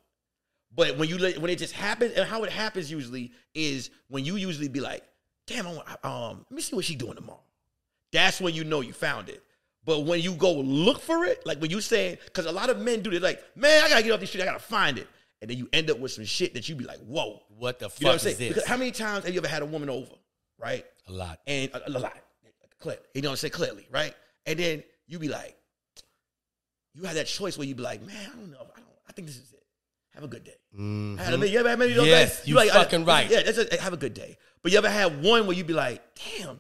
[0.76, 4.26] But when you let, when it just happens, and how it happens usually is when
[4.26, 5.04] you usually be like,
[5.48, 7.42] "Damn, I want, um, let me see what she doing tomorrow."
[8.12, 9.42] That's when you know you found it.
[9.84, 12.80] But when you go look for it, like when you say, because a lot of
[12.80, 14.42] men do this, like, "Man, I gotta get off this shit.
[14.42, 15.08] I gotta find it,"
[15.42, 17.90] and then you end up with some shit that you be like, "Whoa." What the
[17.90, 18.38] fuck You know what I'm is saying?
[18.38, 18.48] this?
[18.50, 20.12] Because how many times have you ever had a woman over,
[20.60, 20.86] right?
[21.08, 21.40] a lot.
[21.48, 22.18] and a, a lot,
[22.80, 22.98] clear.
[23.14, 23.52] You know what I'm saying?
[23.52, 24.14] Clearly, right?
[24.48, 25.56] And then you be like,
[26.94, 29.12] you have that choice where you be like, man, I don't know, I don't, I
[29.14, 29.64] think this is it.
[30.14, 30.56] have a good day.
[30.78, 31.18] Mhm.
[31.20, 32.48] Had a minute- you ever had many of those Yes, days?
[32.48, 33.30] you like, fucking I- right.
[33.30, 34.38] Yeah, that's a, have a good day.
[34.62, 36.60] But you ever had one where you be like, damn,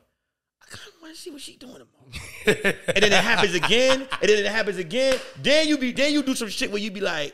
[0.61, 2.11] I kind of want to see what she doing tomorrow.
[2.45, 5.17] and then it happens again, and then it happens again.
[5.41, 7.33] Then you be then you do some shit where you be like,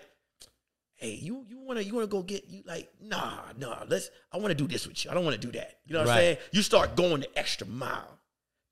[0.95, 4.53] hey, you you wanna you wanna go get you like, nah, nah, let's I wanna
[4.53, 5.09] do this with you.
[5.11, 5.79] I don't wanna do that.
[5.85, 6.13] You know what Right.
[6.13, 6.37] I'm saying?
[6.53, 8.19] You start going the extra mile.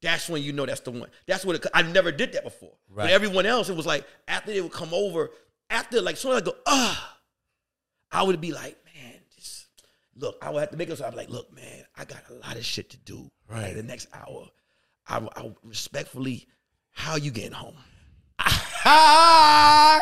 [0.01, 1.09] That's when you know that's the one.
[1.27, 2.71] That's what it, I never did that before.
[2.89, 3.03] Right.
[3.05, 5.29] But everyone else, it was like after they would come over,
[5.69, 7.17] after like soon I go, ah,
[8.11, 9.67] I would be like, man, just
[10.15, 10.37] look.
[10.41, 12.55] I would have to make it so I'm like, look, man, I got a lot
[12.55, 13.29] of shit to do.
[13.49, 13.63] Right.
[13.63, 13.75] Right.
[13.75, 14.47] the next hour,
[15.07, 16.47] I, I respectfully,
[16.91, 17.75] how you getting home?
[18.91, 19.99] I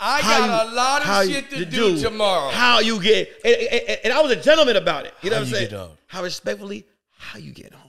[0.00, 2.50] got you- a lot of shit to do, tomorrow.
[2.50, 3.30] How you get?
[3.44, 5.14] And, and- and I was a gentleman about it.
[5.22, 5.88] You know How what I'm saying?
[6.06, 6.86] How respectfully,
[7.16, 7.87] how you get home?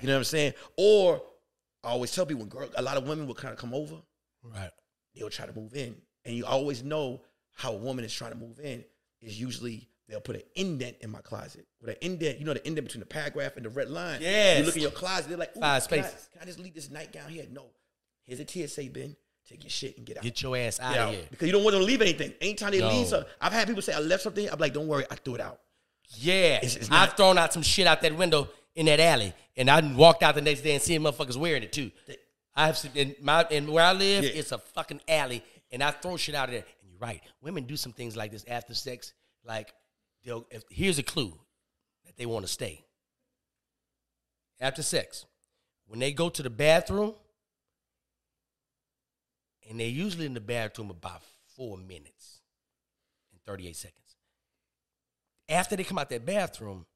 [0.00, 0.54] You know what I'm saying?
[0.76, 1.22] Or
[1.84, 3.96] I always tell people when girl, a lot of women will kind of come over,
[4.42, 4.70] Right.
[5.14, 7.22] they'll try to move in, and you always know
[7.52, 8.84] how a woman is trying to move in
[9.20, 11.66] is usually they'll put an indent in my closet.
[11.80, 14.20] With an indent, you know the indent between the paragraph and the red line.
[14.22, 14.58] Yeah.
[14.58, 16.28] You look in your closet, they're like, Ooh, Five can I- spaces.
[16.32, 17.46] Can I, just leave this nightgown here?
[17.50, 17.66] No.
[18.24, 19.16] Here's a TSA bin.
[19.48, 20.22] Take your shit and get out.
[20.22, 21.24] Get your ass out of here.
[21.30, 22.34] Because you don't want them to leave anything.
[22.40, 22.90] Anytime they No.
[22.90, 24.48] leave something, I've had people say, I left something.
[24.50, 25.60] I'm like, don't worry, I threw it out.
[26.16, 26.56] Yeah.
[26.56, 29.68] It's- it's I've not- thrown out some shit out that window in that alley, and
[29.68, 31.90] I walked out the next day and seen motherfuckers wearing it too.
[32.54, 34.30] I have seen in my and where I live, Yeah.
[34.30, 36.64] it's a fucking alley, and I throw shit out of there.
[36.80, 39.12] And you're right, women do some things like this after sex.
[39.44, 39.74] Like,
[40.24, 41.36] they'll if, here's a clue
[42.06, 42.84] that they want to stay
[44.60, 45.26] after sex.
[45.86, 47.14] When they go to the bathroom,
[49.68, 51.22] and they're usually in the bathroom about
[51.56, 52.42] four minutes
[53.32, 54.16] and 38 seconds.
[55.48, 56.86] After they come out that bathroom,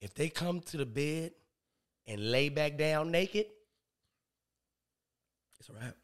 [0.00, 1.32] if they come to the bed
[2.06, 3.46] and lay back down naked,
[5.58, 5.96] It's a wrap.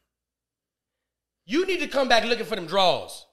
[1.45, 3.25] you need to come back looking for them drawers.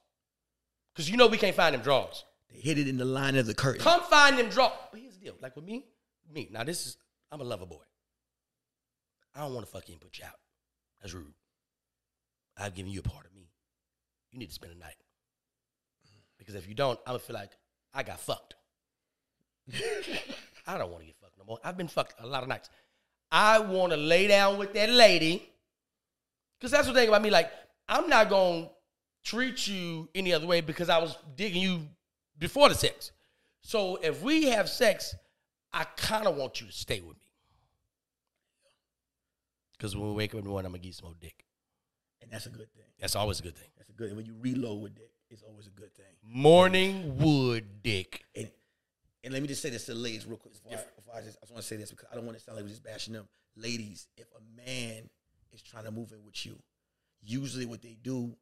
[0.93, 2.25] Because you know we can't find them drawers.
[2.53, 3.81] They hit it in the line of the curtain.
[3.83, 4.73] Come find them drawers.
[4.91, 5.35] But here's the deal.
[5.41, 5.87] Like with me,
[6.33, 6.49] me.
[6.51, 6.97] Now this is
[7.31, 7.83] I'm a lover boy.
[9.35, 10.39] I don't want to fuck you put you out.
[11.01, 11.33] That's rude.
[12.59, 13.49] I've given you a part of me.
[14.33, 14.97] You need to spend a night.
[16.39, 17.53] Because if you don't, I'm gonna feel like
[17.95, 18.55] I got fucked.
[20.67, 21.59] I don't want to get fucked no more.
[21.65, 22.71] I've been fucked a lot of nights.
[23.31, 25.49] I want to lay down with that lady.
[26.59, 27.31] Because that's the thing about me.
[27.31, 27.51] Like,
[27.89, 28.71] I'm not going to
[29.25, 31.89] treat you any other way because I was digging you
[32.39, 33.13] before the sex.
[33.63, 35.15] So if we have sex,
[35.73, 37.27] I kind of want you to stay with me.
[39.77, 41.17] Because when we wake up in the morning, I'm going to give you some more
[41.21, 41.45] dick.
[42.21, 42.85] And that's a good thing.
[42.99, 43.69] That's always a good thing.
[43.79, 46.05] That's a good And when you reload with it, it's always a good thing.
[46.23, 48.25] Morning wood dick.
[48.35, 48.51] And
[49.25, 50.55] and let me just say this to the ladies real quick.
[50.55, 50.73] Before
[51.14, 52.57] I, I just, I just want to say this because I don't want to sound
[52.57, 53.29] like we're just bashing them.
[53.57, 55.09] Ladies, if a man
[55.53, 56.57] is trying to move in with you,
[57.23, 58.35] usually what they do,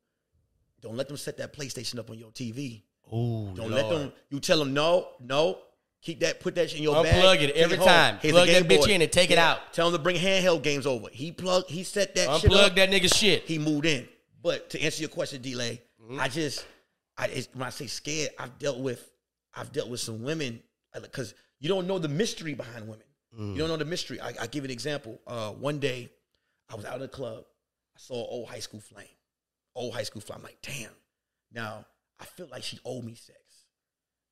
[0.80, 2.82] don't let them set that PlayStation up on your TV.
[3.10, 4.12] Oh, Don't let them.
[4.30, 5.58] You tell them no, no.
[6.02, 6.40] Keep that.
[6.40, 7.42] Put that shit in your Unplug bag.
[7.42, 7.86] it every home.
[7.88, 8.18] time.
[8.20, 9.72] Here's Plug that bitch in and take it out.
[9.72, 11.08] Tell him to bring handheld games over.
[11.10, 11.70] He plugged.
[11.70, 13.44] He set that shit Unplug that nigga shit.
[13.44, 14.06] He moved in.
[14.42, 16.20] But to answer your question, D'Lai, Mm-hmm.
[16.20, 16.64] I just,
[17.18, 19.10] I it's, when I say scared, I've dealt with,
[19.54, 20.62] I've dealt with some women
[21.00, 23.04] because you don't know the mystery behind women.
[23.38, 23.52] Mm.
[23.52, 24.20] You don't know the mystery.
[24.20, 25.20] I, I give an example.
[25.26, 26.10] Uh, one day,
[26.70, 27.44] I was out at the club.
[27.96, 29.06] I saw an old high school flame.
[29.74, 30.38] Old high school flame.
[30.38, 30.90] I'm like, damn.
[31.52, 31.84] Now
[32.20, 33.38] I feel like she owed me sex.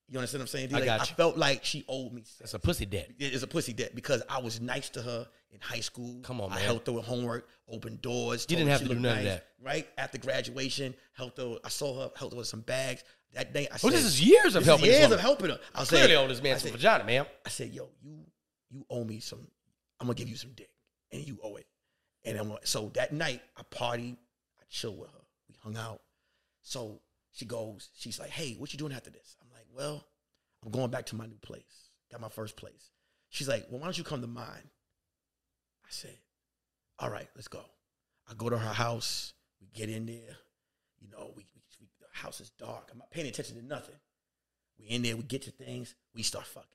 [0.08, 0.68] You understand what I'm saying?
[0.74, 3.10] I Like, got I felt like she owed me sex That's a pussy debt.
[3.18, 6.20] it's a pussy debt because I was nice to her in high school.
[6.22, 8.46] Come on, I helped her with homework, opened doors.
[8.48, 9.46] You didn't have to do none of that.
[9.60, 11.56] Right after graduation, helped her.
[11.64, 13.02] I saw her, helped her with some bags.
[13.34, 15.60] That day, I Oh, this is years of helping years of helping her.
[15.74, 17.26] I Clearly said, owe this man I some said, vagina, man.
[17.44, 18.24] I said, yo, you
[18.70, 19.46] you owe me some.
[20.00, 20.70] I'm gonna give you some dick,
[21.12, 21.66] and you owe it.
[22.24, 24.16] And I'm like, so that night I partied,
[24.58, 26.00] I chilled with her, we hung out.
[26.62, 27.00] So
[27.32, 29.36] she goes, she's like, hey, what you doing after this?
[29.40, 30.04] I'm like, well,
[30.64, 31.90] I'm going back to my new place.
[32.10, 32.90] Got my first place.
[33.28, 34.70] She's like, well, why don't you come to mine?
[35.84, 36.16] I said,
[36.98, 37.62] all right, let's go.
[38.28, 39.34] I go to her house.
[39.60, 40.36] We get in there.
[41.00, 41.46] You know, we,
[41.80, 42.88] we, house is dark.
[42.92, 43.94] I'm not paying attention to nothing.
[44.78, 45.16] We in there.
[45.16, 45.94] We get to things.
[46.14, 46.68] We start fucking.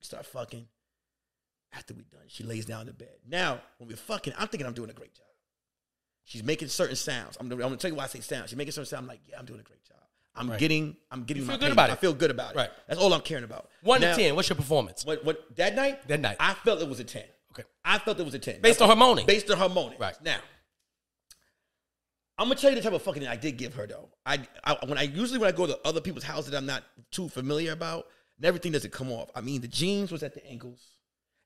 [0.00, 0.66] We start fucking.
[1.72, 3.16] After we done, she lays down in the bed.
[3.28, 5.26] Now, when we're fucking, I'm thinking I'm doing a great job.
[6.22, 7.36] She's making certain sounds.
[7.40, 8.50] I'm, I'm gonna tell you why I say sounds.
[8.50, 9.02] She's making certain sounds.
[9.02, 9.96] I'm like, yeah, I'm doing a great job.
[10.36, 10.58] I'm Right.
[10.58, 11.92] getting, I'm getting You my feel good about it.
[11.92, 12.56] I feel good about it.
[12.58, 12.70] Right.
[12.88, 13.68] That's all I'm caring about.
[13.82, 14.34] One Now, to ten.
[14.36, 15.04] What's your performance?
[15.04, 16.06] What, what that night?
[16.08, 16.36] That night.
[16.40, 17.24] I felt it was a ten.
[17.52, 17.64] Okay.
[17.84, 18.60] I felt it was a ten.
[18.60, 19.26] Based on her moaning.
[19.26, 19.98] Based on her moaning.
[19.98, 20.14] Right.
[20.24, 20.38] Now,
[22.36, 24.08] I'm gonna tell you the type of fucking I did give her though.
[24.26, 26.82] I, I when I usually when I go to other people's houses that I'm not
[27.10, 29.30] too familiar about, and everything doesn't come off.
[29.34, 30.80] I mean, the jeans was at the ankles,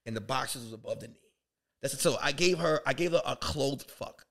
[0.07, 1.21] and the boxers was above the knee.
[1.83, 4.25] That's so I gave her I gave her a clothed fuck.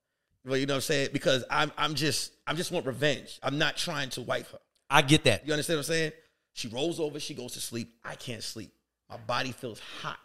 [0.45, 1.09] Well, you know what I'm saying?
[1.13, 3.39] Because I'm I'm just I'm just want revenge.
[3.43, 4.59] I'm not trying to wife her.
[4.89, 5.45] I get that.
[5.45, 6.11] You understand what I'm saying?
[6.53, 7.93] She rolls over, she goes to sleep.
[8.03, 8.73] I can't sleep.
[9.09, 10.17] My body feels hot.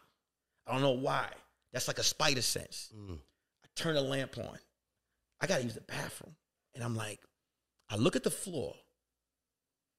[0.67, 1.27] I don't know why.
[1.73, 2.91] That's like a spider sense.
[2.97, 3.19] Mm.
[3.19, 4.59] I turn the lamp on.
[5.43, 6.37] I gotta use the bathroom.
[6.75, 7.21] And I'm like,
[7.91, 8.75] I look at the floor,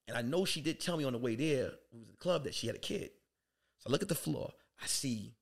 [0.08, 2.44] and I know she did tell me on the way there, it was the club,
[2.44, 3.10] that she had a kid.
[3.78, 5.36] So I look at the floor, I see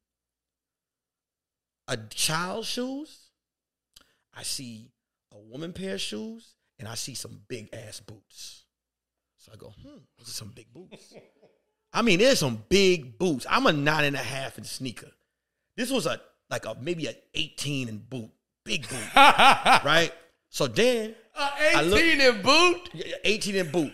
[1.89, 3.31] a child's shoes,
[4.35, 4.91] I see
[5.33, 8.65] a woman pair of shoes, and I see some big ass boots.
[9.39, 11.15] So I go, hmm, those are some big boots.
[11.93, 13.47] I mean, there's some big boots.
[13.49, 15.11] I'm a nine and a half in sneaker.
[15.77, 18.31] This was a like a maybe an 18 in boot,
[18.65, 20.13] big boot, right?
[20.51, 22.91] So then Uh, I look- 18 in boot.
[23.25, 23.93] 18 in boot.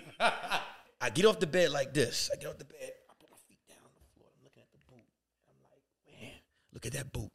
[1.01, 2.31] I get off the bed like this.
[2.33, 2.93] I get off the bed.
[3.09, 4.29] I put my feet down on the floor.
[4.37, 5.05] I'm looking at the boot.
[5.49, 6.33] I'm like, man,
[6.73, 7.31] look at that boot.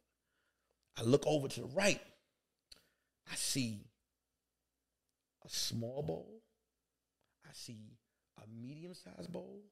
[0.96, 2.00] I look over to the right.
[3.32, 3.80] I see
[5.44, 6.42] a small bowl.
[7.46, 7.96] I see
[8.38, 9.62] a medium sized bowl.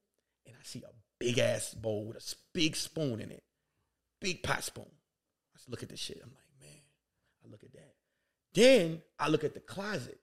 [0.47, 0.91] And I see a
[1.21, 3.45] big ass bowl with a big spoon in it.
[4.21, 4.87] Big pot spoon.
[4.89, 6.19] I just look at this shit.
[6.23, 6.39] I'm like,
[7.45, 7.95] I look at that.
[8.55, 10.19] Then I look at the closet.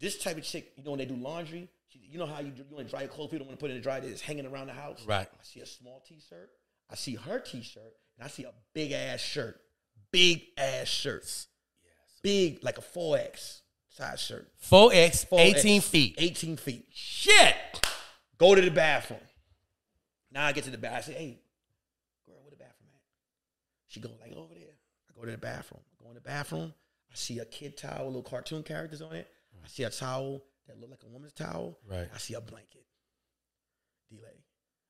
[0.00, 2.52] This type of chick, you know, when they do laundry, she, you know how you,
[2.56, 4.00] you want to dry your clothes, people don't want to put it in the dryer,
[4.04, 5.04] it's hanging around the house.
[5.06, 5.26] Right.
[5.28, 6.50] I see a small t-shirt.
[6.90, 9.60] I see her t-shirt, and I see a big ass shirt.
[10.10, 11.26] Big ass shirt.
[12.22, 13.60] Big, like a 4X
[13.90, 14.48] size shirt.
[14.62, 16.14] 4X, 4X, 18 feet.
[16.18, 16.86] 18 feet.
[16.92, 17.54] Shit.
[18.38, 19.20] Go to the bathroom.
[20.30, 20.98] Now I get to the bathroom.
[20.98, 21.40] I say, hey,
[22.26, 23.00] girl, where the bathroom at?
[23.88, 24.74] She go like over there.
[25.08, 25.82] I go to the bathroom.
[26.08, 26.72] Go in the bathroom.
[27.12, 29.28] I see a kid towel with little cartoon characters on it.
[29.62, 31.78] I see a towel that look like a woman's towel.
[31.86, 32.08] Right.
[32.14, 32.86] I see a blanket.
[34.10, 34.28] D'Lai.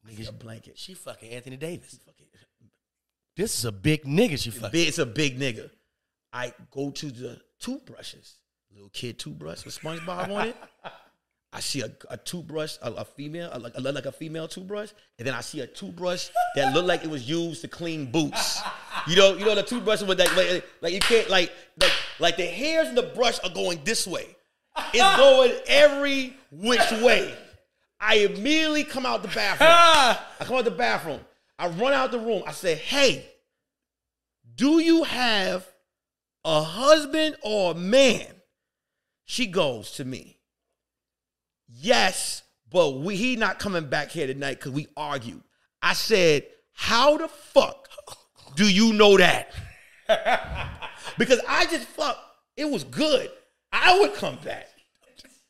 [0.06, 0.78] I see Nigga, a blanket.
[0.78, 1.98] She fucking Anthony Davis.
[2.06, 2.26] Fucking-
[3.36, 4.80] This is a big nigga she fucking.
[4.80, 5.70] It's a big nigga.
[6.32, 8.36] I go to the toothbrushes.
[8.72, 10.56] Little kid toothbrush with SpongeBob on it.
[11.52, 14.90] I see a, a toothbrush, a, a female, a, like, a, like a female toothbrush,
[15.18, 18.60] and then I see a toothbrush that looked like it was used to clean boots.
[19.06, 22.36] You know, you know the toothbrush with that like, like you can't like, like, like
[22.36, 24.36] the hairs in the brush are going this way.
[24.92, 27.34] It's going every which way.
[28.00, 29.70] I immediately come out the bathroom.
[29.72, 31.20] I come out the bathroom.
[31.58, 32.42] I run out the room.
[32.46, 33.26] I say, "Hey,
[34.54, 35.66] do you have
[36.44, 38.26] a husband or a man?"
[39.24, 40.38] She goes to me,
[41.68, 45.42] Yes, but we, he not coming back here tonight because we argued.
[45.82, 47.88] I said, How the fuck
[48.58, 49.52] do you know that?
[51.18, 52.18] because I just fuck,
[52.56, 53.30] it was good.
[53.72, 54.66] I would come back.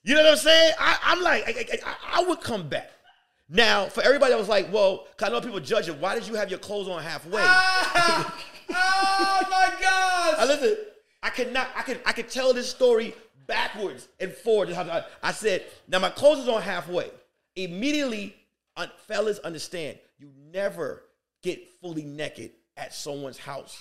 [0.04, 0.74] You know what I'm saying?
[0.78, 2.90] I, I'm like, I, I- I would come back.
[3.48, 5.96] Now, for everybody that was like, well, 'cause I know people judge it.
[5.98, 7.40] Why did you have your clothes on halfway?
[7.42, 8.34] Ah,
[8.70, 10.34] ah, oh my God.
[10.38, 10.76] I listen.
[11.22, 11.68] I could not.
[11.74, 12.00] I could.
[12.04, 13.14] I could tell this story
[13.46, 14.72] backwards and forwards.
[14.76, 17.10] I, I said, now my clothes is on halfway.
[17.56, 18.34] Immediately,
[19.06, 19.98] fellas, understand.
[20.18, 21.04] You never
[21.42, 23.78] get fully naked at someone's house.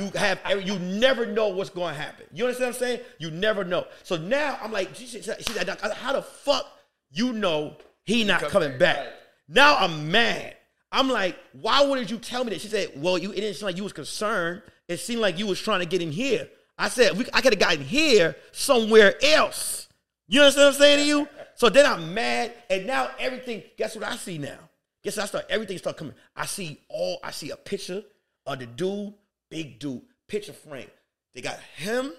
[0.00, 0.40] You have.
[0.44, 2.26] every- You never know what's going to happen.
[2.32, 3.00] You understand what I'm saying?
[3.18, 3.86] You never know.
[4.02, 6.66] So now I'm like, she, she, how the fuck
[7.10, 9.06] you know he not coming back?
[9.48, 10.56] Now I'm mad.
[10.90, 12.60] I'm like, why wouldn't you tell me that?
[12.60, 14.62] She said, well, you it didn't seem like you was concerned.
[14.88, 16.48] It seemed like you was trying to get in here.
[16.78, 19.88] I said, we, I could have gotten here somewhere else.
[20.28, 21.28] You understand what I'm saying to you?
[21.58, 23.62] So then I'm mad, and now everything.
[23.78, 24.58] Guess what I see now?
[25.02, 25.46] Guess what I start.
[25.48, 26.12] Everything start coming.
[26.36, 27.18] I see all.
[27.24, 28.02] I see a picture
[28.46, 29.14] of the dude,
[29.50, 30.90] big dude, picture frame.
[31.34, 32.12] They got him.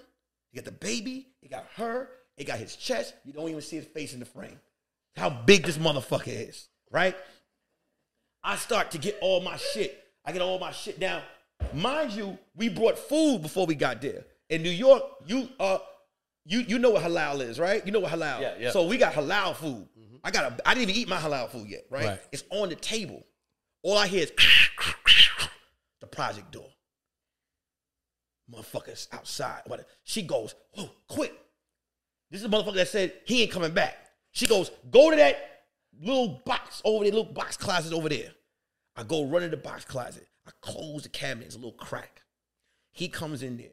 [0.52, 1.28] They got the baby.
[1.42, 2.08] They got her.
[2.36, 3.14] They got his chest.
[3.24, 4.60] You don't even see his face in the frame.
[5.16, 7.16] How big this motherfucker is, right?
[8.44, 10.04] I start to get all my shit.
[10.24, 11.22] I get all my shit down.
[11.74, 14.24] Mind you, we brought food before we got there.
[14.48, 15.78] In New York, you uh
[16.46, 17.84] you you know what halal is, right?
[17.84, 18.40] You know what halal.
[18.40, 18.70] Yeah, yeah.
[18.70, 19.88] So we got halal food.
[20.22, 22.04] I got a I didn't even eat my halal food yet, right?
[22.06, 22.20] Right.
[22.32, 23.24] It's on the table.
[23.82, 24.32] All I hear is
[26.08, 26.68] project door.
[28.52, 29.62] Motherfuckers outside.
[29.66, 31.32] What she goes, whoa, quick.
[32.30, 33.96] This is a motherfucker that said he ain't coming back.
[34.32, 35.36] She goes, go to that
[36.00, 38.30] little box over there, little box closet over there.
[38.96, 40.26] I go run in the box closet.
[40.46, 41.46] I close the cabinet.
[41.46, 42.22] It's a little crack.
[42.92, 43.66] He comes in there.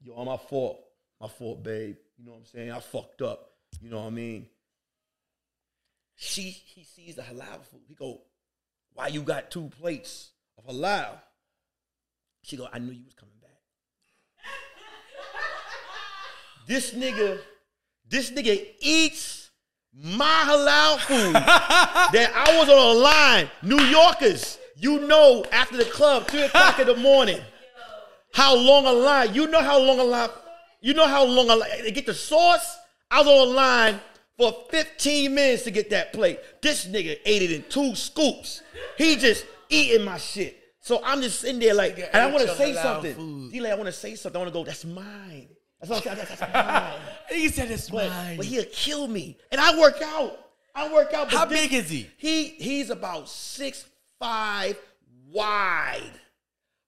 [0.00, 0.80] Yo, my fault.
[1.20, 1.96] My fault, babe.
[2.18, 2.70] You know what I'm saying?
[2.70, 3.50] I fucked up.
[3.80, 4.46] You know what I mean?
[6.16, 7.82] She he sees the halal food.
[7.88, 8.22] He go,
[8.92, 11.20] why you got two plates of halal?
[12.42, 13.50] She go, I knew you was coming back.
[16.66, 17.38] this nigga,
[18.08, 19.50] this nigga eats
[19.94, 23.50] my halal food that I was on a line.
[23.62, 27.40] New Yorkers, you know, after the club, three o'clock in the morning,
[28.32, 29.34] how long a line.
[29.34, 30.30] You know how long a line.
[30.80, 31.70] You know how long a line.
[31.82, 32.78] They get the sauce.
[33.10, 34.00] I was on a line
[34.36, 36.40] for 15 minutes to get that plate.
[36.60, 38.62] This nigga ate it in two scoops.
[38.98, 40.60] He just eating my shit.
[40.80, 43.50] So I'm just sitting there like, and I want to say something.
[43.50, 44.36] D'Lai, I want to say something.
[44.38, 45.48] I want to go, that's mine.
[45.80, 46.28] That's what I'm saying.
[46.38, 47.00] That's mine.
[47.30, 48.36] He said it's But, mine.
[48.36, 49.38] but he'll kill me.
[49.50, 50.38] And I work out.
[50.74, 51.30] I work out.
[51.32, 52.10] How big is he?
[52.16, 53.86] He he's about six
[54.18, 54.76] five
[55.30, 56.10] wide.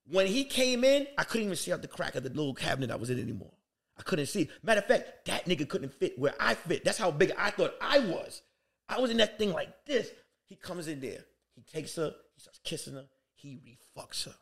[0.08, 2.90] When he came in, I couldn't even see out the crack of the little cabinet
[2.90, 3.52] I was in anymore.
[3.98, 4.48] I couldn't see.
[4.62, 6.84] Matter of fact, that nigga couldn't fit where I fit.
[6.84, 8.42] That's how big I thought I was.
[8.88, 10.10] I was in that thing like this.
[10.48, 11.24] He comes in there.
[11.54, 12.14] He takes her.
[12.36, 13.06] He starts kissing her.
[13.34, 13.58] He
[13.96, 14.34] refucks her.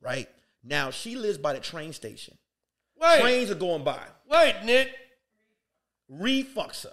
[0.00, 0.28] Right
[0.62, 2.36] now, she lives by the train station.
[3.00, 4.90] Wait, Trains are going by wait, Nick.
[6.10, 6.92] refucks her.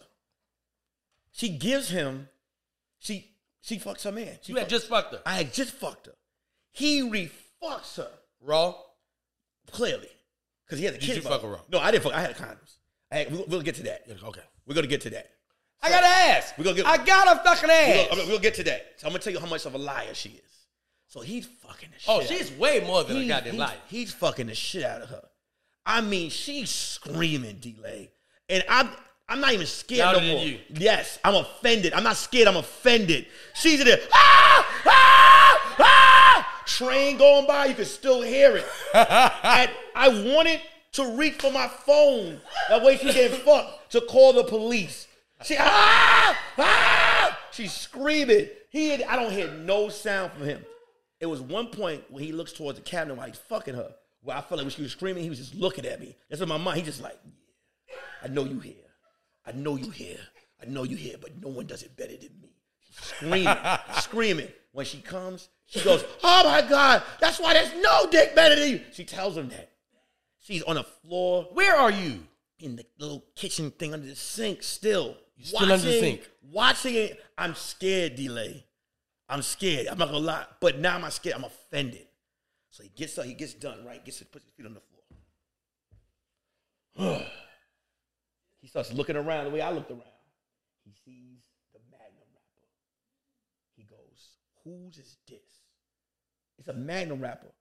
[1.31, 2.29] She gives him,
[2.99, 3.31] she
[3.61, 4.37] she fucks her man.
[4.41, 5.21] She You had just fucked her.
[5.25, 6.13] I had just fucked her.
[6.71, 8.75] He refucks her Raw.
[9.71, 10.09] clearly
[10.65, 11.15] because he had a Did kid.
[11.17, 11.47] you fuck her.
[11.47, 11.59] raw?
[11.71, 12.13] No, I didn't fuck.
[12.13, 12.75] I had condoms.
[13.11, 14.03] I had, we'll, we'll get to that.
[14.23, 14.41] Okay.
[14.67, 15.29] We're gonna get to that.
[15.81, 16.57] I gotta ask.
[16.57, 18.13] We gonna get- I gotta fucking We'll, ask.
[18.13, 18.93] I mean, we'll get to that.
[18.97, 20.41] So I'm gonna tell you how much of a liar she is.
[21.07, 22.09] So he's fucking the shit.
[22.09, 23.77] oh, out she's of way more than a goddamn he's, liar.
[23.87, 25.23] He's fucking the shit out of her.
[25.85, 28.09] I mean, she's screaming, D'Lai,
[28.49, 28.89] and I'm
[29.27, 30.45] I'm not even scared Louder no more.
[30.45, 30.59] you.
[30.69, 31.93] Yes, I'm offended.
[31.93, 32.47] I'm not scared.
[32.47, 33.25] I'm offended.
[33.55, 33.99] She's in there.
[34.13, 36.63] Ah, ah, ah!
[36.65, 38.65] Train going by, you can still hear it.
[38.93, 40.61] and I wanted
[40.93, 42.39] to reach for my phone.
[42.69, 45.07] That way she getting fuck to call the police.
[45.43, 47.39] She ah ah.
[47.51, 48.47] She's screaming.
[48.69, 50.65] He had, I don't hear no sound from him.
[51.19, 53.93] It was one point when he looks towards the cabinet while he's fucking her.
[54.21, 56.17] Where I felt like when she was screaming, he was just looking at me.
[56.29, 56.77] That's in my mind.
[56.79, 57.17] He just like,
[57.87, 58.73] yeah, I know you here.
[59.45, 60.19] I know you here.
[60.61, 62.49] I know you here, but no one does it better than me.
[63.01, 63.55] Screaming,
[63.99, 64.47] screaming.
[64.71, 68.69] When she comes, she goes, Oh my God, that's why there's no dick better than
[68.69, 68.81] you.
[68.91, 69.71] She tells him that.
[70.39, 72.19] She's on the floor Where are you?
[72.59, 75.17] in the little kitchen thing under the sink still.
[75.41, 76.31] Still under the watching- sink?
[76.51, 77.25] Watching it.
[77.37, 78.63] I'm scared, D'Lai.
[79.27, 79.87] I'm scared.
[79.87, 80.45] I'm not gonna lie.
[80.59, 81.35] But now I'm not scared.
[81.35, 82.07] I'm offended.
[82.69, 84.03] So he gets up, he gets done, right?
[84.03, 84.91] Gets it, puts his feet on the floor.
[88.61, 90.01] he starts looking around the way I looked around.
[90.83, 91.41] He sees
[91.73, 92.67] the Magnum wrapper.
[93.75, 95.39] He goes, Whose is this?
[96.57, 97.51] It's a Magnum wrapper.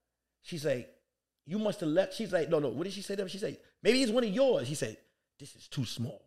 [0.42, 0.92] She's like,
[1.46, 2.14] You must have left.
[2.14, 2.68] She's like, No, no.
[2.68, 3.28] What did she say to him?
[3.28, 4.68] She said, Maybe it's one of yours.
[4.68, 4.96] He said,
[5.38, 6.22] This is too small.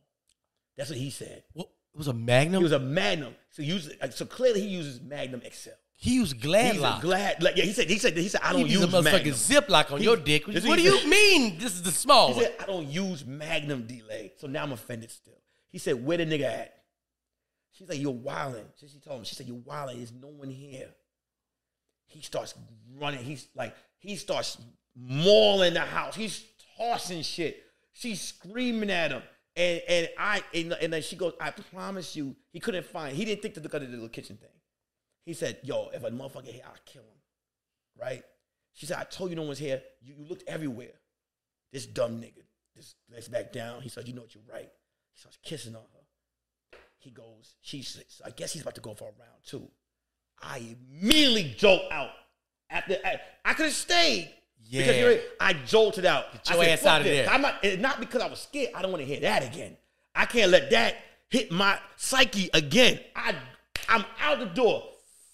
[0.77, 1.43] That's what he said.
[1.53, 1.67] What?
[1.93, 2.61] It was a Magnum.
[2.61, 3.35] It was a Magnum.
[3.49, 5.69] So use uh, so clearly he uses Magnum XL.
[5.95, 7.01] he used Glad He's a Lock.
[7.01, 9.33] glad like yeah, he said he said he said I don't use a motherfucking Magnum.
[9.33, 10.45] Ziploc on He- your dick.
[10.45, 11.57] What do you mean?
[11.57, 12.43] This is the small He one.
[12.43, 14.31] said, I don't use Magnum D'Lai.
[14.37, 15.39] So now I'm offended still.
[15.69, 16.73] He said, Where the nigga at?
[17.71, 18.65] She's like, You're wilding.
[18.75, 19.97] So she told him, she said, You're wilding.
[19.97, 20.89] There's no one here.
[22.05, 22.53] He starts
[22.99, 23.23] running.
[23.23, 24.57] He's like, he starts
[24.95, 26.15] mauling the house.
[26.15, 26.43] He's
[26.77, 27.63] tossing shit.
[27.93, 29.23] She's screaming at him.
[29.57, 33.17] And and I and, and then she goes, I promise you, he couldn't find.
[33.17, 34.49] He didn't think to look at the little kitchen thing.
[35.25, 37.19] He said, Yo, if a motherfucker here, I'll kill him.
[37.99, 38.23] Right?
[38.73, 39.81] She said, I told you no one's here.
[40.01, 40.93] You, you looked everywhere.
[41.73, 42.43] This dumb nigga.
[42.75, 43.81] This let's back down.
[43.81, 44.69] He said, You know what, you're right.
[45.13, 46.77] He starts kissing on her.
[46.99, 49.67] He goes, she's I guess he's about to go for a round two.
[50.41, 52.11] I immediately jolt out.
[52.69, 52.97] After
[53.43, 54.33] I could have stayed.
[54.69, 55.01] Because Yeah.
[55.01, 56.33] you're, I jolted out.
[56.33, 57.33] Get your I said, ass "Fuck out of this." there.
[57.33, 58.71] I'm not, not because I was scared.
[58.75, 59.77] I don't want to hear that again.
[60.13, 60.95] I can't let that
[61.29, 62.99] hit my psyche again.
[63.15, 63.35] I,
[63.87, 64.83] I'm out the door.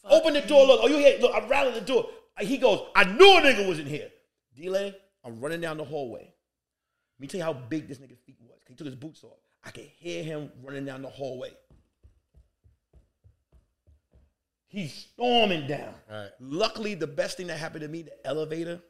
[0.06, 0.68] Open the door.
[0.68, 1.18] Look, oh, you here?
[1.20, 2.10] Look, I'm rattling the door.
[2.40, 4.10] He goes, I knew a nigga was in here.
[4.56, 4.94] D'Lai.
[5.24, 6.22] I'm running down the hallway.
[6.22, 8.60] Let me tell you how big this nigga's feet was.
[8.68, 9.38] He took his boots off.
[9.64, 11.52] I could hear him running down the hallway.
[14.68, 15.94] He's storming down.
[16.10, 16.30] Right.
[16.40, 18.82] Luckily, the best thing that happened to me, the elevator,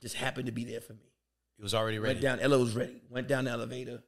[0.00, 1.12] just happened to be there for me.
[1.58, 2.14] It was already ready.
[2.14, 3.00] Went down, Ella was ready.
[3.10, 4.02] Went down the elevator.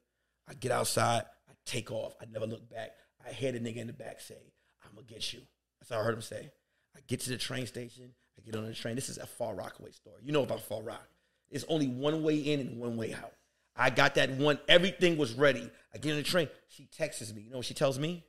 [0.49, 1.23] I get outside.
[1.49, 2.15] I take off.
[2.21, 2.91] I never look back.
[3.27, 4.53] I hear the nigga in the back say,
[4.85, 5.41] I'm going to get you.
[5.81, 6.51] That's all I heard him say.
[6.97, 8.13] I get to the train station.
[8.37, 8.95] I get on the train.
[8.95, 10.23] This is a Far Rockaway story.
[10.23, 11.09] You know about Far Rock.
[11.51, 13.33] It's only one way in and one way out.
[13.75, 14.59] I got that one.
[14.69, 15.71] Everything was ready.
[15.95, 16.49] I get on the train.
[16.69, 17.43] She texts me.
[17.43, 18.25] You know what she tells me?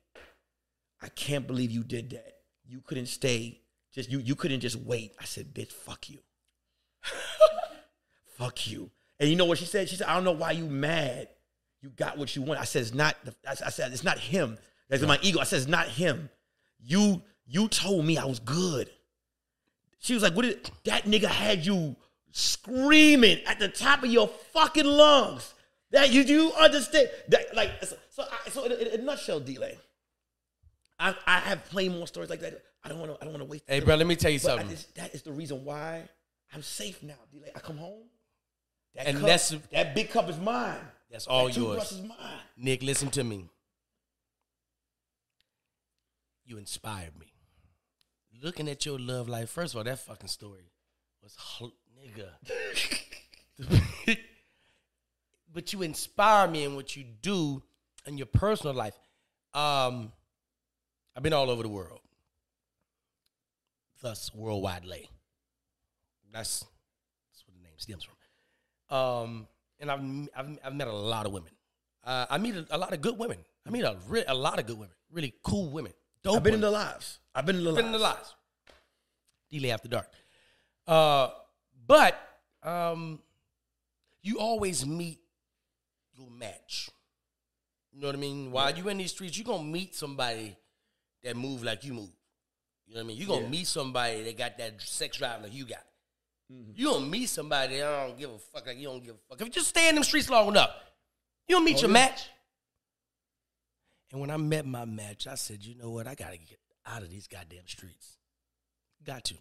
[1.01, 2.33] I can't believe you did that.
[2.65, 3.61] You couldn't stay.
[3.93, 4.19] Just you.
[4.19, 5.15] You couldn't just wait.
[5.19, 6.19] I said, bitch, fuck you.
[8.37, 8.89] fuck you.
[9.19, 9.89] And you know what she said?
[9.89, 11.27] She said, I don't know why you mad.
[11.81, 12.59] You got what you want.
[12.59, 13.15] I said, it's not.
[13.23, 14.57] The, I I said, it's not him.
[14.89, 15.39] That's my ego.
[15.39, 16.29] I said, it's not him.
[16.81, 18.89] You you told me I was good.
[19.99, 21.95] She was like, what did that nigga had you
[22.31, 25.53] screaming at the top of your fucking lungs?
[25.91, 27.09] That you do you understand?
[27.29, 27.95] That like so.
[28.09, 29.77] So, I, so in, a- in a nutshell, D'Lai.
[30.99, 32.61] I I have plenty more stories like that.
[32.83, 33.17] I don't want to.
[33.21, 33.63] I don't want to waste.
[33.67, 34.69] Hey, bro, let me tell you But something.
[34.69, 36.07] just- that is the reason why
[36.53, 37.15] I'm safe now.
[37.31, 37.51] D'Lai.
[37.55, 38.03] I come home.
[38.95, 40.79] That And cup, that's- that big cup is mine.
[41.11, 41.91] That's all that yours.
[41.91, 42.17] is mine.
[42.57, 43.49] Nick, listen to me.
[46.45, 47.31] you inspired me.
[48.41, 50.71] Looking at your love life, first of all, that fucking story
[51.21, 51.35] was
[51.95, 52.29] nigga.
[55.53, 57.61] but you inspire me in what you do
[58.07, 58.97] in your personal life.
[59.53, 60.11] Um,
[61.15, 61.99] I've been all over the world.
[64.01, 65.07] Thus, worldwide lay.
[66.31, 66.59] That's
[67.31, 68.15] that's where the name stems from.
[68.95, 69.47] Um,
[69.79, 71.51] and I've, I've I've met a lot of women.
[72.03, 73.37] Uh, I meet a, a lot of good women.
[73.67, 75.93] I meet a re- a lot of good women, really cool women.
[76.23, 76.73] Dope I've been in women.
[76.73, 77.19] the lives.
[77.35, 78.17] I've been in the been in the lives.
[78.17, 79.61] lives.
[79.63, 80.07] D'Lai after dark.
[80.87, 81.29] Uh,
[81.87, 82.19] but
[82.63, 83.19] um,
[84.21, 85.19] you always meet
[86.13, 86.89] your match.
[87.91, 88.51] You know what I mean?
[88.51, 90.55] While you in these streets, you're gonna meet somebody
[91.23, 92.09] that move like you move.
[92.87, 93.17] You know what I mean?
[93.17, 93.49] You're gonna Yeah.
[93.49, 95.83] meet somebody that got that sex drive like you got.
[96.51, 96.71] Mm-hmm.
[96.75, 99.39] You don't meet somebody that don't give a fuck like you don't give a fuck.
[99.41, 100.71] If you just stay in them streets long enough,
[101.47, 101.93] you don't meet Oh, your yeah.
[101.93, 102.27] match.
[104.11, 106.07] And when I met my match, I said, you know what?
[106.07, 108.17] I gotta get out of these goddamn streets.
[109.05, 109.35] Got to.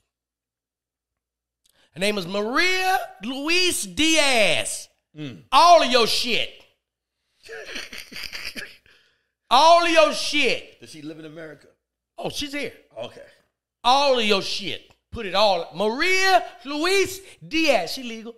[1.95, 4.89] Her name is Maria Luis Diaz.
[5.17, 5.43] Mm.
[5.51, 6.51] All of your shit.
[9.51, 10.79] All of your shit.
[10.81, 11.69] Does she live in America?
[12.19, 12.73] Oh, she's here.
[13.03, 13.23] Okay.
[13.83, 14.93] All of your shit.
[15.11, 15.69] Put it all.
[15.75, 17.93] Maria Luis Diaz.
[17.93, 18.35] She legal.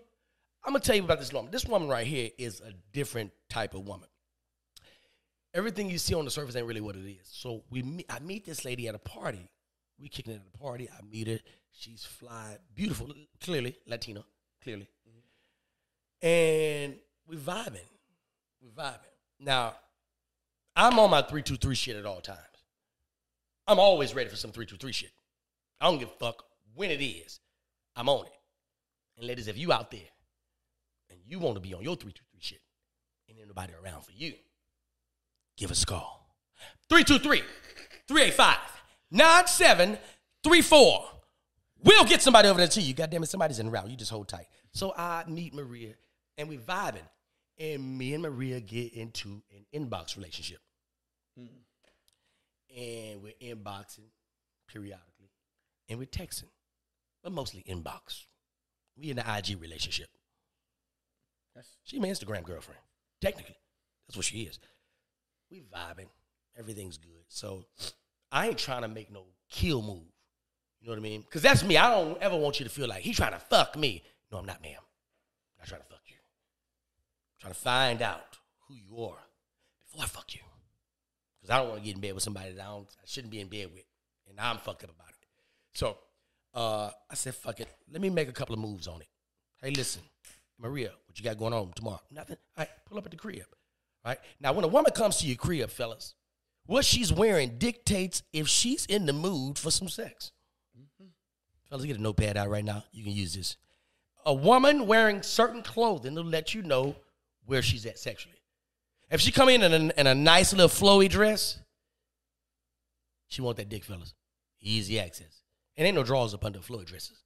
[0.64, 1.50] I'm gonna tell you about this woman.
[1.50, 4.08] This woman right here is a different type of woman.
[5.52, 7.26] Everything you see on the surface ain't really what it is.
[7.28, 9.50] So we, meet, I meet this lady at a party.
[9.98, 10.88] We kicking it at a party.
[10.88, 11.40] I meet her.
[11.72, 13.12] She's fly, beautiful,
[13.42, 14.24] clearly Latina,
[14.62, 14.88] clearly,
[16.22, 16.96] and
[17.26, 17.78] we vibing.
[18.60, 18.98] We vibing.
[19.38, 19.74] Now,
[20.76, 22.38] I'm on my three two three shit at all times.
[23.66, 25.12] I'm always ready for some three two three shit.
[25.80, 26.44] I don't give a fuck
[26.74, 27.40] when it is.
[27.96, 28.32] I'm on it.
[29.18, 30.00] And ladies, if you out there
[31.10, 32.60] and you want to be on your three two three shit,
[33.28, 34.34] and ain't nobody around for you,
[35.56, 36.20] give us a call.
[36.88, 37.42] 323
[38.08, 38.58] 385
[39.10, 41.04] 9734.
[41.82, 42.92] We'll get somebody over there to you.
[42.92, 43.88] God damn it, somebody's in route.
[43.88, 44.46] You just hold tight.
[44.72, 45.94] So I meet Maria
[46.36, 47.06] and we vibing.
[47.58, 50.60] And me and Maria get into an inbox relationship.
[51.38, 51.48] Mm.
[52.76, 54.08] And we're inboxing
[54.66, 55.30] periodically.
[55.88, 56.48] And we're texting.
[57.22, 58.24] But mostly inbox.
[58.96, 60.08] We in the IG relationship.
[61.54, 62.80] That's- She my Instagram girlfriend.
[63.20, 63.56] Technically.
[64.06, 64.58] That's what she is.
[65.50, 66.08] We vibing.
[66.58, 67.24] Everything's good.
[67.28, 67.64] So
[68.32, 70.04] I ain't trying to make no kill move.
[70.80, 71.22] You know what I mean?
[71.22, 71.76] Because that's me.
[71.76, 74.02] I don't ever want you to feel like he's trying to fuck me.
[74.32, 74.78] No, I'm not, ma'am.
[74.78, 76.14] I'm not trying to fuck you.
[76.16, 79.18] I'm trying to find out who you are
[79.84, 80.40] before I fuck you.
[81.40, 83.30] Because I don't want to get in bed with somebody that I, don't, I shouldn't
[83.30, 83.84] be in bed with.
[84.28, 85.26] And I'm fucked up about it.
[85.74, 85.98] So
[86.54, 87.68] uh, I said, fuck it.
[87.90, 89.08] Let me make a couple of moves on it.
[89.62, 90.02] Hey, listen,
[90.58, 92.00] Maria, what you got going on tomorrow?
[92.10, 92.36] Nothing.
[92.56, 93.44] All right, pull up at the crib.
[94.04, 94.18] All right.
[94.40, 96.14] Now, when a woman comes to your crib, fellas,
[96.66, 100.32] what she's wearing dictates if she's in the mood for some sex.
[100.78, 101.08] Mm-hmm.
[101.68, 102.84] Fellas, get a notepad out right now.
[102.92, 103.56] You can use this.
[104.24, 106.94] A woman wearing certain clothing will let you know
[107.46, 108.36] where she's at sexually.
[109.10, 111.58] If she come in in a, in a nice little flowy dress,
[113.28, 114.14] she want that dick, fellas.
[114.60, 115.39] Easy access.
[115.80, 117.22] And ain't no drawers up under flowy dresses.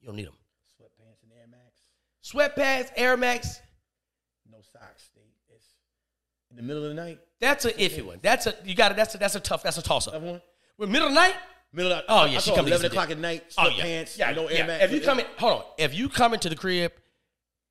[0.00, 0.32] You don't need them.
[0.80, 1.82] Sweatpants and Air Max.
[2.24, 3.60] Sweatpants, Air Max,
[4.50, 5.10] No socks.
[5.14, 5.20] They,
[5.54, 5.66] it's
[6.50, 7.18] in the middle of the night.
[7.40, 8.18] that's an iffy one.
[8.22, 8.96] That's a you got it.
[8.96, 9.62] That's a that's a tough.
[9.62, 10.18] That's a toss up.
[10.22, 10.40] One.
[10.78, 11.34] With middle of the night.
[11.74, 13.44] Middle of the, Oh, yeah, I she saw come eleven o'clock at night.
[13.58, 14.16] Oh Sweatpants.
[14.16, 14.66] yeah, yeah, no Air yeah.
[14.66, 14.84] Max.
[14.84, 15.64] If you come in, hold on.
[15.76, 16.92] If you come into the crib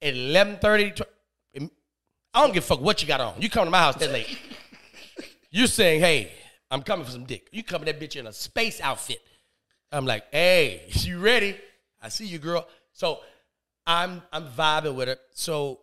[0.03, 0.93] at eleven thirty,
[1.55, 3.41] I don't give a fuck what you got on.
[3.41, 4.37] You come to my house that late.
[5.49, 6.31] You're saying, "Hey,
[6.69, 9.17] I'm coming for some dick." You coming that bitch in a space outfit.
[9.91, 11.57] I'm like, "Hey, you ready?
[12.01, 13.19] I see you, girl." So
[13.85, 15.17] I'm I'm vibing with her.
[15.33, 15.79] So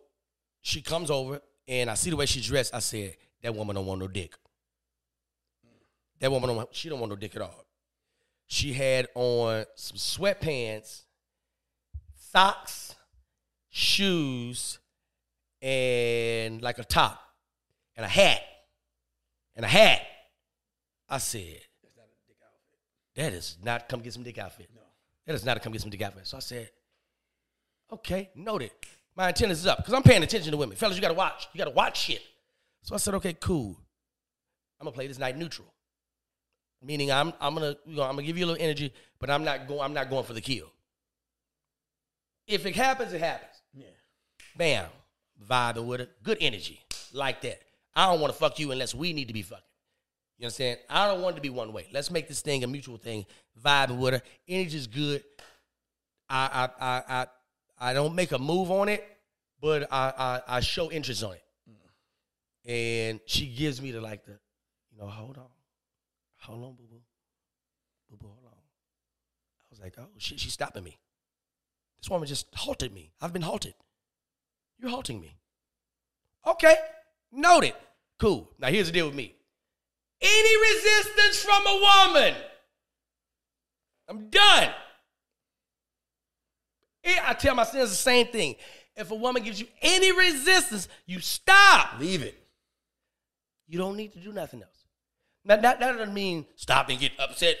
[0.61, 2.73] she comes over and I see the way she's dressed.
[2.73, 4.33] I said, "That woman don't want no dick.
[6.19, 6.75] That woman don't.
[6.75, 7.65] She don't want no dick at all."
[8.47, 11.01] She had on some sweatpants,
[12.15, 12.95] socks,
[13.69, 14.79] shoes,
[15.61, 17.19] and like a top,
[17.97, 18.41] and a hat,
[19.55, 20.01] and a hat.
[21.09, 21.59] I said,
[23.17, 24.69] "That is not come get some dick outfit.
[24.73, 24.81] No,
[25.25, 26.71] that is not a come get some dick outfit." So I said,
[27.91, 28.71] "Okay, noted.
[29.15, 30.95] My antenna is up because I'm paying attention to women, fellas.
[30.95, 31.49] You gotta watch.
[31.51, 32.21] You gotta watch shit."
[32.83, 33.75] So I said, "Okay, cool.
[34.79, 35.67] I'm gonna play this night neutral."
[36.81, 39.43] Meaning I'm I'm gonna you know, I'm gonna give you a little energy, but I'm
[39.43, 40.71] not going I'm not going for the kill.
[42.45, 43.61] If it happens, it happens.
[43.73, 43.87] Yeah.
[44.55, 44.85] Bam,
[45.45, 46.79] vibing with it, good energy
[47.11, 47.59] like that.
[47.95, 49.63] I don't want to fuck you unless we need to be fucking.
[50.37, 50.79] You know understand?
[50.89, 51.87] I don't want it to be one way.
[51.91, 53.25] Let's make this thing a mutual thing.
[53.63, 55.23] Vibing with her, energy's good.
[56.29, 57.27] I I I I,
[57.89, 59.03] I don't make a move on it,
[59.59, 61.43] but I, I I show interest on it.
[62.69, 64.37] And she gives me the like the,
[64.91, 65.45] you know, hold on.
[66.39, 67.01] Hold on, boo boo.
[68.09, 68.51] boo boo, hold on.
[68.51, 70.99] I was like, oh shit, she's stopping me.
[71.97, 73.11] This woman just halted me.
[73.21, 73.73] I've been halted.
[74.79, 75.37] You're halting me.
[76.45, 76.75] Okay,
[77.31, 77.73] noted.
[78.19, 78.51] Cool.
[78.59, 79.36] Now here's the deal with me.
[80.21, 82.35] Any resistance from a woman,
[84.09, 84.69] I'm done.
[87.23, 88.55] I tell my sons the same thing.
[88.95, 91.99] If a woman gives you any resistance, you stop.
[91.99, 92.35] Leave it.
[93.67, 94.85] You don't need to do nothing else.
[95.45, 97.57] Now, that, that doesn't mean stop and get upset.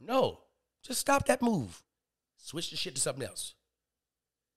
[0.00, 0.40] No,
[0.82, 1.82] just stop that move.
[2.36, 3.54] Switch the shit to something else.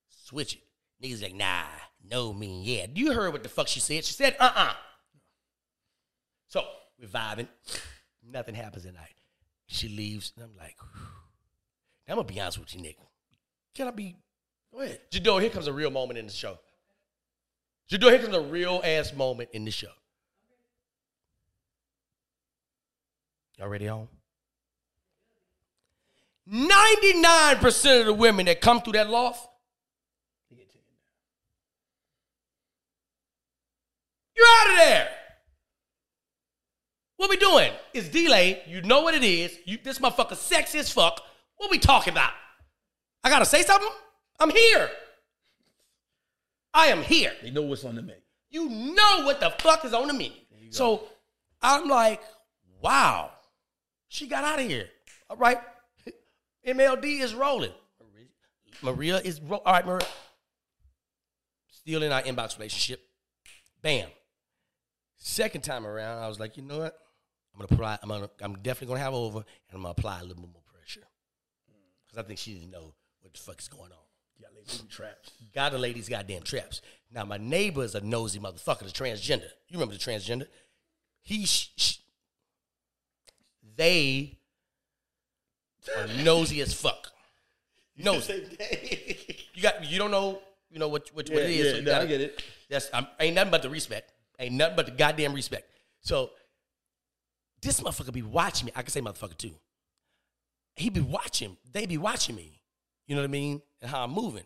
[0.08, 0.60] Switch it.
[1.04, 1.64] Niggas like, nah,
[2.10, 2.86] no mean yeah.
[2.92, 4.04] You heard what the fuck she said.
[4.04, 4.72] She said, uh-uh.
[6.48, 6.64] So
[7.00, 7.48] we're vibing.
[8.28, 9.14] Nothing happens at night.
[9.66, 10.76] She leaves, and I'm like,
[12.08, 13.04] I'm gonna be honest with you, nigga.
[13.74, 14.16] Can I be?
[14.72, 15.00] Go ahead.
[15.10, 16.58] Jador, here comes a real moment in the show.
[17.90, 19.92] Jador, here comes a real ass moment in the show.
[23.58, 24.08] Y'all ready on?
[26.48, 29.48] 99% of the women that come through that loft,
[34.36, 35.15] you're out of there.
[37.16, 37.72] What we doing?
[37.94, 38.62] It's D'Lai.
[38.66, 39.56] You know what it is.
[39.64, 41.22] You this motherfucker sexy as fuck.
[41.56, 42.32] What we talking about?
[43.24, 43.90] I gotta say something?
[44.38, 44.90] I'm here.
[46.74, 47.32] I am here.
[47.42, 48.20] They know what's on the menu.
[48.50, 50.32] You know what the fuck is on the menu.
[50.70, 51.04] So
[51.62, 52.20] I'm like,
[52.82, 53.30] wow,
[54.08, 54.88] she got out of here.
[55.30, 55.58] All right.
[56.66, 57.72] MLD is rolling.
[58.82, 60.06] Maria is ro- all right, Maria.
[61.68, 63.00] Still in our inbox relationship.
[63.80, 64.08] Bam.
[65.16, 66.98] Second time around, I was like, you know what?
[67.58, 67.98] I'm gonna apply.
[68.02, 68.30] I'm gonna.
[68.42, 69.44] I'm definitely gonna have over, and
[69.74, 71.06] I'm gonna apply a little bit more pressure
[72.06, 72.92] because I think she didn't know
[73.22, 73.98] what the fuck is going on.
[74.38, 75.30] Yeah, they booby traps.
[75.54, 76.82] Got the ladies goddamn traps.
[77.10, 79.48] Now my neighbor is a nosy motherfucker, the transgender.
[79.68, 80.46] You remember the transgender?
[81.22, 81.96] He, sh- sh-
[83.76, 84.38] they
[85.96, 87.08] are nosy as fuck.
[87.96, 88.44] Nosy.
[89.54, 90.40] You got, you don't know,
[90.70, 91.64] you know what what, what it is.
[91.66, 92.42] yeah, so you no, I gotta- get it.
[92.68, 94.12] That's I'm, ain't nothing but the respect.
[94.38, 95.70] Ain't nothing but the goddamn respect.
[96.00, 96.30] So
[97.66, 98.72] this motherfucker be watching me.
[98.74, 99.54] I can say motherfucker too.
[100.76, 101.56] He be watching.
[101.72, 102.60] They be watching me.
[103.06, 103.62] You know what I mean?
[103.80, 104.44] And how I'm moving.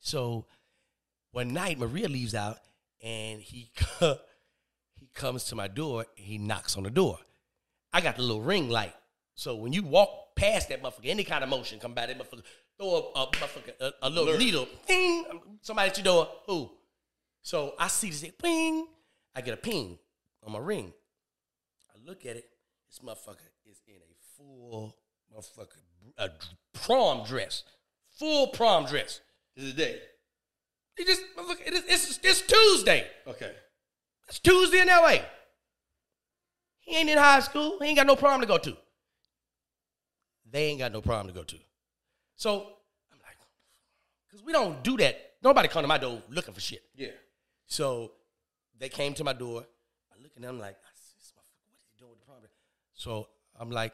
[0.00, 0.46] So
[1.30, 2.58] one night Maria leaves out
[3.02, 3.70] and he
[4.00, 7.18] he comes to my door and he knocks on the door.
[7.92, 8.94] I got the little ring light.
[9.34, 12.42] So when you walk past that motherfucker, any kind of motion come by that motherfucker,
[12.78, 15.24] throw a, a motherfucker a, a little needle, ding,
[15.60, 16.28] somebody at your door.
[16.46, 16.70] Who?
[17.42, 18.86] So I see this ping.
[19.34, 19.98] I get a ping
[20.44, 20.92] on my ring.
[22.04, 22.48] Look at it.
[22.88, 24.96] This motherfucker is in a full
[25.34, 25.78] motherfucker
[26.18, 26.30] a
[26.72, 27.64] prom dress,
[28.18, 29.20] full prom dress.
[29.56, 29.98] This is the day.
[30.96, 31.66] He just motherfucker.
[31.66, 33.06] It is, it's it's Tuesday.
[33.26, 33.52] Okay.
[34.28, 35.22] It's Tuesday in L.A.
[36.80, 37.78] He ain't in high school.
[37.80, 38.76] He ain't got no prom to go to.
[40.50, 41.56] They ain't got no prom to go to.
[42.36, 42.52] So
[43.12, 43.36] I'm like,
[44.26, 45.16] because we don't do that.
[45.42, 46.82] Nobody come to my door looking for shit.
[46.94, 47.08] Yeah.
[47.66, 48.12] So
[48.78, 49.64] they came to my door.
[50.12, 52.26] I look at them like, I see this motherfucker, what is he doing with the
[52.26, 52.38] prom?
[53.02, 53.26] So
[53.58, 53.92] I'm like,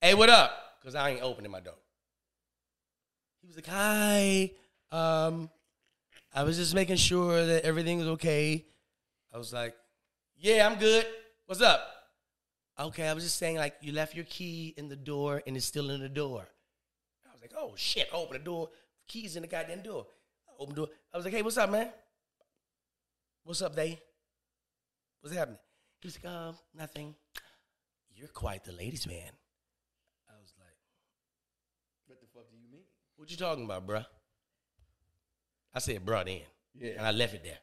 [0.00, 0.50] hey, what up?
[0.80, 1.74] Because I ain't opening my door.
[3.42, 4.52] He was like, hi.
[4.90, 5.50] Um,
[6.34, 8.64] I was just making sure that everything was okay.
[9.34, 9.74] I was like,
[10.38, 11.04] yeah, I'm good.
[11.44, 11.86] What's up?
[12.80, 15.66] Okay, I was just saying, like, you left your key in the door and it's
[15.66, 16.48] still in the door.
[17.28, 18.70] I was like, oh shit, open the door,
[19.06, 20.06] keys in the goddamn door.
[20.48, 20.88] I open the door.
[21.12, 21.90] I was like, hey, what's up, man?
[23.44, 23.98] What's up, they?
[25.20, 25.58] What's happening?
[26.00, 27.14] He was like, um, nothing.
[28.18, 29.30] You're quite the ladies' man.
[30.28, 30.76] I was like,
[32.08, 32.82] What the fuck do you mean?
[33.16, 34.04] what you talking about, bruh?
[35.72, 36.40] I said, bruh, then.
[36.74, 36.90] Yeah.
[36.98, 37.58] And I left it there.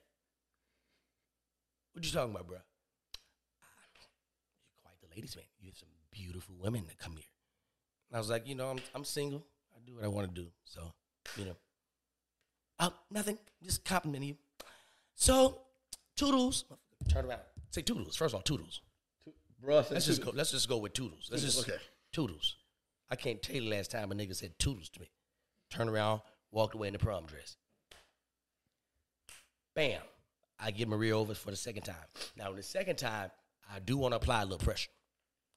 [1.92, 2.62] What you talking about, bruh?
[3.62, 3.86] "Ah,
[4.70, 5.46] You're quite the ladies' man.
[5.60, 7.28] You have some beautiful women that come here.
[8.10, 9.46] And I was like, you know, I'm I'm single.
[9.76, 10.48] I do what I want to do.
[10.64, 10.94] So,
[11.36, 11.56] you know.
[12.80, 13.38] Oh, nothing.
[13.62, 14.36] Just complimenting you.
[15.16, 15.62] So,
[16.16, 16.64] toodles.
[17.10, 17.42] Turn around.
[17.72, 18.16] Say toodles.
[18.16, 18.82] First of all, toodles.
[19.62, 20.32] Bro, Let's just go.
[20.34, 21.28] Let's just go with toodles.
[21.32, 21.78] Let's just Okay.
[22.12, 22.56] toodles.
[23.10, 25.10] I can't tell you the last time a nigga said toodles to me.
[25.70, 26.22] Turned around,
[26.52, 27.56] walked away in the prom dress.
[29.76, 30.02] Bam.
[30.60, 31.96] I get Maria over for the second time.
[32.38, 33.30] Now, the second time,
[33.74, 34.90] I do want to apply a little pressure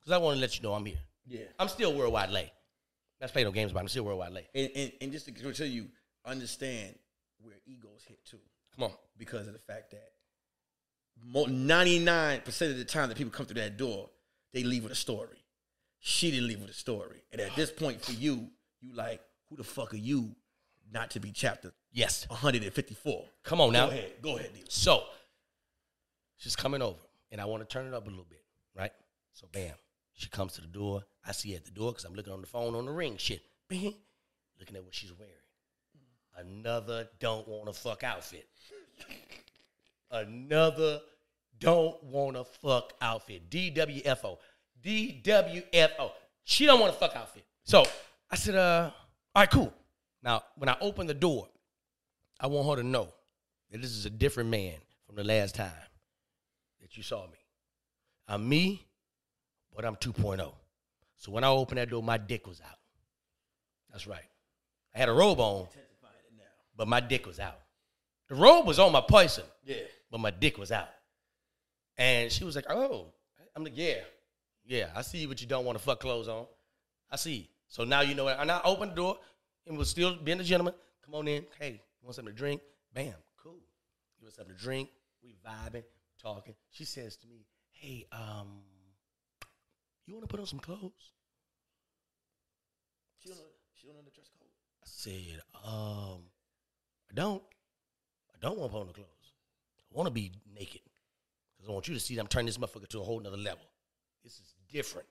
[0.01, 0.99] because I want to let you know I'm here.
[1.27, 1.45] Yeah.
[1.59, 2.53] I'm still worldwide lay.
[3.21, 3.83] Let's play no games about it.
[3.83, 4.49] I'm still worldwide lay.
[4.55, 5.87] And, and, and just to tell you,
[6.25, 6.95] understand
[7.41, 8.39] where egos hit too.
[8.75, 8.93] Come on.
[9.17, 10.11] because of the fact that
[11.25, 14.11] ninety nine percent of the time that people come through that door,
[14.53, 15.45] they leave with a story.
[16.01, 18.49] She didn't leave with a story, and at this point for you,
[18.81, 20.35] you like, who the fuck are you,
[20.93, 22.27] not to be chapter Yes.
[22.29, 23.25] one hundred and fifty four?
[23.43, 23.87] Come on now.
[23.87, 24.51] Go ahead, go ahead.
[24.69, 25.03] So
[26.37, 27.01] she's coming over,
[27.33, 28.45] and I want to turn it up a little bit,
[28.77, 28.93] right?
[29.33, 29.75] So bam,
[30.15, 31.03] She comes to the door.
[31.27, 33.17] I see her at the door because I'm looking on the phone on the ring
[33.17, 33.43] shit.
[33.69, 33.95] Bing.
[34.59, 35.35] Looking at what she's wearing.
[36.37, 38.49] Another don't want to fuck outfit.
[40.11, 41.01] Another
[41.59, 43.51] don't want to fuck outfit.
[43.51, 44.39] DWFO.
[44.83, 46.11] DWFO.
[46.45, 47.45] She don't want to fuck outfit.
[47.65, 47.85] So
[48.31, 48.91] I said, uh,
[49.35, 49.73] all right, cool.
[50.23, 51.49] Now, when I open the door,
[52.41, 53.09] I want her to know
[53.71, 54.75] that this is a different man
[55.07, 55.73] from the last time
[56.81, 57.39] that you saw me.
[58.27, 58.87] I'm me,
[59.75, 60.53] but I'm 2.0.
[61.17, 62.79] So when I opened that door, my dick was out.
[63.91, 64.25] That's right.
[64.95, 65.67] I had a robe on,
[66.77, 67.59] but my dick was out.
[68.29, 69.77] The robe was on my person, Yeah.
[70.11, 70.89] But my dick was out.
[71.97, 73.13] And she was like, "Oh,"
[73.55, 74.01] I'm like, "Yeah,
[74.65, 76.47] yeah, I see what you don't want to fuck clothes on.
[77.11, 77.51] I see.
[77.67, 79.19] So now you know it." And I opened the door
[79.67, 80.75] and was still being a gentleman.
[81.05, 81.47] Come on in.
[81.59, 82.61] Hey, you want something to drink?
[82.95, 83.59] Bam, cool.
[84.21, 84.91] Give us something to drink.
[85.23, 85.85] We vibing,
[86.23, 86.55] talking.
[86.71, 88.63] She says to me, "Hey, um,
[90.07, 91.13] you want to put on some clothes?"
[93.21, 93.45] She don't know.
[93.75, 94.49] She don't know the dress code.
[94.83, 96.23] I said, um,
[97.11, 97.43] I don't.
[98.33, 99.18] I don't want to put on the clothes.
[99.93, 100.81] I want to be naked.
[101.57, 103.37] Because I want you to see that I'm turning this motherfucker to a whole nother
[103.37, 103.65] level.
[104.23, 105.09] This is different.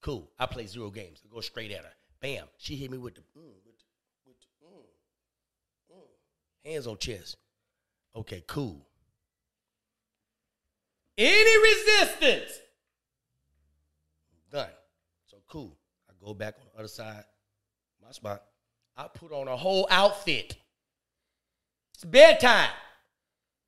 [0.00, 0.30] Cool.
[0.38, 1.22] I play zero games.
[1.24, 1.92] I go straight at her.
[2.20, 2.44] Bam.
[2.58, 3.84] She hit me with the, mm, with the,
[4.26, 6.70] with the mm, mm.
[6.70, 7.36] hands on chest.
[8.14, 8.86] Okay, cool.
[11.16, 12.60] Any resistance?
[14.50, 14.68] Done.
[15.26, 15.76] So cool.
[16.08, 17.24] I go back on the other side,
[18.04, 18.42] my spot.
[18.96, 20.56] I put on a whole outfit.
[21.94, 22.70] It's bedtime.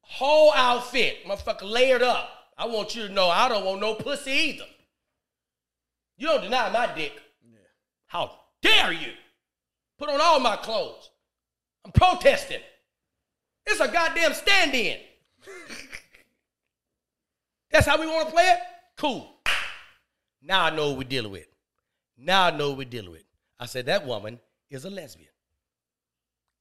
[0.09, 1.24] Whole outfit.
[1.27, 2.31] Motherfucker layered up.
[2.57, 4.65] I want you to know I don't want no pussy either.
[6.16, 7.12] You don't deny my dick.
[7.43, 7.59] Yeah.
[8.07, 9.12] How dare you?
[9.99, 11.11] Put on all my clothes.
[11.85, 12.61] I'm protesting.
[13.66, 14.99] It's a goddamn stand in.
[17.70, 18.59] That's how we want to play it?
[18.97, 19.31] Cool.
[20.41, 21.47] Now I know what we're dealing with.
[22.16, 23.24] Now I know what we're dealing with.
[23.59, 24.39] I said, that woman
[24.70, 25.31] is a lesbian.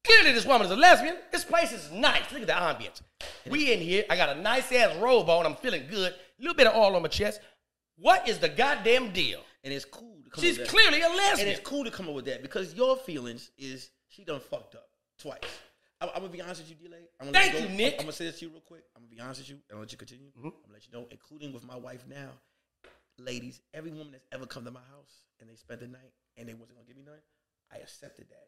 [0.05, 1.17] Clearly, this woman is a lesbian.
[1.31, 2.31] This place is nice.
[2.31, 3.01] Look at the ambience.
[3.49, 4.03] We in here.
[4.09, 5.45] I got a nice ass robe on.
[5.45, 6.13] I'm feeling good.
[6.13, 7.41] A little bit of oil on my chest.
[7.97, 9.41] What is the goddamn deal?
[9.63, 11.09] And it's cool to come She's up with clearly a that.
[11.09, 11.47] And lesbian.
[11.49, 14.87] it's cool to come up with that because your feelings is she done fucked up
[15.17, 15.39] twice.
[16.01, 16.97] I'm, I'm gonna be honest with you, D'Lai.
[17.19, 17.59] I'm gonna Thank go.
[17.59, 17.93] you, Nick.
[17.93, 18.83] I'm, I'm gonna say this to you real quick.
[18.95, 20.27] I'm gonna be honest with you, and I'll let you continue.
[20.37, 20.43] Mhm.
[20.45, 22.29] I'm gonna let you know, including with my wife now,
[23.17, 23.61] ladies.
[23.73, 26.53] Every woman that's ever come to my house and they spent the night and they
[26.53, 27.19] wasn't gonna give me none,
[27.73, 28.47] I accepted that.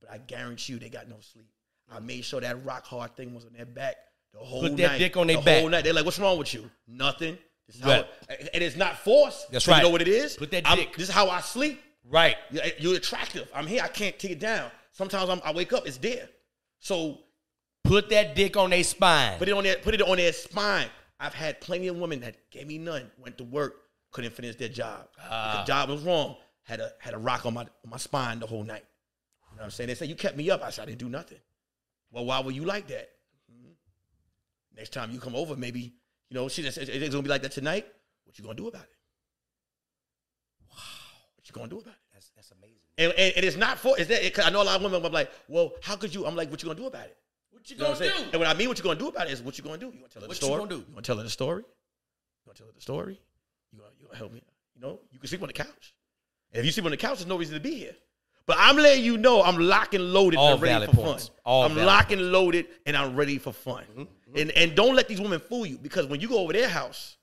[0.00, 1.46] But I guarantee you, they got no sleep.
[1.90, 3.96] I made sure that rock hard thing was on their back
[4.32, 4.76] the whole Put night.
[4.78, 5.60] Put that dick on their the back.
[5.60, 5.84] whole night.
[5.84, 6.70] They're like, "What's wrong with you?
[6.86, 7.36] Nothing."
[7.66, 8.06] This is how Right.
[8.28, 9.50] it- and it's not forced.
[9.50, 9.78] That's So right.
[9.78, 10.36] You know what it is?
[10.36, 10.96] Put that I'm- dick.
[10.96, 11.82] This is how I sleep.
[12.04, 12.36] right.
[12.50, 13.48] You- You're attractive.
[13.54, 13.82] I'm here.
[13.82, 14.70] I can't take it down.
[14.92, 16.28] Sometimes I'm, I wake up, it's there.
[16.80, 17.18] So
[17.84, 19.38] Put that dick on their spine.
[19.38, 20.88] put it on their put it on their spine.
[21.18, 23.74] I've had plenty of women that gave me none, went to work,
[24.12, 25.08] couldn't finish their job.
[25.18, 25.62] Ah.
[25.62, 26.36] The job was wrong.
[26.64, 28.84] Had a had a rock on my on my spine the whole night.
[29.60, 29.88] You know what I'm saying?
[29.88, 30.62] They said you kept me up.
[30.62, 31.36] I said I didn't do nothing.
[32.10, 33.10] Well, why were you like that?
[33.52, 33.74] Mhm.
[34.74, 35.92] Next time you come over, maybe
[36.30, 37.86] you know she just it's gonna be like that tonight.
[38.24, 38.96] What you gonna do about it?
[40.70, 40.76] Wow.
[41.36, 42.00] What you gonna do about it?
[42.10, 42.76] That's, that's amazing.
[42.96, 45.04] And, and, and it's not for it's that because I know a lot of women
[45.04, 46.24] are like, well, how could you?
[46.24, 47.18] I'm like, what you gonna do about it?
[47.50, 48.30] What you You gonna what I'm do?
[48.32, 49.88] And what I mean, what you gonna do about it is what you gonna do.
[49.88, 50.58] You gonna tell her What the you story?
[50.58, 50.76] gonna do?
[50.78, 51.64] You gonna tell her the story?
[51.64, 53.20] You gonna tell her the story?
[53.72, 54.42] You gonna you gonna help me?
[54.74, 55.94] You know, you can sleep on the couch.
[56.52, 57.96] And if you sleep on the couch, there's no reason to be here.
[58.50, 61.28] But I'm letting you know I'm locked and loaded All and ready valid for points.
[61.28, 61.36] fun.
[61.44, 63.84] All I'm valid locked and loaded and I'm ready for fun.
[63.96, 66.68] Mm-hmm, And and don't let these women fool you because when you go over their
[66.68, 67.16] house,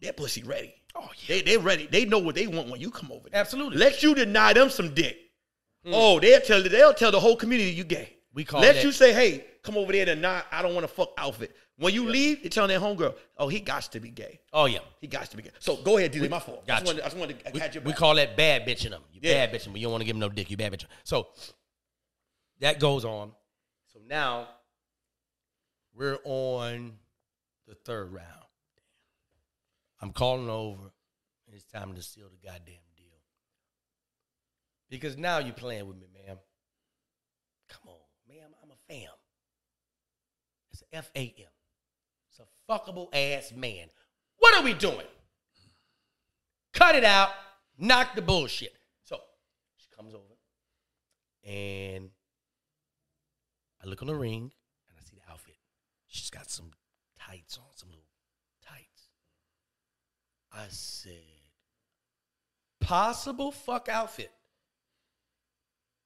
[0.00, 0.74] they're pussy ready.
[0.96, 1.28] Oh, yeah.
[1.28, 1.86] They they ready.
[1.86, 3.30] They know what they want when you come over.
[3.30, 3.40] there.
[3.40, 3.78] Absolutely.
[3.78, 5.18] Let you deny them some dick.
[5.86, 8.16] Oh, they'll tell they'll tell the whole community you gay.
[8.32, 10.46] We call Let that- you say, hey, come over there to not.
[10.52, 11.56] I don't want to fuck outfit.
[11.76, 14.38] When you leave, you're telling that homegirl, oh, he got to be gay.
[14.52, 14.78] Oh, yeah.
[15.00, 15.50] He got to be gay.
[15.58, 16.28] So go ahead, D.
[16.28, 16.60] My fault.
[16.64, 16.84] I Gotcha.
[16.84, 19.02] just wanted, I just wanted to We, catch your we call that bad bitching them.
[19.12, 19.46] You Yeah.
[19.46, 20.50] bad bitching, but you don't want to give them no dick.
[20.52, 20.86] You bad bitching.
[21.02, 21.26] So
[22.60, 23.32] that goes on.
[23.92, 24.48] So now
[25.94, 26.92] we're on
[27.66, 28.28] the third round.
[30.00, 30.82] I'm calling over,
[31.46, 33.04] and it's time to seal the goddamn deal.
[34.90, 36.36] Because now you're playing with me, ma'am.
[37.68, 38.50] Come on, ma'am.
[38.62, 39.10] I'm a fam.
[40.72, 41.46] It's a F A M.
[42.30, 43.88] It's a fuckable ass man.
[44.38, 45.06] What are we doing?
[46.72, 47.30] Cut it out.
[47.76, 48.72] Knock the bullshit.
[49.02, 49.18] So
[49.76, 50.22] she comes over,
[51.44, 52.10] and
[53.82, 54.52] I look on the ring,
[54.88, 55.56] and I see the outfit.
[56.06, 56.70] She's got some
[57.18, 58.04] tights on, some little
[58.66, 59.08] tights.
[60.52, 61.12] I said,
[62.80, 64.30] possible fuck outfit.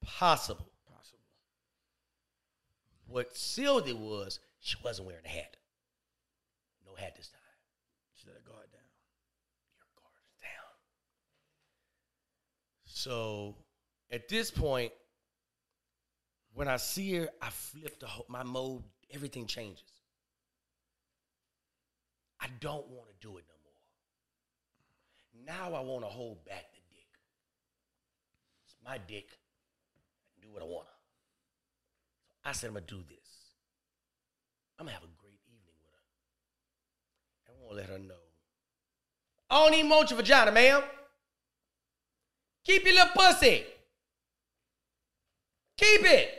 [0.02, 0.70] Possible.
[0.90, 1.18] Possible.
[3.06, 5.56] What sealed it was she wasn't wearing a hat.
[6.86, 7.40] No hat this time.
[8.14, 8.80] She let her guard down.
[9.76, 10.74] Your guard is down.
[12.84, 13.56] So
[14.10, 14.92] at this point,
[16.54, 18.82] when I see her, I flip the whole, my mode.
[19.10, 19.84] Everything changes.
[22.40, 23.54] I don't want to do it no
[25.46, 25.46] more.
[25.46, 27.06] Now I want to hold back the dick.
[28.66, 29.28] It's my dick.
[29.30, 30.86] I can do what I want.
[30.86, 30.92] to.
[32.42, 33.27] So I said I'm gonna do this.
[34.78, 36.02] I'm gonna have a great evening with her.
[37.48, 38.14] I want to let her know.
[39.50, 40.82] I don't even want your vagina, ma'am.
[42.64, 43.64] Keep your little pussy.
[45.78, 46.30] Keep it.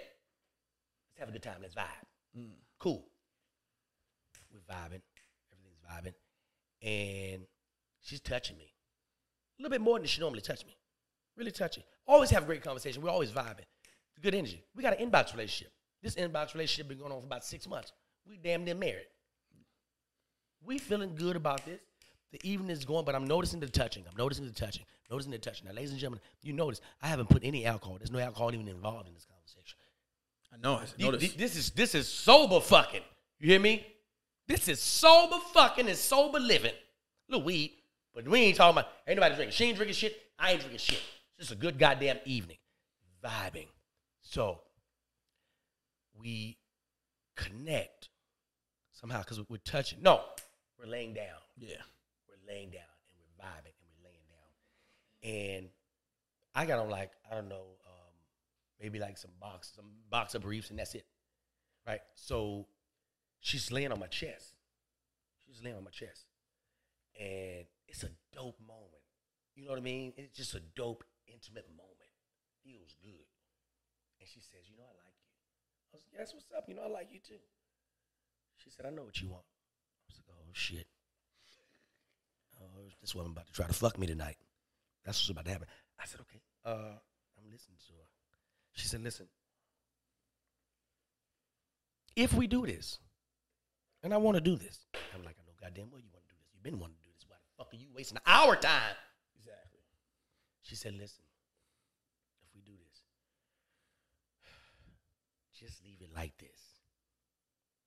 [1.09, 1.57] Let's have a good time.
[1.61, 2.37] Let's vibe.
[2.37, 2.51] Mm.
[2.77, 3.03] Cool.
[4.53, 5.01] We're vibing.
[5.51, 6.13] Everything's vibing.
[6.81, 7.43] And
[8.01, 8.71] she's touching me.
[9.57, 10.77] A little bit more than she normally touch me.
[11.35, 11.83] Really touchy.
[12.07, 13.01] Always have a great conversation.
[13.01, 13.65] We're always vibing.
[14.21, 14.63] Good energy.
[14.75, 15.71] We got an inbox relationship.
[16.03, 17.91] This inbox relationship been going on for about six months.
[18.27, 19.07] We damn near married.
[20.63, 21.79] We feeling good about this.
[22.31, 24.03] The evening is going, but I'm noticing the touching.
[24.09, 24.83] I'm noticing the touching.
[25.09, 25.65] Noticing the touching.
[25.67, 27.97] Now, ladies and gentlemen, you notice I haven't put any alcohol.
[27.97, 29.77] There's no alcohol even involved in this conversation.
[30.53, 30.75] I know.
[30.75, 31.31] I noticed.
[31.33, 33.01] thi- This is this is sober fucking.
[33.39, 33.85] You hear me?
[34.47, 36.73] This is sober fucking and sober living.
[36.73, 37.71] A little weed,
[38.13, 38.91] but we ain't talking about.
[39.07, 39.53] Ain't nobody drinking.
[39.55, 40.15] She ain't drinking shit.
[40.37, 40.99] I ain't drinking shit.
[41.37, 42.57] It's just a good goddamn evening,
[43.23, 43.67] vibing.
[44.21, 44.59] So
[46.19, 46.57] we
[47.43, 48.09] connect
[48.91, 49.99] somehow because we're touching.
[50.01, 50.21] No,
[50.77, 51.83] we're laying down yeah.
[52.27, 55.59] we're laying down and we're vibing and we're laying down.
[55.59, 55.69] And
[56.55, 58.13] I got on like, I don't know, um,
[58.81, 61.05] maybe like some box, some boxer briefs, and that's it.
[61.87, 62.01] Right?
[62.15, 62.67] So
[63.39, 64.53] she's laying on my chest.
[65.45, 66.25] She's laying on my chest.
[67.19, 69.03] And it's a dope moment.
[69.55, 70.13] You know what I mean?
[70.15, 71.95] It's just a dope, intimate moment.
[72.63, 73.27] Feels good.
[74.19, 75.09] And she says, You know, I like.
[75.93, 76.65] I was like, Yes, what's up?
[76.67, 77.41] You know, I like you too.
[78.57, 79.45] She said, I know what you want.
[79.45, 80.87] I was like, Oh, shit.
[82.61, 84.37] Oh, this woman about to try to fuck me tonight.
[85.05, 85.67] That's what's about to happen.
[85.99, 86.41] I said, okay.
[86.65, 86.99] Uh,
[87.37, 88.07] I'm listening to her.
[88.73, 89.27] She said, listen.
[92.15, 92.99] If we do this,
[94.03, 94.85] and I want to do this,
[95.15, 96.49] I'm like, I know goddamn well you want to do this.
[96.53, 97.25] You've been wanting to do this.
[97.27, 98.95] Why the fuck are you wasting our time?
[99.37, 99.79] Exactly.
[100.63, 101.23] She said, listen,
[102.43, 103.03] if we do this,
[105.60, 106.60] just leave it like this.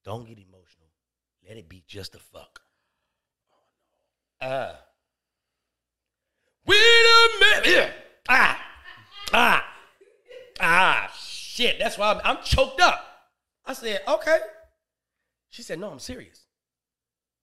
[0.04, 0.88] Don't get emotional.
[1.48, 2.60] Let it be just a fuck.
[3.52, 4.46] Oh no.
[4.46, 4.76] Uh.
[6.66, 7.92] Wait a minute.
[8.28, 8.60] Ah.
[9.32, 9.64] Ah.
[10.60, 11.12] Ah.
[11.18, 11.78] Shit.
[11.78, 13.04] That's why I'm, I'm choked up.
[13.64, 14.38] I said, okay.
[15.50, 16.46] She said, no, I'm serious.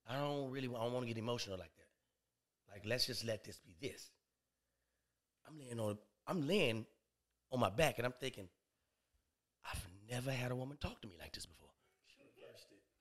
[0.09, 2.73] I don't really I don't want to get emotional like that.
[2.73, 4.09] Like, let's just let this be this.
[5.47, 5.97] I'm laying on
[6.27, 6.85] I'm laying
[7.51, 8.47] on my back and I'm thinking,
[10.09, 11.69] never had a woman talk to me like this before.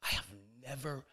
[0.02, 0.26] I have
[0.66, 1.04] never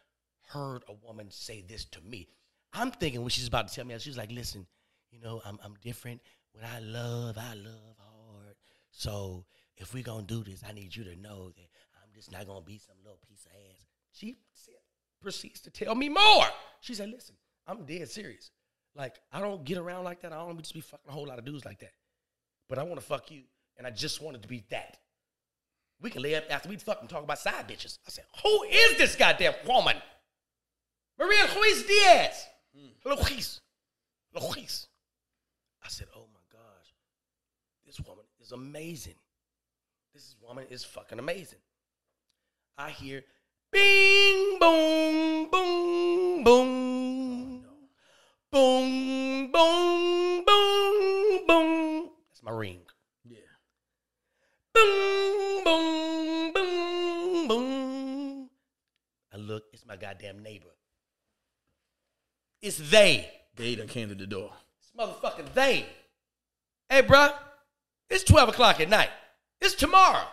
[0.47, 2.27] heard a woman say this to me.
[2.73, 4.65] I'm thinking when she's about to tell me, she's like, listen,
[5.11, 6.21] you know, I'm I'm different.
[6.51, 8.55] When I love, I love hard.
[8.91, 9.45] So
[9.77, 11.69] if we're gonna do this, I need you to know that
[12.01, 13.85] I'm just not gonna be some little piece of ass.
[14.11, 14.35] She
[15.21, 16.45] proceeds to tell me more.
[16.81, 17.35] She said, listen,
[17.67, 18.51] I'm dead serious.
[18.95, 20.31] Like, I don't get around like that.
[20.31, 21.91] I don't just be fucking a whole lot of dudes like that.
[22.69, 23.41] But I want to fuck you,
[23.77, 24.97] and I just wanted to be that.
[26.01, 27.99] We can lay up after we fucking talk about side bitches.
[28.05, 29.95] I said, who is this goddamn woman?
[31.17, 32.45] Maria Luis Diaz.
[32.75, 32.89] Hmm.
[33.05, 33.61] Luis.
[34.33, 34.87] Luis.
[35.83, 36.93] I said, oh my gosh,
[37.85, 39.15] this woman is amazing.
[40.13, 41.59] This woman is fucking amazing.
[42.77, 43.23] I hear
[43.71, 47.65] bing, boom, boom, boom.
[47.65, 47.87] Oh,
[48.51, 52.09] boom, boom, boom, boom.
[52.29, 52.81] That's my ring.
[54.75, 58.49] Boom, boom, boom, boom.
[59.33, 60.67] I look, it's my goddamn neighbor.
[62.61, 63.29] It's they.
[63.55, 64.51] They done came to the door.
[64.79, 65.85] It's motherfucking they.
[66.89, 67.33] Hey, bruh,
[68.09, 69.09] it's 12 o'clock at night.
[69.61, 70.25] It's tomorrow.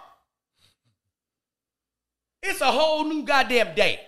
[2.43, 4.01] It's a whole new goddamn day.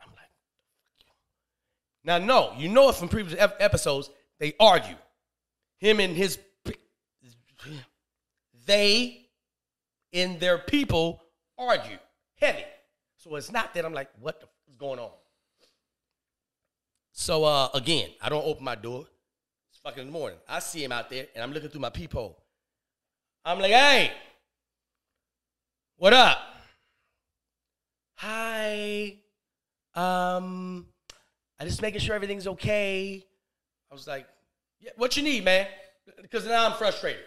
[0.00, 0.30] I'm like,
[0.82, 1.16] what the fuck
[2.04, 4.96] you now, no, you know it from previous ep- episodes, they argue.
[5.78, 6.38] Him and his,
[8.66, 9.19] they
[10.12, 11.20] and their people
[11.58, 11.98] argue
[12.36, 12.64] heavy.
[13.16, 15.10] So it's not that I'm like, what the f- is going on?
[17.12, 19.06] So uh, again, I don't open my door.
[19.70, 20.38] It's fucking in the morning.
[20.48, 22.42] I see him out there, and I'm looking through my peephole.
[23.44, 24.12] I'm like, hey,
[25.96, 26.38] what up?
[28.16, 29.16] Hi.
[29.94, 30.86] Um,
[31.58, 33.24] I just making sure everything's okay.
[33.90, 34.26] I was like,
[34.80, 35.66] yeah, what you need, man?
[36.22, 37.22] Because now I'm frustrated.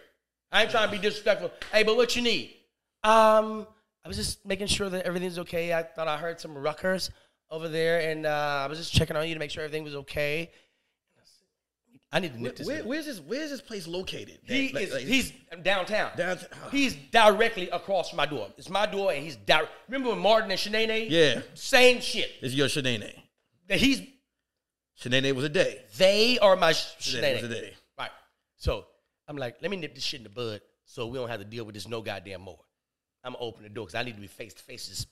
[0.52, 1.52] I ain't trying to be disrespectful.
[1.72, 2.56] Hey, but what you need?
[3.04, 3.68] Um,
[4.04, 5.74] I was just making sure that everything's okay.
[5.74, 7.10] I thought I heard some ruckers
[7.52, 9.96] over there, and uh, I was just checking on you to make sure everything was
[9.96, 10.52] okay.
[12.12, 12.68] I need to nip this.
[12.68, 13.20] where- where's this?
[13.20, 14.40] Where's this place located?
[14.44, 14.94] he Like- is.
[14.94, 16.12] like- he's downtown.
[16.16, 16.48] Downtown.
[16.72, 18.54] He's directly across from my door.
[18.58, 19.72] It's my door, and he's direct.
[19.88, 21.10] Remember when Martin and Shanae?
[21.10, 21.42] Yeah.
[21.56, 22.30] Same shit.
[22.42, 23.20] It's your Shanae.
[23.68, 24.02] That he's
[25.02, 25.82] Shanae was a day.
[25.98, 27.34] they are my sh- Shanae Shanae.
[27.42, 27.74] was a day.
[27.98, 28.12] Right.
[28.58, 28.86] So
[29.28, 31.46] I'm like, let me nip this shit in the bud, so we don't have to
[31.46, 32.60] deal with this no goddamn more.
[33.24, 35.06] I'm gonna open the door because I need to be face to face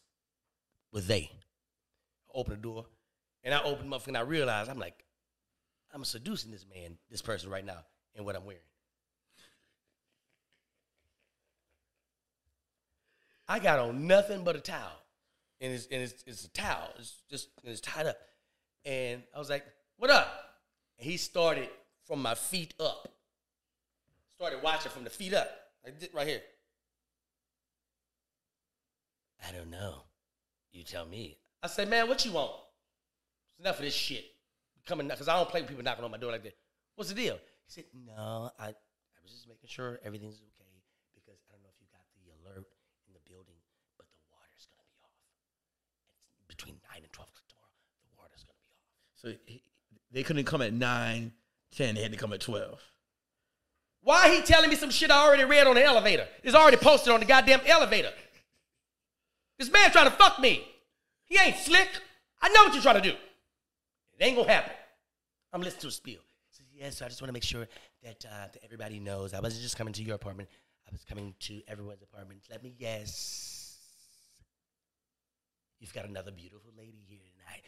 [0.92, 1.32] with they.
[2.34, 2.86] Open the door,
[3.44, 5.04] and I open them up, and I realize I'm like,
[5.94, 7.80] I'm seducing this man, this person right now,
[8.16, 8.62] in what I'm wearing.
[13.48, 15.04] I got on nothing but a towel,
[15.60, 16.88] and it's and it's, it's a towel.
[16.98, 18.18] It's just it's tied up,
[18.86, 19.66] and I was like,
[19.98, 20.32] "What up?"
[20.98, 21.68] And he started
[22.06, 23.10] from my feet up.
[24.36, 25.50] Started watching from the feet up,
[25.84, 26.42] like right here.
[29.48, 30.04] I don't know.
[30.72, 31.38] You tell me.
[31.64, 32.52] I said, "Man, what you want?"
[33.52, 34.26] It's enough of this shit.
[34.86, 36.58] Coming because I don't play with people knocking on my door like that.
[36.96, 37.36] What's the deal?
[37.66, 40.74] He said, "No, I, I was just making sure everything's okay
[41.14, 42.68] because I don't know if you got the alert
[43.08, 43.60] in the building,
[43.98, 45.14] but the water's gonna be off.
[46.38, 47.78] It's between nine and twelve o'clock tomorrow.
[48.10, 48.86] The water's gonna be off."
[49.16, 49.64] So he,
[50.12, 51.32] they couldn't come at 9,
[51.72, 51.96] 10.
[51.96, 52.82] They had to come at 12.
[54.04, 56.28] Why he telling me some shit I already read on the elevator?
[56.44, 58.12] It's already posted on the goddamn elevator.
[59.62, 60.68] This man trying to fuck me.
[61.26, 61.88] He ain't slick.
[62.42, 63.16] I know what you're trying to do.
[64.18, 64.74] It ain't gonna happen.
[65.54, 66.22] I'm listening to a spiel.
[66.50, 67.68] He says, yes, so I just want to make sure
[68.02, 70.50] that, uh, that everybody knows I wasn't just coming to your apartment.
[70.88, 72.42] I was coming to everyone's apartment.
[72.50, 73.78] Let me guess.
[75.80, 77.62] You've got another beautiful lady here tonight.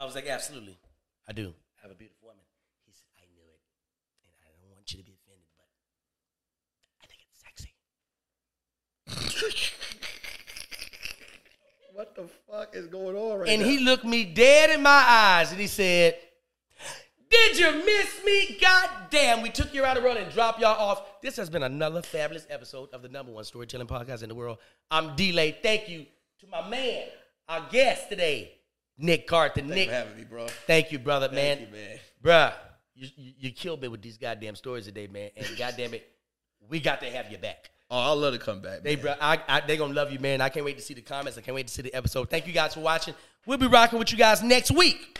[0.00, 0.80] I was like, absolutely.
[1.28, 1.54] I do.
[1.78, 2.42] I have a beautiful woman.
[2.86, 3.60] He said, I knew it.
[4.24, 5.68] And I don't want you to be offended, but
[7.00, 7.38] I think it's
[9.46, 9.76] sexy.
[12.00, 15.52] What the fuck is going on right And he looked me dead in my eyes
[15.52, 16.16] and he said,
[17.28, 18.56] Did you miss me?
[18.58, 21.20] God damn, we took you out of the road and dropped y'all off.
[21.20, 24.56] This has been another fabulous episode of the number one storytelling podcast in the world.
[24.90, 25.58] I'm D'Lai.
[25.62, 26.06] Thank you
[26.38, 27.04] to my man,
[27.50, 28.52] our guest today,
[28.96, 29.68] Nick Carthan.
[29.68, 30.46] Thanks Nick, for having me, bro.
[30.66, 31.58] thank you, brother, man.
[31.58, 31.98] Thank you, man.
[32.24, 32.54] Bruh,
[32.94, 35.28] you, you, you killed me with these goddamn stories today, man.
[35.36, 36.10] And goddamn it,
[36.66, 37.68] we got to have you back.
[37.90, 38.82] Oh, I'd love to come back.
[38.82, 39.02] They, man.
[39.02, 40.40] bro, I, I, they gonna love you, man.
[40.40, 41.36] I can't wait to see the comments.
[41.36, 42.30] I can't wait to see the episode.
[42.30, 43.14] Thank you guys for watching.
[43.46, 45.18] We'll be rocking with you guys next week.